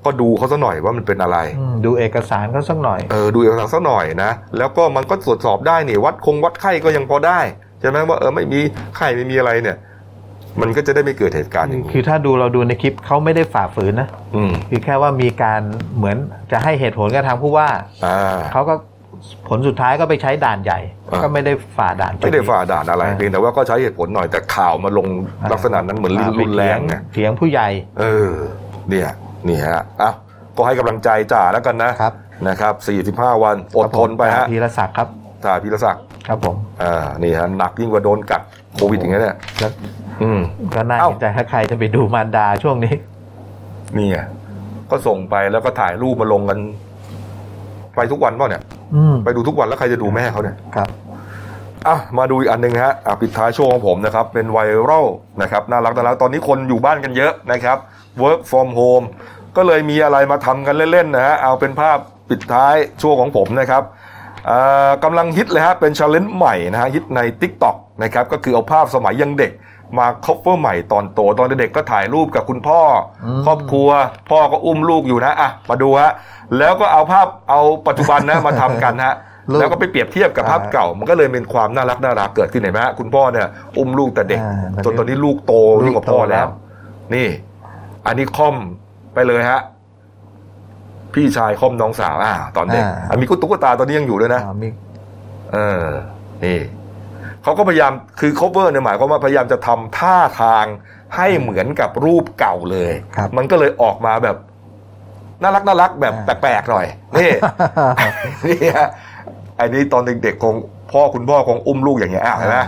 [0.05, 7.39] ก็ดูเขาซะหน่อยว่ามันเป็นอะไรอืมดูเอกสารเขาสักหน่อยเออดูเอกสารสักหน่อยนะแล้วก็มันก็ตรวจสอบได้นี่วัดคงวัดไข้ก็ยังพอได้
[7.79, 8.59] ใช่ไหมว่าเออไม่มี
[8.95, 9.77] ไข้ไม่มีอะไรเนี่ย
[10.61, 15.61] มันก็จะได้ไม่เกิดเหตุการณ์อย่างคืนี้อถ้าดูเราดูในคลิปเขาไม่ได้ฝ่าฝืนนะอืมคือแค่ว่ามีการ
[15.97, 16.17] เหมือน
[16.51, 17.69] จะให้เหตุผลกับทางผู้ว่า
[18.05, 18.73] อ่าเขาก็
[19.49, 20.79] ผลสุดท้ายก็ไปใช้ด่านใหญ่
[21.11, 25.07] อ่าก็ไม่ได้ฝ่าด่านจุไม่ได้นี้ฝ่าด่านอะไรอ่าเพียงแต่ว่าก็ใช้เหตุผลหน่อยแต่ข่าวมาลง
[25.41, 27.67] อ่าลักษณะนั้นเหมือนอ่ารุนแรงไงเถียงผู้ใหญ่
[27.99, 28.29] เออ
[28.89, 29.09] เนี่ย
[29.47, 30.11] นี่ฮะอะ
[30.55, 32.13] ก็ให้กำลังใจจ่าแล้วกันนะครับ
[32.47, 32.73] นะครับ
[33.27, 35.07] 45 วันอดทนไปฮะพีรศักดิ์ครับ
[35.45, 38.41] จ่าพีรศักดิ์ครับผมอ่านี่ฮะหนักยิ่งกว่าโดนกัด
[38.75, 39.71] โควิดอย่างเงี้ยเนี่ยแล้ว
[40.21, 40.39] อืม
[40.75, 42.93] ก็น่าเอ้าเห็นใจถ้าใครจะไปดูมารดาช่วงนี้
[43.97, 44.17] นี่ไง
[44.91, 46.59] ก็ส่งไปแล้วก็ถ่ายรูปมาลงกัน
[47.97, 48.63] ไปทุกวันเปล่าเนี่ย
[48.95, 50.89] อืมไปดูทุกวันแล้วใครจะดูแม่เขาเนี่ยครับ
[51.87, 54.57] อะมาดูอีกอันหนึ่งฮะอะปิดท้ายช่วงของผมนะครับ เป็นไว
[54.89, 55.05] รัล
[55.41, 57.77] นะครับน่ารักน่ารักตอนนี้คนอยู่บ้านกันเยอะนะครับ
[58.23, 59.05] work from home
[59.57, 61.97] ก็เลยมีอะไรมาทำกันเล่นๆนะฮะเอาเป็นภาพ
[62.29, 63.83] ปิดท้ายช่วงของผมนะครับ
[64.49, 69.51] อ่ากำลังฮิตเลยฮะเป็นช l เลน g e ใหม่นะฮะฮิตใน Tik t o อกนะครับก็คือเอาภาพสมัยยังเด็ก
[69.97, 72.81] มา cover ใหม่ตอนโตตอนเด็กๆก็ถ่ายรูปกับคุณพ่อ
[73.23, 73.89] อมครอบครัว
[74.29, 76.11] พ่อก็อุ้มลูกอยู่นะอะมาดูฮะ
[76.57, 79.13] แล้วก็เอาภาพเอาปัจจุบันนะมาทำกันฮะ
[79.51, 86.47] ลูกแล้วก็ไปเปรียบเทียบกับภาพอ่าเก่า มันก็เลยเป็นความน่ารักน่ารักเกิดขึ้นเห็นไหมฮะคุณพ่อเนี่ยอุ้มลูกแต่เด็กอ่าจนตอนนี้ลูกโตยิ่งกว่าพ่อแล้ว
[87.15, 87.27] นี่
[88.07, 88.55] อันนี้ค่อม
[89.13, 89.61] ไปเลยฮะ
[91.13, 94.67] พี่ชายค่อมน้องสาวอ่า ตอนเด็กอ่าอันมีกุตุ๊กตาตอนนี้ยังอยู่ด้วยนะอ่ามี
[95.53, 95.85] เออ
[96.45, 96.59] นี่
[97.47, 100.65] เขาก็พยายามคือ cover เนี่ยหมายความว่าพยายามจะทำท่าทาง
[101.15, 104.37] ให้เหมือนกับรูปเก่าเลยครับมันก็เลยออกมาแบบ
[105.41, 107.31] น่ารักน่ารักแบบอ่าแปลกๆหน่อยนี่
[108.47, 108.89] นี่ฮะ
[109.57, 110.55] ไอ้นี่ตอนเด็กๆคง
[110.91, 112.59] พ่อคุณพ่อคงอุ้มลูกอย่างเงี้ยอะเห็นไหม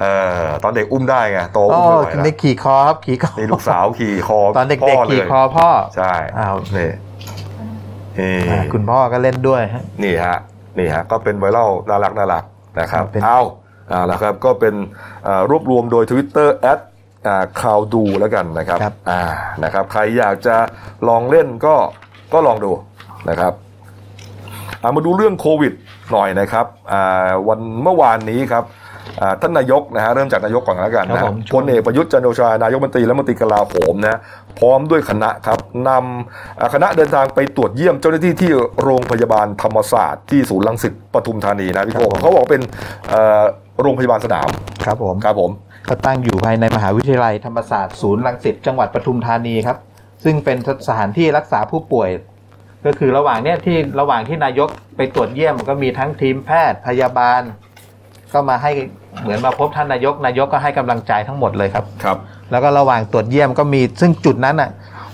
[0.00, 0.04] เอ
[0.42, 6.90] อตอนเด็กอุ้มได้ไงโตอ๋ออุ้มไม่ไหวแล้วนี่ขี่คอครับขี่คอนี่ลูกสาวขี่คอตอนเด็กพ่ๆขี่ลยคอพ่อใช่อ้าวนี่
[8.18, 10.38] นี่อ่าคุณพ่อก็เล่นด้วยฮะนี่ฮะ
[10.78, 12.44] นี่ฮะ ก็เป็นไวรัลน่ารักน่ารัก
[12.80, 13.40] นะครับเป็นเอา
[13.90, 14.74] เอาละครับก็เป็น
[15.26, 16.80] อ่ารวบรวมโดย Twitter แอด
[17.60, 19.22] คาวดูแล้วกันนะครับครับอ่า
[19.64, 20.56] นะครับใครอยากจะ
[21.08, 21.74] ลองเล่นก็
[22.32, 22.72] ก็ลองดู
[23.30, 23.52] นะครับ
[24.80, 25.72] เอามาดูเรื่องโควิด
[26.12, 28.81] หน่อยนะครับอ่าวันเมื่อวานนี้ครับอ่า
[29.40, 34.18] ท่านนายกนะฮะเริ่มจากนายกก่อนแล้วกันครันะบผมพลเอกประยุทธ์จันทร์โอชานายกรัฐมนตรีและรัฐมนตรีกลาโหมนะ
[34.58, 35.58] พร้อมด้วยคณะครับ
[35.88, 38.50] นำอ่าคณะเดินทางไปตรวจเยี่ยมเจ้าหน้าที่ที่
[38.82, 42.62] โรงพยาบาลธรรมศาสตร์ที่ศูนย์รังสิตปทุมธานีนะพี่โก้เขาบอกเป็น
[43.08, 43.42] เอ่อ
[43.82, 44.48] โรงพยาบาลสนาม
[44.84, 45.50] ครับผมครับผม
[45.88, 49.76] ก็ตั้งอยู่ภายในมหาวิทยาลัยธรรมศาสตร์ศูนย์รังสิตจังหวัดปทุมธานีครับ
[50.24, 50.56] ซึ่งเป็น
[50.88, 52.10] สถานที่รักษาผู้ป่วย
[52.86, 57.42] ก็คือระหว่างเนี้ยที่ระหว่างที่นายกไปตรวจเยี่ยมก็มีทั้งทีมแพทย์พยาบาล
[58.34, 58.72] ก็มาให้
[59.22, 62.16] เหมือนมาพบท่านนายกนายกก็ให้กำลังใจทั้งหมดเลยครับครับ
[62.50, 64.70] แล้วก็ระหว่างตรวจเยี่ยมก็มีซึ่งจุดนั้นอะ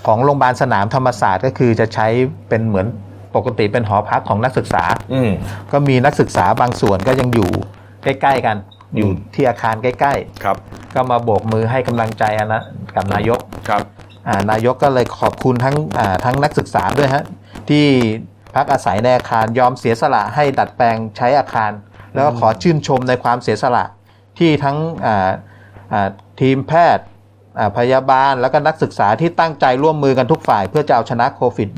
[0.07, 2.07] ของโรงพยาบาลสนามธรรมศาสตร์ก็คือจะใช้
[2.49, 2.87] เป็นเหมือน
[3.35, 5.31] ปกติเป็นหอพักของนักศึกษา อืม
[5.71, 7.49] ก็มีนักศึกษาบางส่วนก็ยังอยู่
[8.03, 8.57] ใกล้ๆกัน
[8.95, 10.13] อยู่อืมที่อาคารใกล้
[10.43, 12.61] ครับๆก็มาโบกมือให้กำลังใจอะนะ
[12.95, 13.39] กับนายก
[13.69, 13.81] ครับ
[14.27, 17.23] อ่านายกก็เลยขอบคุณทั้งอ่าทั้งนักศึกษาด้วยฮะ
[17.69, 17.85] ที่
[18.55, 21.71] พักอาศัยในอาคารยอมเสียสละให้ดัดแปลงใช้อาคาร
[22.13, 23.85] แล้วก็ขอชื่นชมในความเสียสละ
[24.39, 25.29] ที่ทั้งอ่า
[25.93, 26.07] อ่า
[26.41, 27.05] ทีมแพทย์
[27.59, 31.69] อ่าพยาบาลแล้วก็นักศึกษาที่ตั้งใจร่วมมือกันทุกฝ่าย เพื่อจะเอาชนะโควิด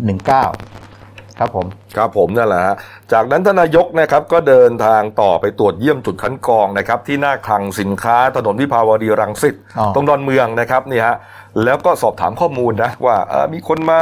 [0.60, 1.68] -19 ครับผม
[1.98, 2.76] ครับผมนั่นแหละฮะ
[3.14, 11.16] จากนั้นทานนายกนะครับก็เดินทางต่อไปตรวจเยี่ยมจุดคัดกรองนะครับที่หน้าคลังสินค้าถนนวิภาวดีรังสิตอ๋อตรงดอนเมืองนะครับนี่ฮะ
[11.64, 14.00] แล้วก็สอบถามข้อมูลนะว่าเอ่อมีคนมา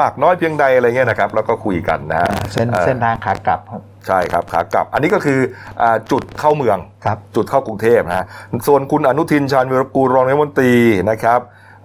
[0.00, 5.38] มากน้อยเพียงใดอะไรเงี้ยนะครับ แล้วก็คุยกันนะฮะอ่าเส้นอ่อเส้นทางขากลับครับ ใช่ครับขากลับ อันนี้ก็คือ
[5.82, 8.26] อาจุดเข้าเมืองครับจุดเข้ากรุงเทพนะฮะ
[8.66, 10.74] ส่วนคุณอนุทินชาญวิรกูลรองนายกรัฐมนตรี
[11.10, 11.40] นะครับ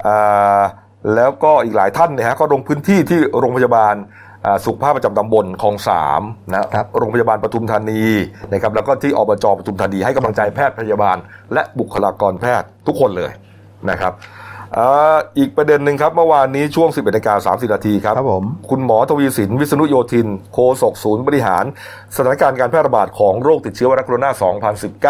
[0.05, 0.61] อ่า
[1.15, 3.95] แล้วก็อีกหลายท่านเนี่ยฮะก็ลงพื้นที่ที่โรงพยาบาล
[4.45, 6.21] อ่าสุขภาพประจำตำบลคลองสาม
[6.51, 8.03] นะครับโรงพยาบาลปทุมธานี
[8.51, 11.17] นะครับแล้วก็ที่อบจปทุมธานีให้กำลังใจแพทย์พยาบาล
[11.53, 13.31] และบุคลากรแพทย์ทุกคนเลย
[13.89, 14.13] นะครับ
[14.79, 21.65] อ่าอีกประเด็นหนึ่งครับ เมื่อวานนี้ช่วง 11นาฬิกา30 นาทีครับ ครับผม คุณหมอทวีสิน วิษณุโยธิน โฆษกศูนย์บริหาร
[22.15, 24.25] สถานการณ์การแพร่ระบาดของโรคติดเชื้อไวรัสโคโรน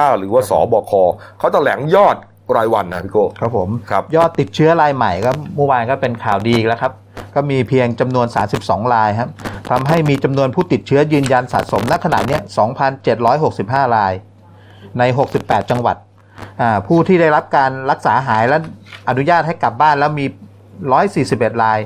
[0.01, 0.93] า 2019 หรือว่าสบค
[1.39, 2.15] เขาแถลงยอด
[2.55, 6.93] รายวันนะพี่โก้ครับผมครับยอดติดเชื้อรายใหม่ก็เมื่อวานก็เป็นข่าวดีอีกแล้วครับ
[7.35, 8.27] ก็มีเพียงจำนวน
[8.59, 9.29] 32 รายครับ
[9.69, 12.41] ทำให้มีจำนวนผู้ติดเชื้อยืนยันสะสมณขณะเนี้ย
[13.17, 14.13] 2,765 ราย
[14.99, 15.03] ใน
[15.37, 16.12] 68 จังหวัดอ่า
[16.87, 18.57] ผู้ที่ได้รับการรักษาหายและ
[19.09, 20.25] อนุญาตให้กลับบ้านแล้วมี
[20.93, 21.79] 141ราย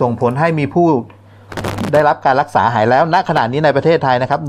[0.00, 0.86] ส่งผลให้มีผู้
[1.92, 4.40] ได้รับการรักษาหายแล้วณขณะนี้ในประเทศไทยนะครับ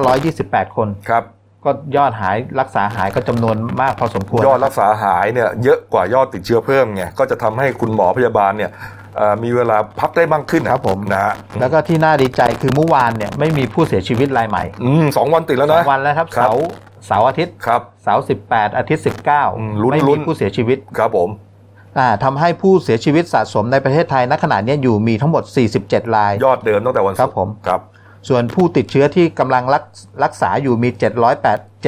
[0.00, 1.24] 1,928 คนครับ
[1.64, 8.70] ก็ยอดหายรักษาหายก็จำนวนมากพอสมควร ยอดรักษาหายเนี่ยเยอะกว่ายอดติดเชื้อเพิ่มไงก็จะทำให้คุณหมอพยาบาลเนี่ย
[9.16, 16.66] เอ่อมีเวลาพักได้มากขึ้นนะครับผมนะฮะแล้วก็ที่น่าดีใจคือเมื่อวานเนี่ยไม่มีผู้เสียชีวิตรายใหม่อืมสองวันติดแล้วสอนะงวันแล้วครับครับเสาร์
[17.06, 21.28] เสาร์อาทิตย์ครับเสาร์สิบแปดอาทิตย์สิบเก้าอืมลุ้นไม่ลุ้มีนผู้เสียชีวิตครับผม
[21.98, 25.42] อ่าทำให้ผู้เสียชีวิตสะสมในประเทศไทยณขณะเนี้ยอยู่มีทั้งหมด
[25.80, 27.80] 47 ราย ยอดเดิมตั้งแต่วันศุกครับผมครับ
[28.28, 29.84] ส่วนผู้ติดเชื้อที่กำลังรัก
[30.24, 30.88] รักษาอยู่มี
[31.38, 31.84] 708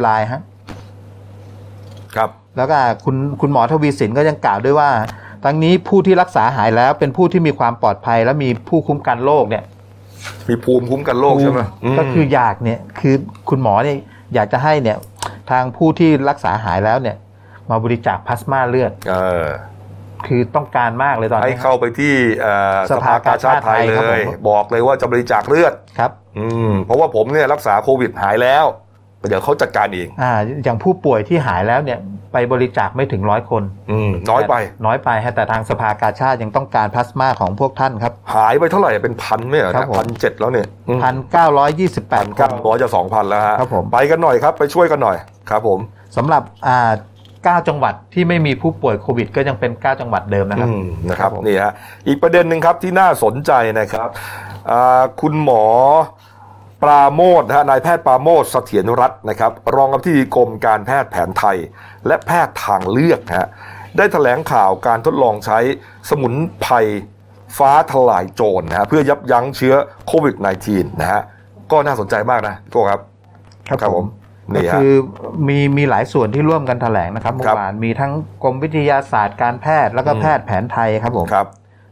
[0.00, 0.40] 790 รายฮะ
[2.16, 4.90] ครับ แล้วก็คุณคุณหมอทวีสินก็ยังกล่าวด้วยว่า
[5.44, 9.64] ทั้งนี้ผู้ที่รักษาหายแล้วเป็นผู้ที่มีความปลอดภัย และมีผู้คุ้มกันโรคเนี่ย
[10.48, 11.60] มีภูมิคุ้มกันโรคใช่ไหม
[11.94, 13.14] มก็คืออยากเนี่ย คือ
[13.48, 13.96] คุณหมอเนี่ย
[14.34, 14.98] อยากจะให้เนี่ย
[15.50, 17.16] ทางผู้ที่รักษาหายแล้วเนี่ย
[17.70, 19.14] มาบริจาคพลาสมาเลือดเอ
[19.44, 19.46] อ
[20.26, 28.64] คือต้องการมากเลยตอนให้นี้เข้าไปที่เอ่อสสภาภากาชาติไทยกาชาติไทยเลครับยผมบอกเลยว่าจะบริจาคเลือดครับ อืมเพราะว่าผมเนี่ยรักษาโควิดหายแล้ว
[29.28, 30.32] เดี๋ยวเขาจัดการเองอ่า
[30.64, 31.98] อย่างผู้ป่วยที่หายแล้วเนี่ย
[32.32, 34.54] ไปบริจาคไม่ถึงร้อยคนอืมน้อยไป
[34.86, 40.66] น้อยไปฮะแต่ทางสภากาชาติยังต้องการพลาสมาของพวกท่านครับ หายไปเท่าไหร่เป็นพันไหมเหรอครับผมพันเจ็ดแล้วเนี่ย
[41.02, 45.16] พันเก้าร้อยยี่สิบแปดคเก้านร้อยจะสองพันแล้วฮะครับผมไปกันหน่อยครับไปช่วยกันหน่อย
[45.50, 45.78] ครับผม
[46.16, 46.92] สำหรับอ่า
[47.44, 51.72] เก้าจังหวัดที่ไม่มีผู้ป่วยโควิด ก็ยังเป็นเก้าจังหวัดเดิมนะครับอืมนะครับครับผมนี่ฮะ
[52.06, 54.08] อีกประเด็นหนึ่งครับที่น่าสนใจนะครับ
[54.70, 55.64] อ่าคุณหมอ
[56.82, 61.56] ปราโมทนะฮะนายแพทย์ปราโมทเสถียรรัตน์นะครับ รองอธิบดีกรมการแพทย์แผนไทย
[62.06, 63.48] และแพทย์ทางเลือกนะฮะ
[63.96, 65.58] ได้แถลงข่าวการทดลองใช้
[66.10, 66.74] สมุนไพร
[67.58, 69.74] ฟ้าทลายโจรนะฮะเพื่อยับยั้งเชื้อ
[70.06, 70.34] โควิด
[70.68, 71.20] -19 นะฮะ
[71.72, 73.00] ก็น่าสนใจมากนะพี่โก้ครับ
[73.68, 74.06] ครับผม
[74.54, 74.92] ก็นี่ฮะคือ
[75.48, 78.12] มีมีหลายส่วนที่ร่วมกันแถลงนะครับเมื่ครัอบวานมีทั้ง
[78.42, 81.46] กรมวิทยาศาสตร์การแพทย์แล้วก็อืมแพทย์แผนไทยครับผมครับ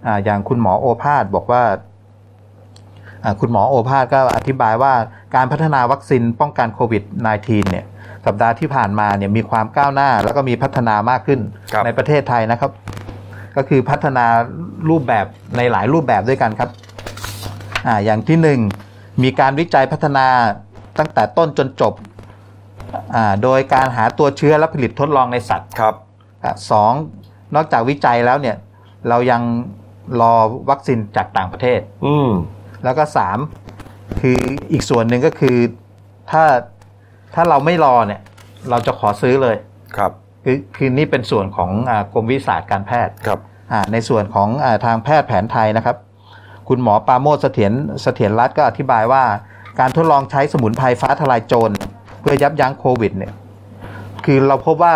[0.07, 1.77] อ่าอย่างคุณหมอโอภาสบอกว่าอ่า
[3.41, 4.93] คุณหมอโอภาสก็อธิบายว่า
[5.35, 7.03] การพัฒนาวัคซีนป้องกันโควิด
[7.37, 7.85] -19 เนี่ย
[8.27, 11.41] สัปดาห์ที่ผ่านมาเนี่ยมีความก้าวหน้าแล้วก็มีพัฒนามากขึ้น
[11.73, 12.71] ครับในประเทศไทยนะครับ
[13.57, 14.25] ก็คือพัฒนา
[14.89, 16.71] รูปแบบในหลายรูปแบบด้วยกันครับ
[17.87, 18.61] อ่าอย่างที่หนึ่ง
[19.23, 20.27] มีการวิจัยพัฒนา
[20.99, 21.95] ตั้งแต่ต้นจนจบ
[23.15, 25.95] อ่าโดยการหาตัวเชื้อและผลิตทดลองในสัตว์ครับ
[26.45, 26.93] อะสอง
[27.55, 28.57] นอกจากวิจัยแล้วเนี่ย
[29.09, 29.43] เรายัง
[30.21, 30.35] รอ
[30.71, 32.31] วัคซีนจากต่างประเทศ อืม
[32.85, 33.39] แล้วก็สาม
[34.21, 34.39] คือ
[34.73, 35.57] อีกส่วนหนึ่งก็คือ
[36.31, 36.45] ถ้า
[37.35, 38.21] ถ้าเราไม่รอเนี่ย
[38.71, 39.57] เราจะขอซื้อเลย
[39.97, 40.13] ครับ
[40.45, 43.41] คือคือนี่เป็นส่วนของอากรมวิทยาศาสตร์การแพทย์ครับ
[43.73, 45.97] อ่าในส่วนของอาทางแพทย์แผนไทยนะครับ
[46.69, 47.73] คุณหมอปราโมทเสถียร
[48.03, 49.25] เสถียรรัตน์ก็อธิบายว่า
[49.81, 51.75] การทดลองใช้สมุนไพรฟ้าทลายโจร
[52.21, 53.33] เพื่อยับยั้งโควิดเนี่ย
[54.25, 54.95] คือเราพบว่า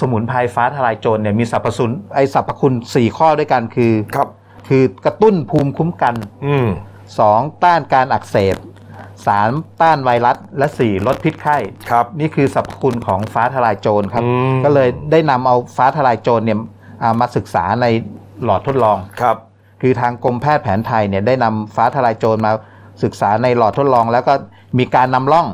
[0.00, 4.28] สมุนไพรฟ้าทลายโจรเนี่ยมีสรรพคุณไอสรรพคุณสี่ข้อด้วยกันคือครับ
[4.68, 6.14] คือกระตุ้นภูมิคุ้มกัน
[6.46, 6.68] อืม
[7.16, 7.64] 2.
[7.64, 8.56] ต้านการอักเสบ
[9.18, 9.80] 3.
[9.80, 11.06] ต้านไวรัส และ 4.
[11.06, 11.56] ลดพิษไข้
[11.90, 16.58] ครับ นี่คือสรรพคุณของฟ้าทลายโจรครับ อืม ก็เลยได้นำเอาฟ้าทลายโจรเนี่ย
[17.02, 17.86] อ่ามาศึกษาใน
[18.44, 19.36] หลอดทดลอง ครับ
[19.80, 22.52] คือทางกรมแพทย์แผนไทยเนี่ยได้นำฟ้าทลายโจรมา
[23.02, 24.34] ศึกษาในหลอดทดลอง แล้วก็
[24.78, 25.46] มีการนำร่อง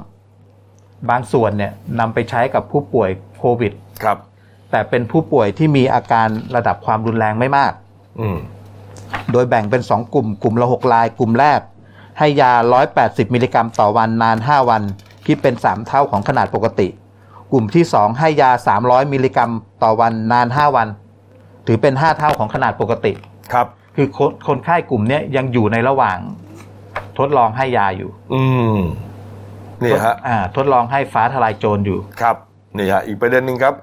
[1.10, 4.18] บางส่วนเนี่ยนำไปใช้กับผู้ป่วยโควิด ครับ
[4.70, 7.72] แต่เป็นผู้ป่วยที่มีอาการระดับความรุนแรงไม่มาก
[8.20, 8.36] อืม
[9.32, 11.60] โดยแบ่งเป็น 2 กลุ่ม กลุ่มละ6ลาย กลุ่มแรก
[12.18, 12.52] ให้ยา
[12.92, 14.82] 180 มิลลิกรัมต่อวันนาน 5 วัน
[15.26, 16.88] คิดเป็น 3 เท่าของขนาดปกติ
[17.52, 18.50] กลุ่มที่ 2 ให้ยา
[18.82, 19.50] 300 มิลลิกรัม
[19.82, 20.88] ต่อวันนาน 5 วัน
[21.66, 23.12] ถือเป็น 5 เท่าของขนาดปกติ
[23.52, 26.18] ครับ คือคนคนไข้กลุ่มเนี้ยยังอยู่ในระหว่าง
[27.18, 28.42] ทดลองให้ยาอยู่ อื
[28.74, 28.78] ม
[29.82, 32.36] นี่ฮะอ่า ทดลองให้ฟ้าทลายโจรอยู่ ครับ
[32.78, 33.74] นี่ฮะอีกประเด็นหนึ่งครับ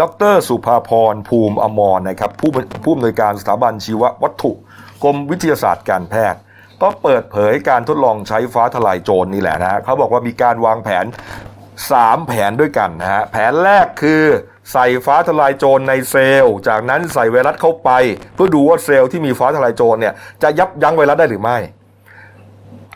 [0.00, 0.02] ด
[0.32, 2.50] รสุภาพรภูมิอมรนะครับผู้
[2.84, 4.52] ผู้อำนวยการสถาบันชีววัตถุ
[5.02, 6.40] กรมวิทยาศาสตร์การแพทย์
[6.82, 11.04] ก็เปิดเผยการทดลองใช้ฟ้าทลายโจรนี่แหละนะฮะเขาบอกว่ามีการวางแผน
[11.66, 14.22] 3 แผนด้วยกันนะฮะแผนแรกคือ
[14.72, 17.90] ใส่ฟ้าทลายโจรในเซลล์ จากนั้นใส่ไวรัสเข้าไป
[18.34, 21.58] เพื่อดูว่าเซลล์ที่มีฟ้าทลายโจรเนี่ยจะยับยั้งไวรัสได้หรือไม่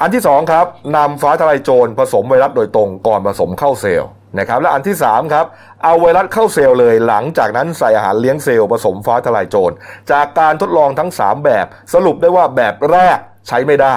[0.00, 5.46] อันที่สองครับนำฟ้าทลายโจรผสมไวรัสโดยตรงก่อนผสมเข้าเซลล์ นะครับและอันที่สามครับ
[5.84, 9.74] เอาไวรัสเข้าเซลล์เลย หลังจากนั้นใส่อาหารเลี้ยงเซลล์ผสมฟ้าทลายโจร
[10.10, 13.18] จากการทดลองทั้ง 3 แบบ สรุปได้ว่าแบบแรก
[13.48, 13.96] ใช้ไม่ได้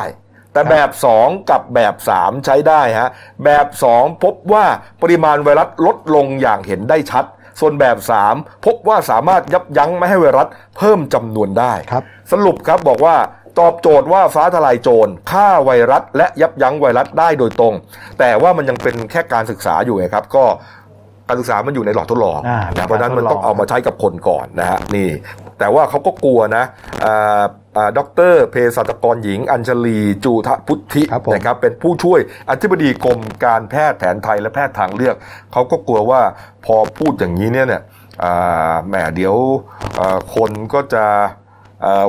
[0.53, 3.09] แต่แบบ 2 กับแบบ 3 ใช้ได้ฮะ
[3.43, 3.65] แบบ
[3.95, 4.65] 2 พบว่า
[5.01, 7.25] ปริมาณไวรัสลดลงอย่างเห็นได้ชัด
[7.59, 7.97] ส่วนแบบ
[8.31, 13.15] 3 พบว่าสามารถยับยั้งไม่ให้ไวรัสเพิ่มจำนวนได้ครับสรุปครับบอกว่า
[13.59, 17.73] ตอบโจทย์ว่าฟ้าทลายโจรฆ่าไวรัส และยับยั้งไวรัสได้โดยตรง
[18.19, 20.45] แต่ว่ามันยังเป็นแค่การศึกษาอยู่ไงครับ ก็
[21.27, 25.09] การศึกษามันอยู่ในหลอดทดลองอ่านะเพราะฉะนั้นมันต้องการทดลองเอามาใช้กับคนก่อนนะฮะนี่
[25.59, 26.63] แต่ว่าเขาก็กลัวนะ
[27.05, 27.43] อ่า
[27.77, 27.99] อ่าด
[28.31, 35.15] รเภสัชกรหญิง อัญชลีจูทพุทธิครับผม นะครับเป็นผู้ช่วยอธิบดีกรมการแพทย์แผนไทยและแพทย์ทางเลือก
[35.51, 36.21] เขาก็กลัวว่า
[36.65, 37.81] พอพูดอย่างนี้เนี่ยเนี่ย
[38.23, 39.35] อ่าแหมเดี๋ยว
[39.99, 41.42] อ่าคนก็จะอ่า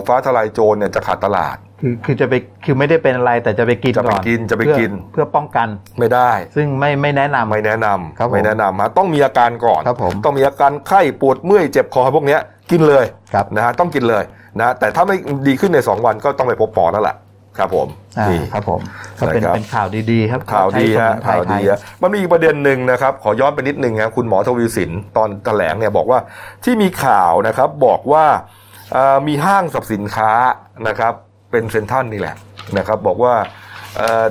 [0.07, 5.69] ฟ้าทลายโจรเนี่ยจะขาดตลาด คือคือจะไปคือไม่ได้เป็นอะไรแต่จะไปกินจะไปก่อนกินจะไปเพื่อกิน เพื่อป้องกัน
[5.99, 13.05] ไม่ได้ ซึ่งไม่ไม่แนะนำ ไม่แนะนำครับผมไม่แนะนำฮะต้องมีอาการก่อน ครับผม ต้องมีอาการไข้ปวดเมื่อยเจ็บคอพวกเนี้ยกินเลย
[13.35, 14.25] ครับ นะฮะต้องกินเลย
[14.61, 15.17] นะแต่ถ้าไม่
[15.49, 17.17] ดีขึ้นใน 2 วันก็ต้องไปพบหมอแล้วล่ะ
[17.59, 18.81] ครับผมอ่านี่ ครับผม
[19.19, 26.19] ก็เป็นนะครับ เป็นข่าวดีๆ ครับข่าวดีใช้ฮะสมุนไพรข่าวไทดีย ฮะมันมีอีกประเด็นหนึ่งนะครับ ขอย้อนไปนิดนึงครับคุณหมอทวีสินตอนแถลงเนี่ยบอกว่า
[26.65, 28.64] ที่มีข่าวนะครับบอกว่าเอ่อ
[29.27, 30.33] มีห้างสรรพสินค้า
[30.89, 31.15] นะครับ
[31.51, 32.37] เป็นเซ็นทรัลนี่แหละ
[32.79, 33.35] นะครับ บอกว่า
[33.97, 34.25] เอ่อ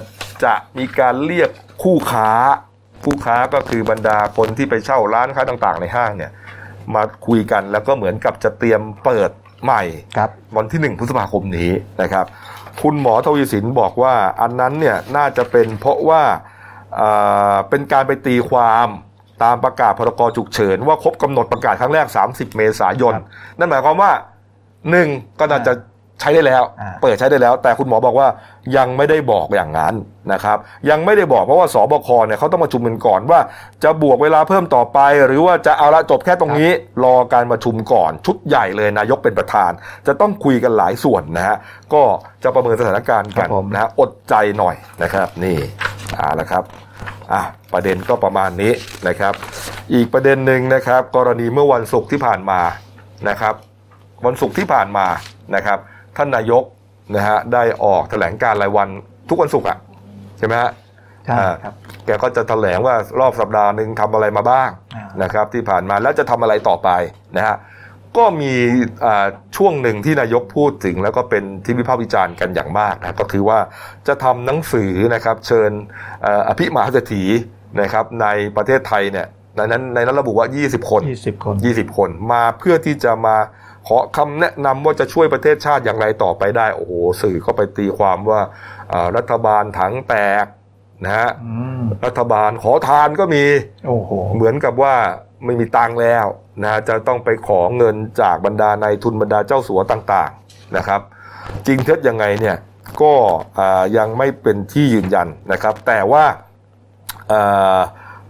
[0.44, 1.50] จะมีการเรียก
[1.84, 2.30] คู่ค้า
[3.04, 6.32] คู่ค้าก็คือบรรดาคนที่ไปเช่าร้านค้าต่างๆ ในห้างเนี่ย
[6.96, 9.32] มาคุยกันแล้วก็เหมือนกับจะเตรียมเปิด
[9.64, 9.84] ใหม่
[10.18, 12.26] ครับวันที่หนึ่งพฤษภาคมนี้นะครับ
[12.82, 16.22] คุณหมอทวีสินบอกว่าอันนั้นเนี่ยน่าจะเป็นเพราะว่า
[16.96, 17.10] เอ่
[17.54, 18.88] อเป็นการไปตีความ
[19.44, 23.26] ตามประกาศพรกฉุกเฉิน ว่าครบกำหนดประกาศครั้งแรก 30 เมษายนครับ
[23.58, 24.12] นั่นหมายความว่า
[24.90, 25.08] หนึ่ง
[25.40, 25.74] ก็น่าจะ
[26.22, 28.28] ใช้ได้แล้วอ่าเปิดใช้ได้แล้ว แต่คุณหมอบอกว่า
[28.78, 29.94] ยังไม่ได้บอกอย่างนั้น
[30.34, 30.58] นะครับ
[30.90, 33.40] ยังไม่ได้บอกเพราะว่าสบคเนี่ยเขาต้องมาชุมกันก่อนว่า
[33.84, 36.70] จะบวกเวลาเพิ่มต่อไป หรือว่าจะเอาละจบแค่ตรงนี้
[37.04, 39.72] รอการประชุมก่อนชุดใหญ่เลยนายกเป็นประธาน
[40.08, 41.58] จะต้องคุยกันหลายส่วนนะฮะ
[41.94, 42.02] ก็
[42.44, 45.58] จะประเมินสถานการณ์กันครับผมนะฮะอดใจหน่อยนะครับ นี่
[46.18, 46.64] เอาละครับ
[47.34, 47.42] อะ
[47.74, 48.72] ประเด็นก็ประมาณนี้
[49.08, 49.34] นะครับ
[49.94, 52.62] อีกประเด็นหนึ่งนะครับ กรณีเมื่อวันศุกร์ที่ผ่านมา
[53.30, 53.56] นะครับ
[54.26, 55.08] วันศุกร์ที่ผ่านมา
[55.56, 55.80] นะครับ
[56.18, 56.64] ท่านนายก
[57.16, 58.90] นะฮะได้ออกแถลงการรายวัน
[59.30, 59.78] ทุกวันศุกร์อะ
[60.38, 60.72] ใช่ไหมฮะ
[61.26, 61.74] ใช่อ่าครับ
[62.06, 66.90] แกก็จะแถลงว่ารอบสัปดาห์หนึ่งทำอะไรมาบ้างอ่านนะครับที่ผ่านมาแล้วจะทำอะไรต่อไป
[67.38, 67.56] นะฮะ
[68.18, 68.54] ก็มี
[69.06, 69.26] อ่า
[69.58, 73.60] ช่วงหนึ่งที่นายกพูดถึง แล้วก็เป็นที่วิพากษ์วิจารณ์กันอย่างมากนะก็คือว่า
[74.08, 75.72] จะทำหนังสือนะครับเชิญ
[76.22, 77.24] เอ่ออภิมหาเศรษฐี
[77.82, 83.38] นะครับในประเทศไทยเนี่ยในนั้นในนั้นระบุว่า 20 คนยี่สิบคน 20 คนมาเพื่อที่จะมา
[83.88, 88.42] ขอคำแนะนำว่าจะช่วยประเทศชาติอย่างไรต่อไปได้ โอ้โหสื่อก็ไปตีความว่า
[88.92, 90.46] อ่ารัฐบาลถังแตก
[91.06, 93.46] นะฮะอืมรัฐบาลขอทานก็มี
[93.88, 94.96] โอ้โหเหมือนกับว่า
[95.46, 96.26] ไม่มีตังค์แล้ว
[96.64, 101.02] นะจะต้องไปขอเงินจากบรรดานายทุนบรรดาเจ้าสัวต่างๆนะครับ
[101.68, 102.58] จริงเท็จยังไงเนี่ย
[103.02, 103.14] ก็
[103.60, 106.26] อ่ายังไม่เป็นที่ยืนยันนะครับ แต่ว่า
[107.32, 107.80] อ่า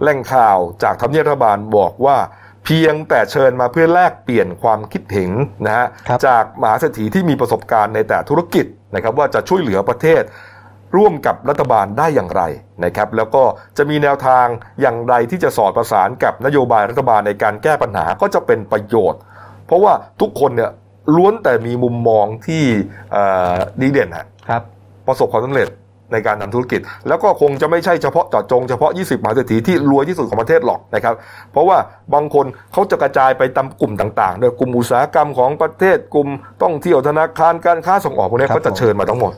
[0.02, 2.18] แหล่งข่าวจากทำเนียบรัฐบาลบอกว่า
[2.66, 5.32] เพียงแต่เชิญมาเพื่อแลกเปลี่ยนความคิดเห็น
[5.66, 10.24] นะฮะครับจากมหาเศรษฐีที่มีประสบการณ์ในแต่ธุรกิจนะครับว่าจะช่วยเหลือประเทศ
[10.96, 12.44] ร่วมกับรัฐบาลได้อย่างไร
[12.86, 13.44] นะครับแล้วก็
[13.78, 14.46] จะมีแนวทาง
[14.82, 19.22] อย่างไรที่จะสอดประสานกับนโยบายรัฐบาลในการแก้ปัญหาก็จะเป็นประโยชน์
[19.66, 20.72] เพราะว่าทุกคนเนี่ย
[21.16, 22.64] ล้วนแต่มีมุมมองที่
[23.12, 24.62] เอ่อดีเด่นฮะครับ
[25.08, 25.70] ประสบความสำเร็จ
[26.12, 31.16] ในการทำธุรกิจ แล้วก็คงจะไม่ใช่เฉพาะเจาะจงเฉพาะ 20มหาเศรษฐีที่รวยที่สุดของประเทศหรอกนะครับ
[31.52, 31.78] เพราะว่า
[32.14, 36.28] บางคนเขาจะกระจายไปตามกลุ่มต่างๆโดยกลุ่มอุตสาหกรรมของประเทศกลุ่ม
[36.62, 39.34] ท่องเที่ยวธนาคารการค้าส่งออกพวกนี้ครับเขาจะเชิญมาทั้งหมด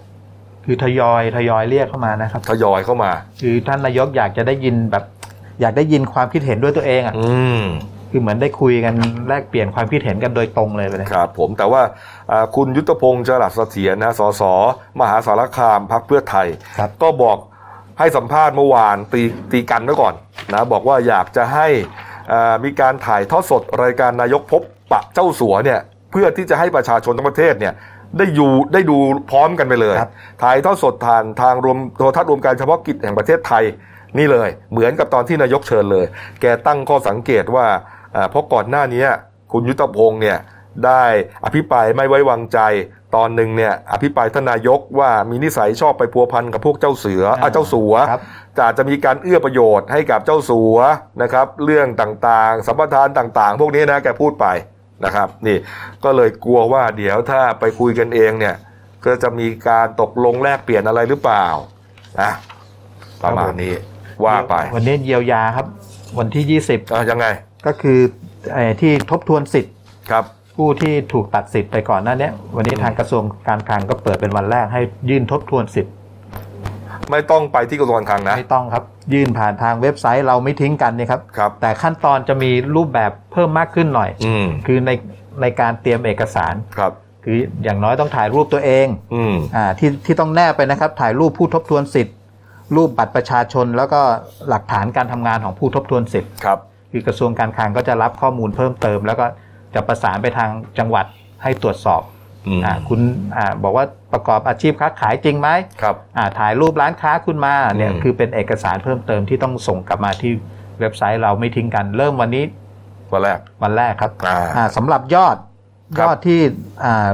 [0.66, 3.11] คือทยอยทยอยเรียกเข้ามานะครับทยอยเข้ามา
[3.41, 5.03] คือท่านนายกอยากจะได้ยินแบบ
[5.61, 7.61] อยากได้ยินความคิดเห็นด้วยตัวเองอะอืม
[8.18, 8.95] คือเหมือนได้คุยกัน
[9.30, 11.82] แลกเปลี่ยนความคิดเห็นกันโดยตรงเลยไปเลยครับ ผมแต่ว่า
[12.32, 14.43] อ่าคุณยุทธพงศ์จรัสเสถียรนะสส
[14.99, 16.47] มหาสารคามพักเพื่อไทย
[16.78, 17.38] ครับก็บอก
[17.99, 20.13] ให้สัมภาษณ์เมื่อวานตีตีกันไว้ก่อน
[20.53, 21.68] นะบอกว่าอยากจะให้
[22.32, 24.61] อ่ามีการถ่ายทอดสดรายการนายกพบ
[24.91, 25.80] ปะเจ้าสัวเนี่ย
[26.11, 27.74] เพื่อที่จะให้ประชาชนทั้งประเทศเนี่ย
[28.18, 28.97] ได้อยู่ได้ดู
[29.32, 30.11] พร้อมกันไปเลยครับ
[30.43, 33.66] ถ่ายทอดสดทางทางรวมโทรทัศน์รวมการเฉพาะกิจแห่งประเทศไทย
[34.18, 36.05] นี่เลย เหมือนกับตอนที่นายกเชิญเลย
[36.41, 37.93] แกตั้งข้อสังเกตว่าอ่า
[38.30, 39.05] เพราะก่อนหน้านี้
[39.51, 40.38] คุณยุทธพงศ์เนี่ย
[40.86, 41.03] ได้
[41.45, 42.59] อภิปรายไม่ไว้วางใจ
[43.16, 48.22] ตอนหนึ่งเนี่ยอภิปรายท่านนายกว่ามีนิสัยชอบไปพัวพันกับพวกเจ้าเสืออะเจ้าสัวครับ
[48.57, 50.78] จะจะมีการเอื้อประโยชน์ให้กับเจ้าสัว
[51.22, 54.47] นะครับเรื่องต่างๆ สัมปทานต่างๆ พวกนี้นะแกพูดไป
[55.05, 55.57] นะครับนี่
[56.03, 58.55] ก็เลยกลัวว่าเดี๋ยวถ้าไปคุยกันเองเนี่ย
[59.05, 61.45] ก็จะมีการตกลงแลกเปลี่ยนอะไรหรือเปล่า
[62.22, 62.32] นะ
[63.24, 63.74] ประมาณนี้
[64.26, 65.66] ว่าไป วันนี้เยียวยาครับ
[66.20, 66.43] วันที่
[66.93, 67.99] อะยังไง20 ก็คือ
[68.53, 69.74] ไอ้ที่ทบทวนสิทธิ์
[70.11, 75.93] ครับผู้ที่ถูกตัดสิทธิ์ไปก่อนหน้าเนี้ยวันนี้ทางกระทรวงการคลังก็เปิดเป็นวันแรกให้ยื่นทบทวนสิทธิ์
[77.11, 84.91] ไม่ต้องไปที่กระทรวงการคลังนะไม่ต้องครับ ยื่นผ่านทางเว็บไซต์เราไม่ทิ้งกันนี่ครับครับ แต่ขั้นตอนจะมีรูปแบบเพิ่มมากขึ้นหน่อยอืมคือใน
[85.41, 86.91] ในการเตรียมเอกสารครับ
[87.24, 92.16] คืออย่างน้อยต้องถ่ายรูปตัวเองอืมอ่าที่ที่ต้องแนบไปนะครับ ถ่ายรูปผู้ทบทวนสิทธิ์
[92.76, 94.01] รูปบัตรประชาชนแล้วก็
[94.49, 96.59] หลักฐานการทำงานของผู้ทบทวนสิทธิ์ครับ
[96.95, 99.25] คือกระทรวงการคลังก็จะรับข้อมูลเพิ่มเติม แล้วก็
[99.75, 101.05] จะประสานไปทางจังหวัด
[101.43, 102.01] ให้ตรวจสอบ
[102.47, 102.99] อืมอ่าคุณ
[103.37, 105.49] อ่าบอกว่าประกอบอาชีพค้าขายจริงไหม
[105.81, 110.31] ครับอ่าถ่ายรูปร้านค้าคุณมาเนี่ยอืมคือเป็นเอกสารเพิ่มเติมที่ต้องส่งกลับมาที่
[110.79, 112.43] เว็บไซต์เราไม่ทิ้งกันเริ่มวันนี้
[113.13, 115.37] วันแรกวันแรกครับอ่าอ่าสำหรับยอด
[115.97, 116.39] ครัยบอดที่
[116.85, 117.09] อ่า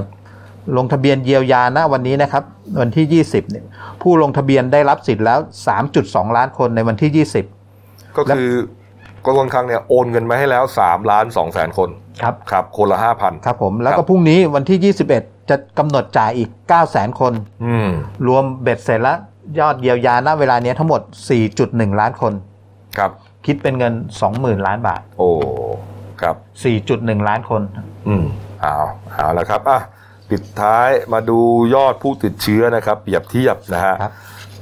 [0.77, 2.43] ลงทะเบียนเยียวยาณวันนี้นะครับ
[2.81, 3.65] วันที่ 20เนี่ย
[4.01, 5.39] ผู้ลงทะเบียนได้รับสิทธิ์แล้ว
[5.87, 7.27] 3.2 ล้านคนในวันที่
[7.69, 8.51] 20 ก็คือ
[9.25, 11.89] กระทรวงการคลังเนี่ยโอนเงินมาให้แล้ว3ล้าน2แสนคน
[12.21, 14.93] ครับครับคนละ5,000ครับผมแล้วครัก็บพรุ่งนี้วันที่
[15.23, 17.33] 21 จะกำหนดจ่ายอีก 9 0 0 0 0 0คน
[17.65, 17.89] อืม
[18.27, 19.17] รวมเบ็ดเสร็จแล้ว
[19.59, 21.01] ยอดเยียวยาณเวลานี้ทั้งหมด
[21.49, 22.33] 4.1 ล้านคน
[22.97, 23.11] ครับ
[23.45, 23.93] คิดเป็นเงิน
[24.29, 25.29] 20,000 ล้านบาท โอ้
[26.21, 26.35] ครับ
[26.81, 27.61] 4.1 ล้านคน
[28.07, 28.25] อืม
[28.61, 28.75] เอา
[29.13, 29.79] เอาละครับอะ
[30.29, 31.39] ปิดท้ายมาดู
[31.75, 34.11] ยอดผู้ติดเชื้อนะครับ เปรียบเทียบนะฮะครับ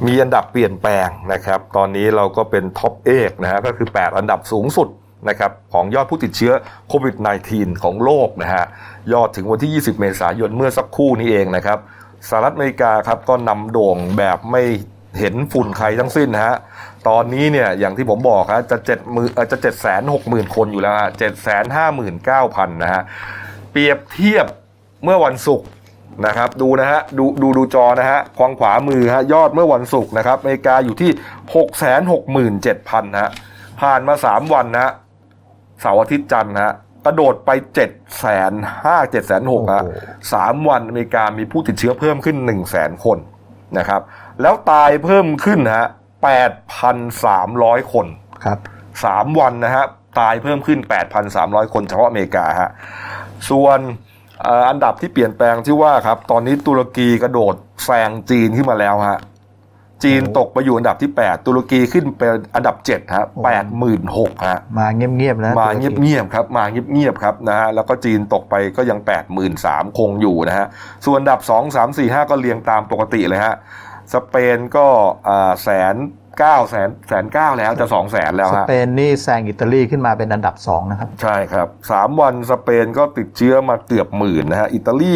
[0.06, 4.88] มีอันดับเปลี่ยนแปลงนะครับ ตอนนี้เราก็เป็น top eight นะฮะก็คือ 8 อันดับสูงสุด
[5.30, 6.54] นะครับของยอดผู้ติดเชื้อ
[6.90, 7.16] โควิด
[7.50, 8.66] -19 ของโลกนะฮะ
[9.14, 11.78] ยอดถึงวันที่ 20 เมษายนเมื่อสักครู่นี้เองนะครับ
[12.30, 14.64] สหรัฐอเมริกาครับก็นำโด่งแบบไม่
[15.20, 16.56] เห็นฝุ่นใครทั้งสิ้นนะฮะ
[17.08, 23.02] ตอนนี้เนี่ยอย่างที่ผมบอกฮะจะเจ็ดมือเอ่อจะเจ็ดแสนหกหมื่นคนอยู่แล้วฮะเจ็ดแสนห้าหมื่นเก้าพันนะฮะ
[23.72, 24.46] เปรียบเทียบ
[25.04, 25.68] เมื่อวันศุกร์
[26.26, 31.12] นะครับดูนะฮะดูดูดูจอนะฮะควางขวามือฮะยอดเมื่อวันศุกร์นะครับอเมริกาอยู่ที่
[31.54, 31.92] 6 6 7 0
[32.36, 32.52] 0
[32.92, 33.32] 0นะฮะ
[33.82, 34.92] ผ่านมา 3 วันนะฮะ
[35.82, 36.74] เสาร์อาทิตย์จันทร์นะฮะ
[37.06, 38.52] กระโดดไป7 5 0 0
[38.86, 39.98] 0 7 6 0 0ฮะโอ้โห
[40.34, 43.18] สามวันอเมริกามีผู้ติดเชื้อเพิ่มขึ้น1 0 0 0 0 0คน
[43.78, 44.02] นะครับ
[44.42, 45.88] แล้วตายเพิ่มขึ้นนะฮะ
[47.10, 48.08] 8,300คน
[48.46, 48.60] ครับ
[49.06, 49.86] สามวันนะฮะ
[50.20, 50.80] ตายเพิ่มขึ้น
[51.26, 52.70] 8,300 คนเฉพาะอเมริกาฮะ
[53.50, 59.20] ส่วนเอ่ออันดับที่เปลี่ยนแปลงที่ว่าครับ ตอนนี้ตุรกีกระโดดแซงจีนขึ้นมาแล้วฮะ
[60.04, 69.52] จีนตกไปอยู่อันดับที่ 8 ตุรกีขึ้นเป็นอันดับ7ฮะแปดหมื่นหกฮะมาเงียบๆแล้วมาเงียบๆครับ มาเงียบๆครับนะฮะแล้วก็จีนตกไปก็ยัง8 3 0 0
[69.84, 70.68] 0คงอยู่นะฮะ
[71.06, 73.56] ส่วนอันดับ 2 3 4 5 ก็เรียงตามปกติเลยฮะ
[74.14, 74.88] สเปนก็
[75.64, 75.96] แสน
[76.40, 85.16] เก้าแสนแสนเก้าแล้วจะสองแสนแล้วสฮะเปนนี่แซงอิตาลีขึ้นมาเป็นอันดับสองนะครับ ใช่ครับสามวันสเปนก็ติดเชื้อมาเกือบหมื่นนะฮะอิตาลี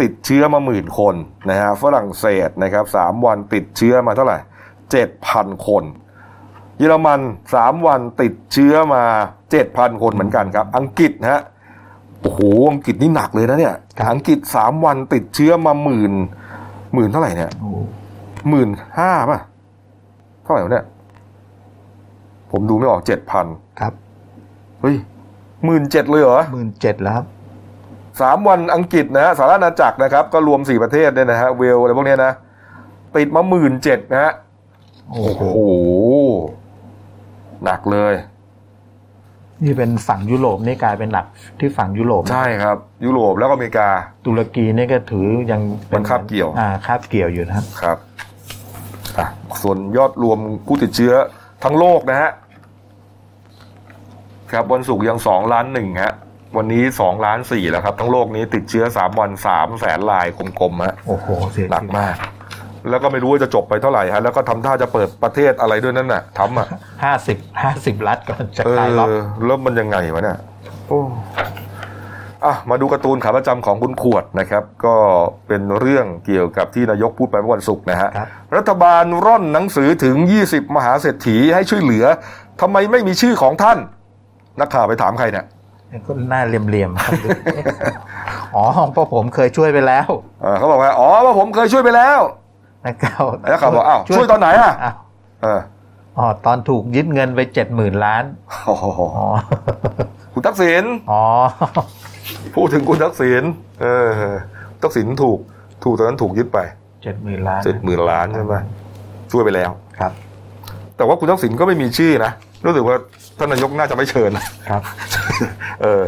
[0.00, 1.14] ติดเชื้อมาหมื่นคน
[1.50, 4.38] นะฮะฝรั่งเศสนะครับสามวันติดเชื้อมาเท่าไหร่
[4.92, 5.84] เจ็ดพันคน
[6.78, 7.20] เยอรมัน
[7.54, 9.02] สามวันติดเชื้อมา
[9.50, 11.42] เจ็ดพันคนเหมือนกันครับ อังกฤษนะฮะ
[12.20, 12.40] โอ้โห
[12.70, 16.12] อังกฤษนี่หนักเลยนะเนี่ยครับอังกฤษสามวันติดเชื้อมาหมื่น
[16.94, 17.70] หมื่นเท่าไหร่เนี่ยโอ้
[18.48, 19.40] หมื่นห้าป่ะ
[20.44, 20.84] เท่าไหร่วะเนี่ย
[22.50, 23.46] ผมดูไม่ออกเจ็ดพัน
[23.80, 23.92] ครับ
[24.80, 24.96] เฮ้ย
[25.64, 27.26] หมื่นเจ็ดเลยเหรอหมื่นเจ็ดแล้วครับ
[28.20, 32.32] สามวันอังกฤษนะฮะสหราชอาณาจักรนะครับ ก็รวมสี่ประเทศเนี่ยนะฮะเวลอะไรพวกเนี้ยนะ
[33.16, 34.32] ติดมาหมื่นเจ็ดนะฮะ
[35.10, 35.58] โอ้โอ้โหโห
[37.64, 38.14] หนักเลย
[39.64, 41.26] นี่เป็นฝั่งยุโรปนี่กลายเป็นหนัก
[41.60, 43.88] ที่ฝั่งยุโรปใช่ครับ ยุโรปแล้วก็อเมริกา
[44.26, 48.33] ตุรกีนี่ก็ถือยังเป็มันคาบเกี่ยว อ่าคาบเกี่ยวอยู่นะครับครับอะ
[49.62, 51.14] ส่วนยอดรวมผู้ติดเชื้อ
[51.64, 52.30] ทั้งโลกนะฮะ
[54.52, 56.14] ครับวันศุกร์ยังสองล้านหนึ่งฮะ
[56.56, 60.26] วันนี้สองล้านสี่แล้วครับ ทั้งโลกนี้ติดเชื้อสามวันสามแสนลาย
[60.60, 62.16] กลมๆฮะโอ้โหเสียหนักมาก
[62.90, 66.66] แล้วก็ไม่รู้ว่าจะจบไปเท่าไหร่ฮะแล้วก็ทำท่าจะเปิดประเทศอะไรด้วยนั่นน่ะทำอะ
[67.04, 70.38] ห้าสิบห้าสิบรัฐก่อนจะเอคลายล็อกอแล้วมันยังไงวะเนี่ย
[70.88, 71.00] โอ้
[72.46, 74.96] อะมาดูการ์ตูนขาประจำของคุณขวดนะครับ ก็
[75.48, 80.16] เป็นเรื่องเกี่ยวกับที่นายกพูดไปเมื่อวันศุกร์นะฮะครับรัฐบาลร่อนหนังสือถึง
[80.46, 82.04] 20 มหาเศรษฐีให้ช่วยเหลือ
[82.60, 83.78] ทำไมไม่มีชื่อของท่าน
[84.60, 85.46] นักข่าวไปถามใครเนี่ย
[86.06, 87.12] ก็หน้าเหลี่ยมๆครับ
[88.56, 90.08] อ๋อเพราะผมเคยช่วยไปแล้ว
[90.42, 92.20] เออเขาบอกว่าอ๋อว่าผมเคยช่วยไปแล้ว
[92.86, 94.94] นะครับแล้วเขาบอกอ้าวช่วยตอนไหนอะอ้าว
[95.42, 95.60] เออ
[96.18, 98.24] อ๋อตอนถูกยึดเงินไปเจ็ดหมื่นล้าน
[98.66, 98.84] โอ้โห
[99.16, 99.26] อ๋อ
[100.32, 101.22] คุณทักษิณอ๋อ
[102.54, 103.42] พูดถึงคุณทักษิณ
[103.82, 104.08] เออ
[104.82, 105.38] ทักษิณถูก
[105.84, 106.58] ถูกตอนนั้นถูกยึดไป
[107.02, 108.54] เจ็ดหมื่นล้านเจ็ดหมื่นล้านใช่ไหม
[109.32, 110.12] ช่วยไปแล้วครับ
[110.96, 112.32] แต่ว่าคุณทักษิณก็ไม่มีชื่อนะ
[112.66, 112.96] รู้สึกว่า
[113.38, 114.82] ท่านนายกน่าจะไม่เชิญนะครับ
[115.82, 116.04] เออ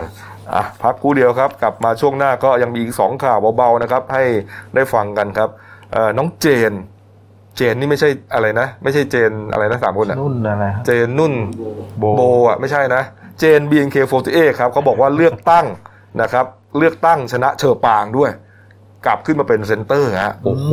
[0.55, 4.25] อะพักครู่เดียวครับ กลับมาช่วงหน้าก็ยังมีอีกสองข่าวเบาๆนะครับ ให้
[4.75, 5.49] ได้ฟังกันครับ
[5.93, 6.73] เอ่อน้องเจน
[7.57, 11.35] เจนนี่ไม่ใช่อะไรนะ ไม่ใช่เจนอะไรนะสามคนอะนุ่นอะไรครับเจนนุ่น
[11.99, 13.03] โบโบอะไม่ใช่นะ
[13.39, 15.67] เจน BNK48 ครับเขาบอกว่าเลือกตั้ง
[16.23, 16.47] นะครับ
[16.79, 18.31] เลือกตั้งชนะเฌอปรางด้วย
[19.07, 20.69] กลับขึ้นมาเป็นเซนเตอร์ฮะโอ้โห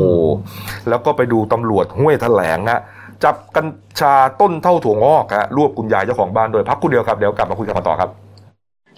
[0.90, 2.82] แล้วก็ไปดูตำรวจห้วยแถลงฮะ
[3.24, 3.68] จับกัญ
[4.00, 8.10] ชาต้นเท่าถั่วงอกฮะรวบคุณยายเจ้าของบ้านโดยพักครู่เดียวครับ เดี๋ยวกลับมาคุยกันต่อครับ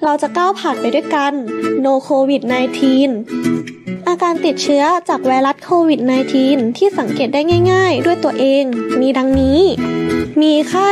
[0.04, 1.34] เราจะก้าวผ่านไปด้วยกัน
[1.86, 6.00] No COVID 19 อาการติดเชื้อจากไวรัสโควิด
[6.40, 7.42] -19 ที่สังเกตได้
[7.72, 8.64] ง่าย ๆ ด้วยตัวเอง
[9.02, 9.60] มีดังนี้
[10.42, 10.92] มีไข้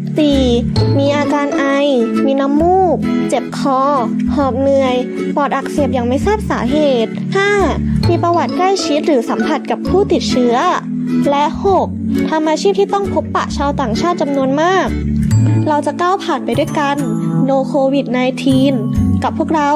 [0.17, 0.97] 4.
[0.99, 1.63] มีอาการไอ
[2.25, 2.97] มีน้ำมูก
[3.29, 3.81] เจ็บคอ
[4.35, 4.95] หอบเหนื่อย
[5.35, 7.11] ปอดอักเสบอย่างไม่ทราบสาเหตุ
[7.59, 8.09] 5.
[8.09, 10.55] มีประวัติใกล้ชิดหรือสัมผัสกับผู้ติดเชื้อ
[11.29, 11.45] และ
[11.87, 12.29] 6.
[12.29, 14.87] ทำอาชีพที่ต้องพบปะชาวต่างชาติจำนวนมาก
[15.67, 16.97] เราจะก้าวผ่านไปด้วยกัน
[17.49, 18.05] No COVID
[18.65, 19.71] 19 กับพวกเรา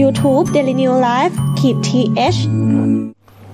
[0.00, 2.38] YouTube Daily New Life ขีด th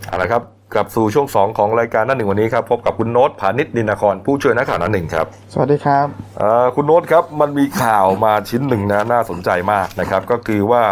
[0.07, 6.07] เอาละครับ กลับสู่ช่วง 2 ของรายการนั่นหนึ่งวันนี้ครับพบกับคุณโน้ตผานิชนินนครผู้ช่วยนักข่าวนั่นหนึ่งครับสวัสดีครับ
[6.39, 10.83] เอ่อคุณโน้ตครับมันมีข่าวมาชิ้นหนึ่งนะน่าสนใจมากนะครับ ก็คือว่า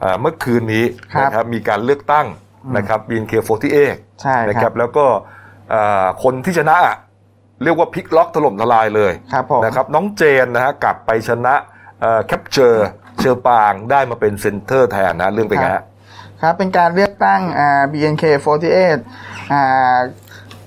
[0.00, 2.26] เอ่อเมื่อคืนนี้ครับนะครับมีการเลือกตั้ง
[2.76, 3.76] นะครับ BNK48
[4.22, 5.06] ใช่นะคครัรับบแล้วก็
[5.70, 6.96] เอ่อคนที่ชนะอะ
[7.62, 11.54] เรียกว่าพลิกล็อกถล่มทลายเลยครับผมนะครับน้องเจนนะฮะกลับไปชนะ
[12.26, 12.86] แคปเจอร์
[13.18, 15.84] เชอร์ปางได้มาเป็นเซนเตอร์แทนนะเรื่องเป็นไงฮะ
[16.42, 18.98] ครับเป็นการเลือกตั้งอ่า BNK48
[19.52, 19.98] อ่า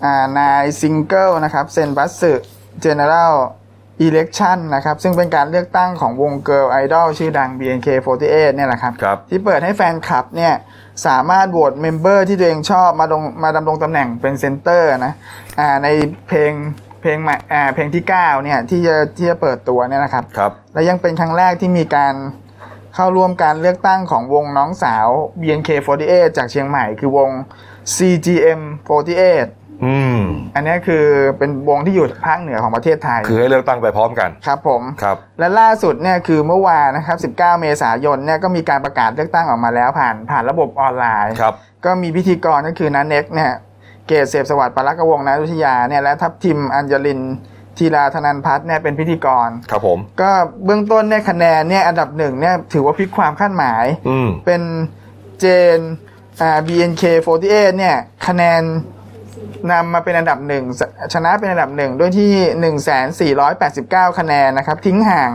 [0.03, 10.53] อ่า ninth single นะครับ Senbatsu General Election นะครับซึ่งเป็นการเลือกตั้งของวงเกิร์ลไอดอลชื่อดัง BNK48 เนี่ยแหละครับครับที่เปิดให้แฟนคลับเนี่ย
[11.07, 15.13] สามารถโหวต member ที่ตัวเองชอบมาลงมาดำรงตำแหน่งเป็นเซนเตอร์นะ
[15.59, 15.87] อ่าใน
[16.27, 16.51] เพลง
[17.01, 22.13] เพลงใหม่อ่าเพลงที่ 9 เนี่ยที่จะที่จะเปิดตัวเนี่ยนะครับครับและยังเป็นครั้งแรกที่มีการ
[22.95, 25.07] เข้าร่วมการเลือกตั้งของวงน้องสาว
[25.41, 27.29] BNK48 จากเชียงใหม่คือวง
[27.95, 29.47] CGM48
[29.85, 30.21] อืมม
[30.55, 31.05] อันนี้คือ
[31.37, 41.53] เป็นวงที่อยู่ภาคเหนือของประเทศไทย คือให้เลือกตั้งไปพร้อมกัน ครับผม ครับ และล่าสุดเนี่ยคือเมื่อวานนะครับ 19 เมษายนเนี่ยก็มีการประกาศเลือกตั้งออกมาแล้วผ่านผ่านระบบออนไลน์ ครับ
[41.85, 43.51] ก็มีพิธีกรก็คือนันเน็กเนี่ย
[44.07, 47.21] เกศเสพสวัสดิ์ปาลกะวงศ์ ณ อยุธยาเนี่ยและทับทิมอัญริน
[47.77, 50.31] ทร์ ธีราธนันพัฒน์เนี่ยเป็นพิธีกร ครับผม ก็
[50.65, 54.61] เบื้องต้นเนี่ยคะแนนเนี่ยอันดับหนึ่งเนี่ยถือว่าพลิกความคาดหมาย อืม เป็น
[55.39, 55.45] เจ
[55.77, 55.79] น
[56.41, 57.95] อ่า BNK48 เนี่ย
[58.27, 58.61] คะแนน
[59.71, 60.81] นำมาเป็นอันดับหนึ่งช
[61.13, 62.33] ชนะเป็นอันดับหนึ่งด้วยที่
[63.49, 65.31] 1,489คะแนนนะครับ ทิ้งห่าง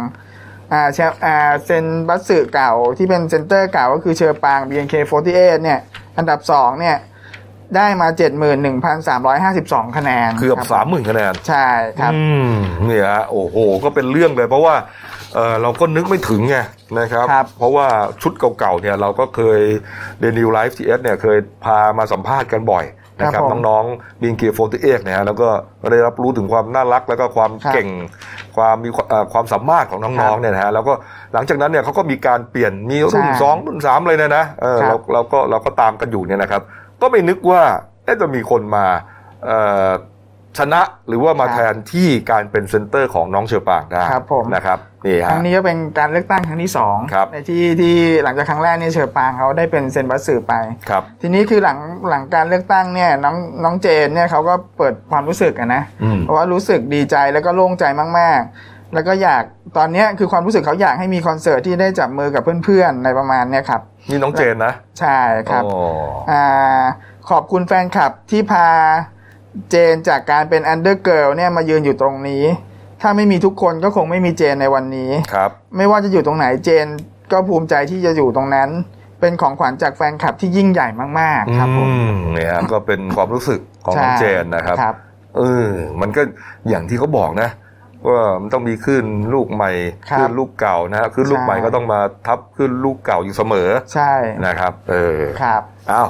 [0.72, 5.78] อ่าแชมป์อ่า Senbatsu เก่าที่เป็นเซนเตอร์เก่าก็คือเฌอปราง BNK48 เนี่ย
[6.18, 6.96] อันดับสองเนี่ย
[7.76, 8.08] ได้มา
[8.82, 11.66] 71,352 คะแนนเกือบครับสามหมื่นคะแนนใช่
[12.00, 12.52] ครับอืม
[12.86, 14.74] เนี่ยฮะโอ้โห ก็เป็นเรื่องเลย เพราะว่า
[15.34, 16.56] เออเราก็นึกไม่ถึงไง
[16.98, 17.86] นะครับครับเพราะว่า
[18.22, 19.60] ชุดเก่าๆเนี่ยเราก็เคย
[20.20, 22.86] เดนิวไลฟ์ทีเอสเนี่ยเคยพามาสัมภาษณ์กันบ่อย
[23.20, 25.48] นะครับน้องๆ BNK48 เนี่ยฮะแล้วก็
[25.92, 27.88] ได้รับรู้ถึงความน่ารักแล้วก็ความเก่ง
[28.56, 30.92] ความมีความเอ่อความสามารถของน้องๆเนี่ยนะฮะแล้วก็
[31.34, 36.62] หลังจากนั้นเนี่ยเขาก็มีการเปลี่ยนมีรุ่นสองรุ่นสามเลยนะนะเออเราเราก็เราก็ตามกันอยู่เนี่ยนะครับ
[37.02, 37.62] ก็ไม่นึกว่า
[38.04, 38.86] เอ๊ะจะมีคนมา
[39.44, 39.90] เอ่อ
[40.58, 50.54] ชนะหรือว่ามาแทนที่การเป็น center ของน้องเฌอปรางได้ครับผมนะครับนี่ฮะครั้งนี้ก็เป็นการเลือกตั้งครั้งที่สองครับในที่ที่หลังจากครั้งแรกเนี่ยเฌอปรางเขาได้เป็นเซ็มบัตสึไป
[50.90, 51.78] ครับทีนี้คือหลัง
[52.08, 57.84] หลังการเลือกตั้งเนี่ยน้องน้องเจนเนี่ยเขาก็เปิดความรู้สึกอะนะอืมเพราะว่ารู้สึกดีใจแล้วก็โล่งใจ
[58.18, 59.42] มาก ๆ แล้วก็อยาก
[59.76, 63.80] ตอนเนี้ยคือความรู้สึกเขาอยากให้มีคอนเสิร์ตที่ได้จับมือกับเพื่อนๆในประมาณเนี้ยครับ
[64.10, 65.18] นี่น้องเจนนะ ใช่
[65.50, 65.74] ครับอ๋อ
[66.30, 66.82] อ่า
[67.30, 68.66] ขอบคุณแฟนคลับที่พา
[69.70, 72.44] เจนจากการเป็น under girl เนี่ยมายืนอยู่ตรงนี้
[73.00, 76.86] ถ้าไม่มีทุกคนก็คงไม่มีเจนในวันนี้ครับไม่ว่าจะอยู่ตรงไหนเจน
[77.32, 78.68] ก็ภูมิใจที่จะอยู่ตรงนั้น
[79.20, 80.88] เป็นของขวัญจากแฟนคลับที่ยิ่งใหญ่
[81.20, 84.94] มากๆ ครับผมอืมเนี่ยฮะก็เป็นความรู้สึกของน้องเจนนะครับครับ
[85.38, 85.68] เออ
[86.00, 86.22] มันก็
[86.68, 87.48] อย่างที่เขาบอกนะ
[88.08, 89.70] ว่ามันต้องมีขึ้นลูกใหม่
[90.10, 94.12] ครับขึ้นลูกเก่านะขึ้นลูกใช่ใหม่ก็ต้องมาทับขึ้นลูกเก่าอยู่เสมอใช่
[94.46, 96.08] นะครับเออครับอ้าว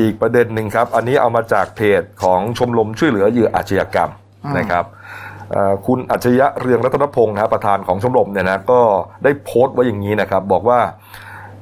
[0.00, 4.10] อีกประเด็นหนึ่งครับ อันนี้เอามาจากเพจของชมรมช่วยเหลือเหยื่ออาชญากรรม
[4.44, 4.84] อืมนะครับ
[5.52, 8.80] เอ่อคุณอัจฉริยะเรืองรัตนพงศ์นะประธานของชมรมเนี่ยนะก็
[9.24, 10.80] ได้โพสต์ไว้อย่างนี้นะครับ บอกว่า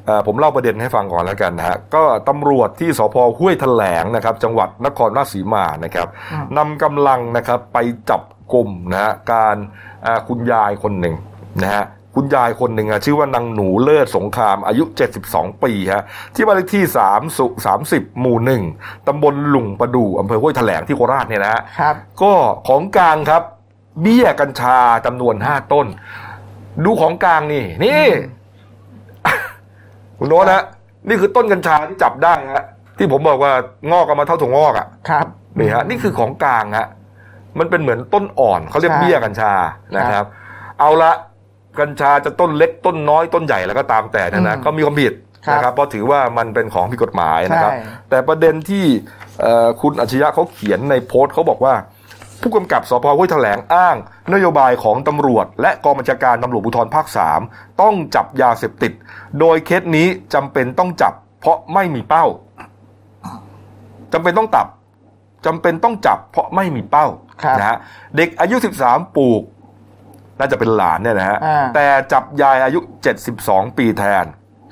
[0.07, 6.09] เอ่อผมเล่าประเด็นให้ฟังก่อนแล้วกันนะฮะก็ตำรวจที่สพห้วยแถลงนะครับ จังหวัดนครราชสีมานะครับ
[6.57, 7.78] นำกำลังนะครับไป
[8.11, 8.20] จับ
[8.53, 9.57] กลุ่มนะฮะการ
[10.07, 11.14] อ่าคุณยายคนหนึ่ง
[11.62, 11.84] นะฮะ
[12.14, 14.84] คุณยายคนหนึ่งอะชื่อว่านางหนูเลิศสงครามอายุ
[15.22, 17.46] 72 ปีฮะที่บ้านเลขที่3สุ
[17.84, 18.62] 30 หมู่หนึ่ง
[19.07, 22.32] ตำบลหลุงประดูอำเภอห้วยแถลงที่โคราชเนี่ยนะฮะครับก็
[22.68, 23.42] ของกลางครับ
[24.03, 25.86] เบี้ยกัญชาจำนวนห้าต้น
[26.84, 28.05] ดูของกลางนี่ นี่
[30.18, 30.64] คุณโน้ตนะ
[31.09, 32.64] นี่คือต้นกัญชาที่จับได้ฮะ
[32.98, 33.53] ที่ผมบอกว่า
[33.92, 35.26] งอกกันมาเท่าถั่วงอกอะครับ
[35.59, 36.88] นี่ฮะนี่คือของกลางฮะ
[37.59, 39.53] มันเป็นเหมือนต้นอ่อนเขาเรียกใช่เบี้ยกัญชา
[39.96, 40.24] นะครับ
[40.80, 41.12] เอาละ
[41.80, 45.14] กัญชาจะต้นเล็กต้นน้อยต้นใหญ่แล้วก็ตามแต่นะนะอืมก็มีความผิด
[45.46, 47.80] ครับนะครับเพราะถือว่ามันเป็นของผิดกฎหมายนะครับใช่
[48.11, 48.84] แต่ประเด็นที่
[49.40, 51.74] เอ่อคุณอัจฉริยะเขาเขียนในโพสต์เขาบอกว่า
[52.42, 53.96] ผู้กำกับสพห้วยแถลงอ้าง
[54.34, 57.07] นโยบายของตำรวจ และกองบัญชาการตำรวจภูธรภาค
[57.42, 58.92] 3 ต้องจับยาเสพติด
[59.40, 62.24] โดยเคสนี้จำเป็นต้องจับ เพราะไม่มีเป้า
[64.12, 64.66] จำเป็นต้องตับ
[65.47, 67.07] จำเป็นต้องจับเพราะไม่มีเป้า
[67.43, 67.76] ครับนะฮะ
[68.16, 69.43] เด็กอายุ 13 ปลูก
[70.38, 72.80] น่าจะเป็นหลานเนี่ยนะฮะอ่าแต่จับยายอายุ
[73.28, 74.24] 72 ปีแทน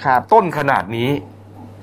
[0.05, 1.11] ครับต้นขนาดนี้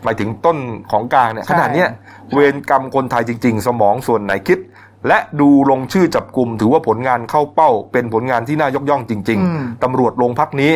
[0.04, 0.58] หมายถึงต้น
[0.92, 1.90] ของกลางเนี่ยใช่ขนาดเนี้ย
[2.34, 4.60] เวรกรรมคนไทยจริง ๆ สมองส่วนไหนคิด
[5.08, 10.74] และดูลงชื่อจับกลุ่มถือว่าผลงานเข้าเป้า เป็นผลงานที่น่ายกย่องจริงอืมๆตำรวจโรงพักนี้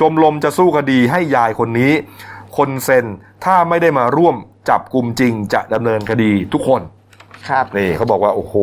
[0.00, 1.92] ชมรมจะสู้คดีให้ยายคนนี้
[2.56, 3.06] คนเซ็น
[3.44, 4.36] ถ้าไม่ได้มาร่วม
[4.68, 6.80] จับกลุ่มจริงจะดำเนินคดีทุกคน
[7.48, 8.54] ครับนี่เขาบอกว่าโอ้โห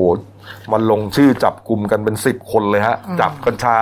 [0.71, 3.77] มันลงชื่อจับกลุ่มกันเป็นสิบคนเลยฮะอืมจับกัญชา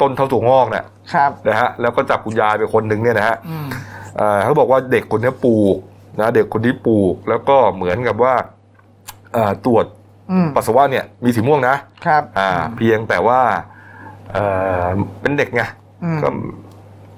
[0.00, 0.84] ต้นเท่าถั่วงอกเนี่ย
[1.14, 3.66] ครับนะฮะแล้วก็จับคุณยายไปคนหนึ่งเนี่ยนะฮะอืม
[4.16, 5.76] เอ่อเขาบอกว่าเด็กคนนี้ปลูก
[6.20, 8.34] นะเด็กคนนี้ปลูกแล้วก็เหมือนกับว่า
[9.34, 9.84] เอ่อตรวจ
[10.32, 11.74] อืมปัสสาวะเนี่ยมีสีม่วงนะ
[12.06, 13.40] ครับอ่าเพียงแต่ว่า
[14.32, 14.44] เอ่
[14.82, 14.84] อ
[15.20, 15.62] เป็นเด็กไง
[16.04, 16.28] อืมก็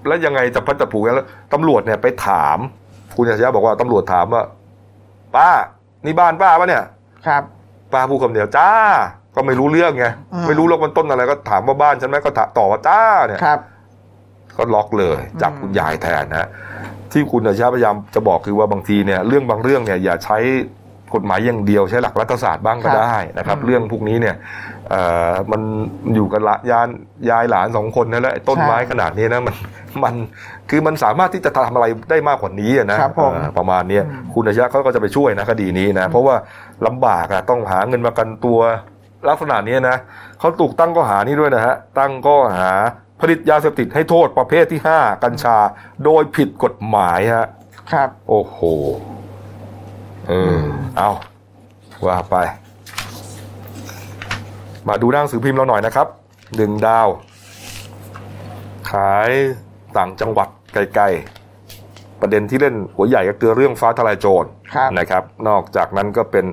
[0.06, 2.58] แล้วยังไงจะพัดจะผูกกันแล้วตำรวจเนี่ยไปถาม
[3.16, 4.42] คุณอาชญะบอกว่าตำรวจถามว่า
[5.36, 5.50] ป้า
[6.04, 6.84] นี่บ้านป้าปะเนี่ย
[7.26, 7.42] ครับ
[7.92, 8.70] ป้าพูดคำเดียวจ้า
[9.36, 13.58] ก็ไม่รู้เรื่องไงอืมไม่รู้หรอกมันต้นอะไรก็ถามว่าบ้านฉันไหมก็ถามต่อบว่าจ้าเนี่ยครับ
[14.56, 16.48] ก็ล็อกเลยจับอืมคุณยายแทนนะฮะ
[17.12, 20.38] ที่คุณอาชญะพยายามจะบอกคือว่าบางทีเนี่ยเรื่องบางเรื่องเนี่ยอย่าใช้
[21.14, 24.73] กฎหมายอย่างเดียวใช้หลักรัฐศาสตร์บ้างก็ได้นะครับ เรื่องพวกนี้เนี่ยเอ่อ
[25.52, 25.60] มัน
[26.14, 26.88] อยู่กับละยาน
[27.30, 29.54] ยายหลานสองคนนั่นแหละไอ้ต้นไม้ใช่ขนาดนี้นะมัน
[30.04, 30.14] มัน
[30.70, 34.04] คือมันสามารถที่จะทำอะไรได้มากกว่านี้อะนะครับผมเอ่อประมาณเนี้ย
[34.34, 36.34] คุณอาชญะเขาก็จะไปช่วยนะคดีนี้นะเพราะว่า
[36.86, 38.58] ลำบากอะต้องหาเงินประกันตัว
[39.28, 39.96] ลักษณะเนี้ยนะ
[40.38, 42.72] เขาถูกตั้งข้อหานี้ด้วยนะฮะตั้งข้อหา
[43.20, 45.56] ผลิตยาเสพติดให้โทษประเภทที่ 5 กัญชา
[46.04, 47.48] โดยผิดกฎหมายฮะ
[47.92, 48.58] ครับ โอ้โห
[50.28, 50.58] เออ
[50.96, 51.10] เอา
[52.06, 52.36] ว่าไป
[54.88, 56.06] มาดูหนังสือพิมพ์เราหน่อยนะครับ
[56.56, 57.08] หนึ่งดาว
[58.90, 59.30] ขาย
[59.96, 66.44] ต่างจังหวัดไกลๆ ประเด็นที่เล่นหัวใหญ่ก็คือเรื่องฟ้าทลายโจรครับนะครับ นอกจากนั้นก็เป็น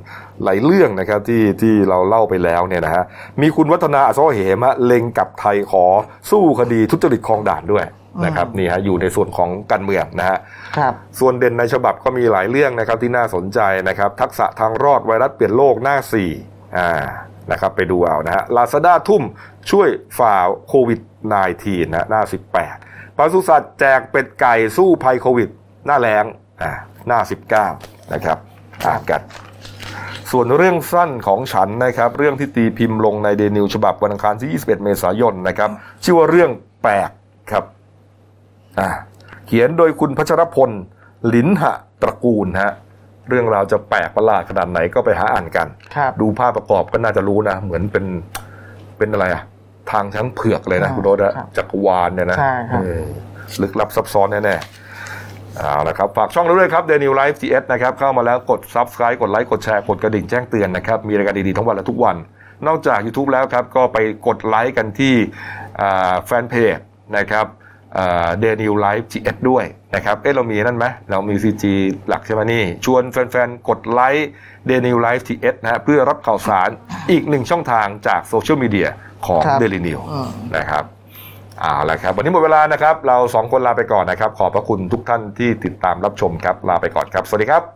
[0.44, 3.04] หลายเรื่องนะครับที่ที่เราเล่าไปแล้วเนี่ยนะฮะ
[3.42, 5.86] มีคุณวัฒนาอัศวเหมะเล็งกับไทยขอ
[6.32, 7.86] สู้คดีทุจริตคลองด่านด้วย
[8.26, 10.38] นะครับนี่ฮะอยู่ในส่วนของการเมืองนะฮะ
[10.78, 13.60] ครับส่วนเด่นในฉบับก็มีหลายเรื่องนะครับที่น่าสนใจ
[13.90, 15.98] นะครับ ทักษะทางรอดไวรัสเปลี่ยนโลกหน้า
[16.36, 16.90] 4อ่า
[17.52, 19.24] นะครับไปดูเอานะฮะลาซาด้าทุ่ม
[19.72, 20.36] ช่วยฝ่า
[20.68, 21.00] โควิด
[21.42, 22.22] -19 นะหน้า
[22.70, 25.50] 18ปศุสัตว์แจกเป็ดไก่สู้ภัยโควิด
[25.86, 26.26] หน้าแรง
[26.62, 26.72] อ่า
[27.08, 27.20] หน้า
[27.68, 28.38] 19 นะครับ
[28.86, 29.22] อ่านกัน
[30.32, 35.70] ส่วนเรื่องสั้นของฉันนะครับ เรื่องที่ตีพิมพ์ลงในเดนิวฉบับวันอังคารที่ 21 เมษายนนะครับ
[36.04, 36.50] ชื่อว่าเรื่อง
[36.82, 37.10] แปลก
[37.52, 37.64] ครับ
[38.80, 38.90] อ่า
[39.48, 40.72] เขียนโดยคุณพัชรพล
[41.34, 42.74] ลินหะตระกูลฮะ
[43.32, 48.06] เรื่องราวจะแปลกประหลาดขนาดไหนก็ไปหาอ่านกันครับดูภาพประกอบก็น่าจะรู้นะ เหมือนเป็น
[48.98, 49.44] เป็นอะไรอะ
[49.92, 53.04] ทางช้างเผือกเลยนะอ่าคุณโรสอะครับจักรวาลเนี่ยนะใช่ครับเออ
[53.62, 62.16] ลึกลับซับซ้อนแน่ๆเอาละครับ ฝากช่องเราด้วยครับเดลินิวส์ Live TS นะครับ เข้ามาแล้วกด Subscribe กดไลค์กดแชร์กดกระดิ่งแจ้งเตือนนะครับ มีรายการดี ๆ ทั้งวันและทุกวัน
[62.68, 65.16] นอกจาก YouTube แล้วครับ ก็ไปกดไลค์กันที่
[65.82, 66.80] อ่าแฟนเพจ
[67.18, 67.46] นะครับ
[68.40, 69.64] เดลินิวส์ Live TS ด้วย
[69.96, 71.64] นะครับ เอ๊ะเรามีนั่นไหมเรามี CG
[72.08, 74.30] หลักใช่ไหมนี่ ชวนแฟนๆ กดไลค์
[74.68, 76.70] เดลินิวส์ Live TS นะฮะเพื่อรับข่าวสาร
[77.12, 78.88] อีกหนึ่งช่องทางจากโซเชียลมีเดีย
[79.28, 80.84] ของครับเดลินิวส์อืมนะครับ
[81.62, 87.64] เอาละครับ วันนี้หมดเวลานะครับ เราสองคนลาไปก่อนนะครับ ขอบพระคุณทุกท่านที่ติดตามรับชมครับ ลาไปก่อนครับ สวัสดีครับ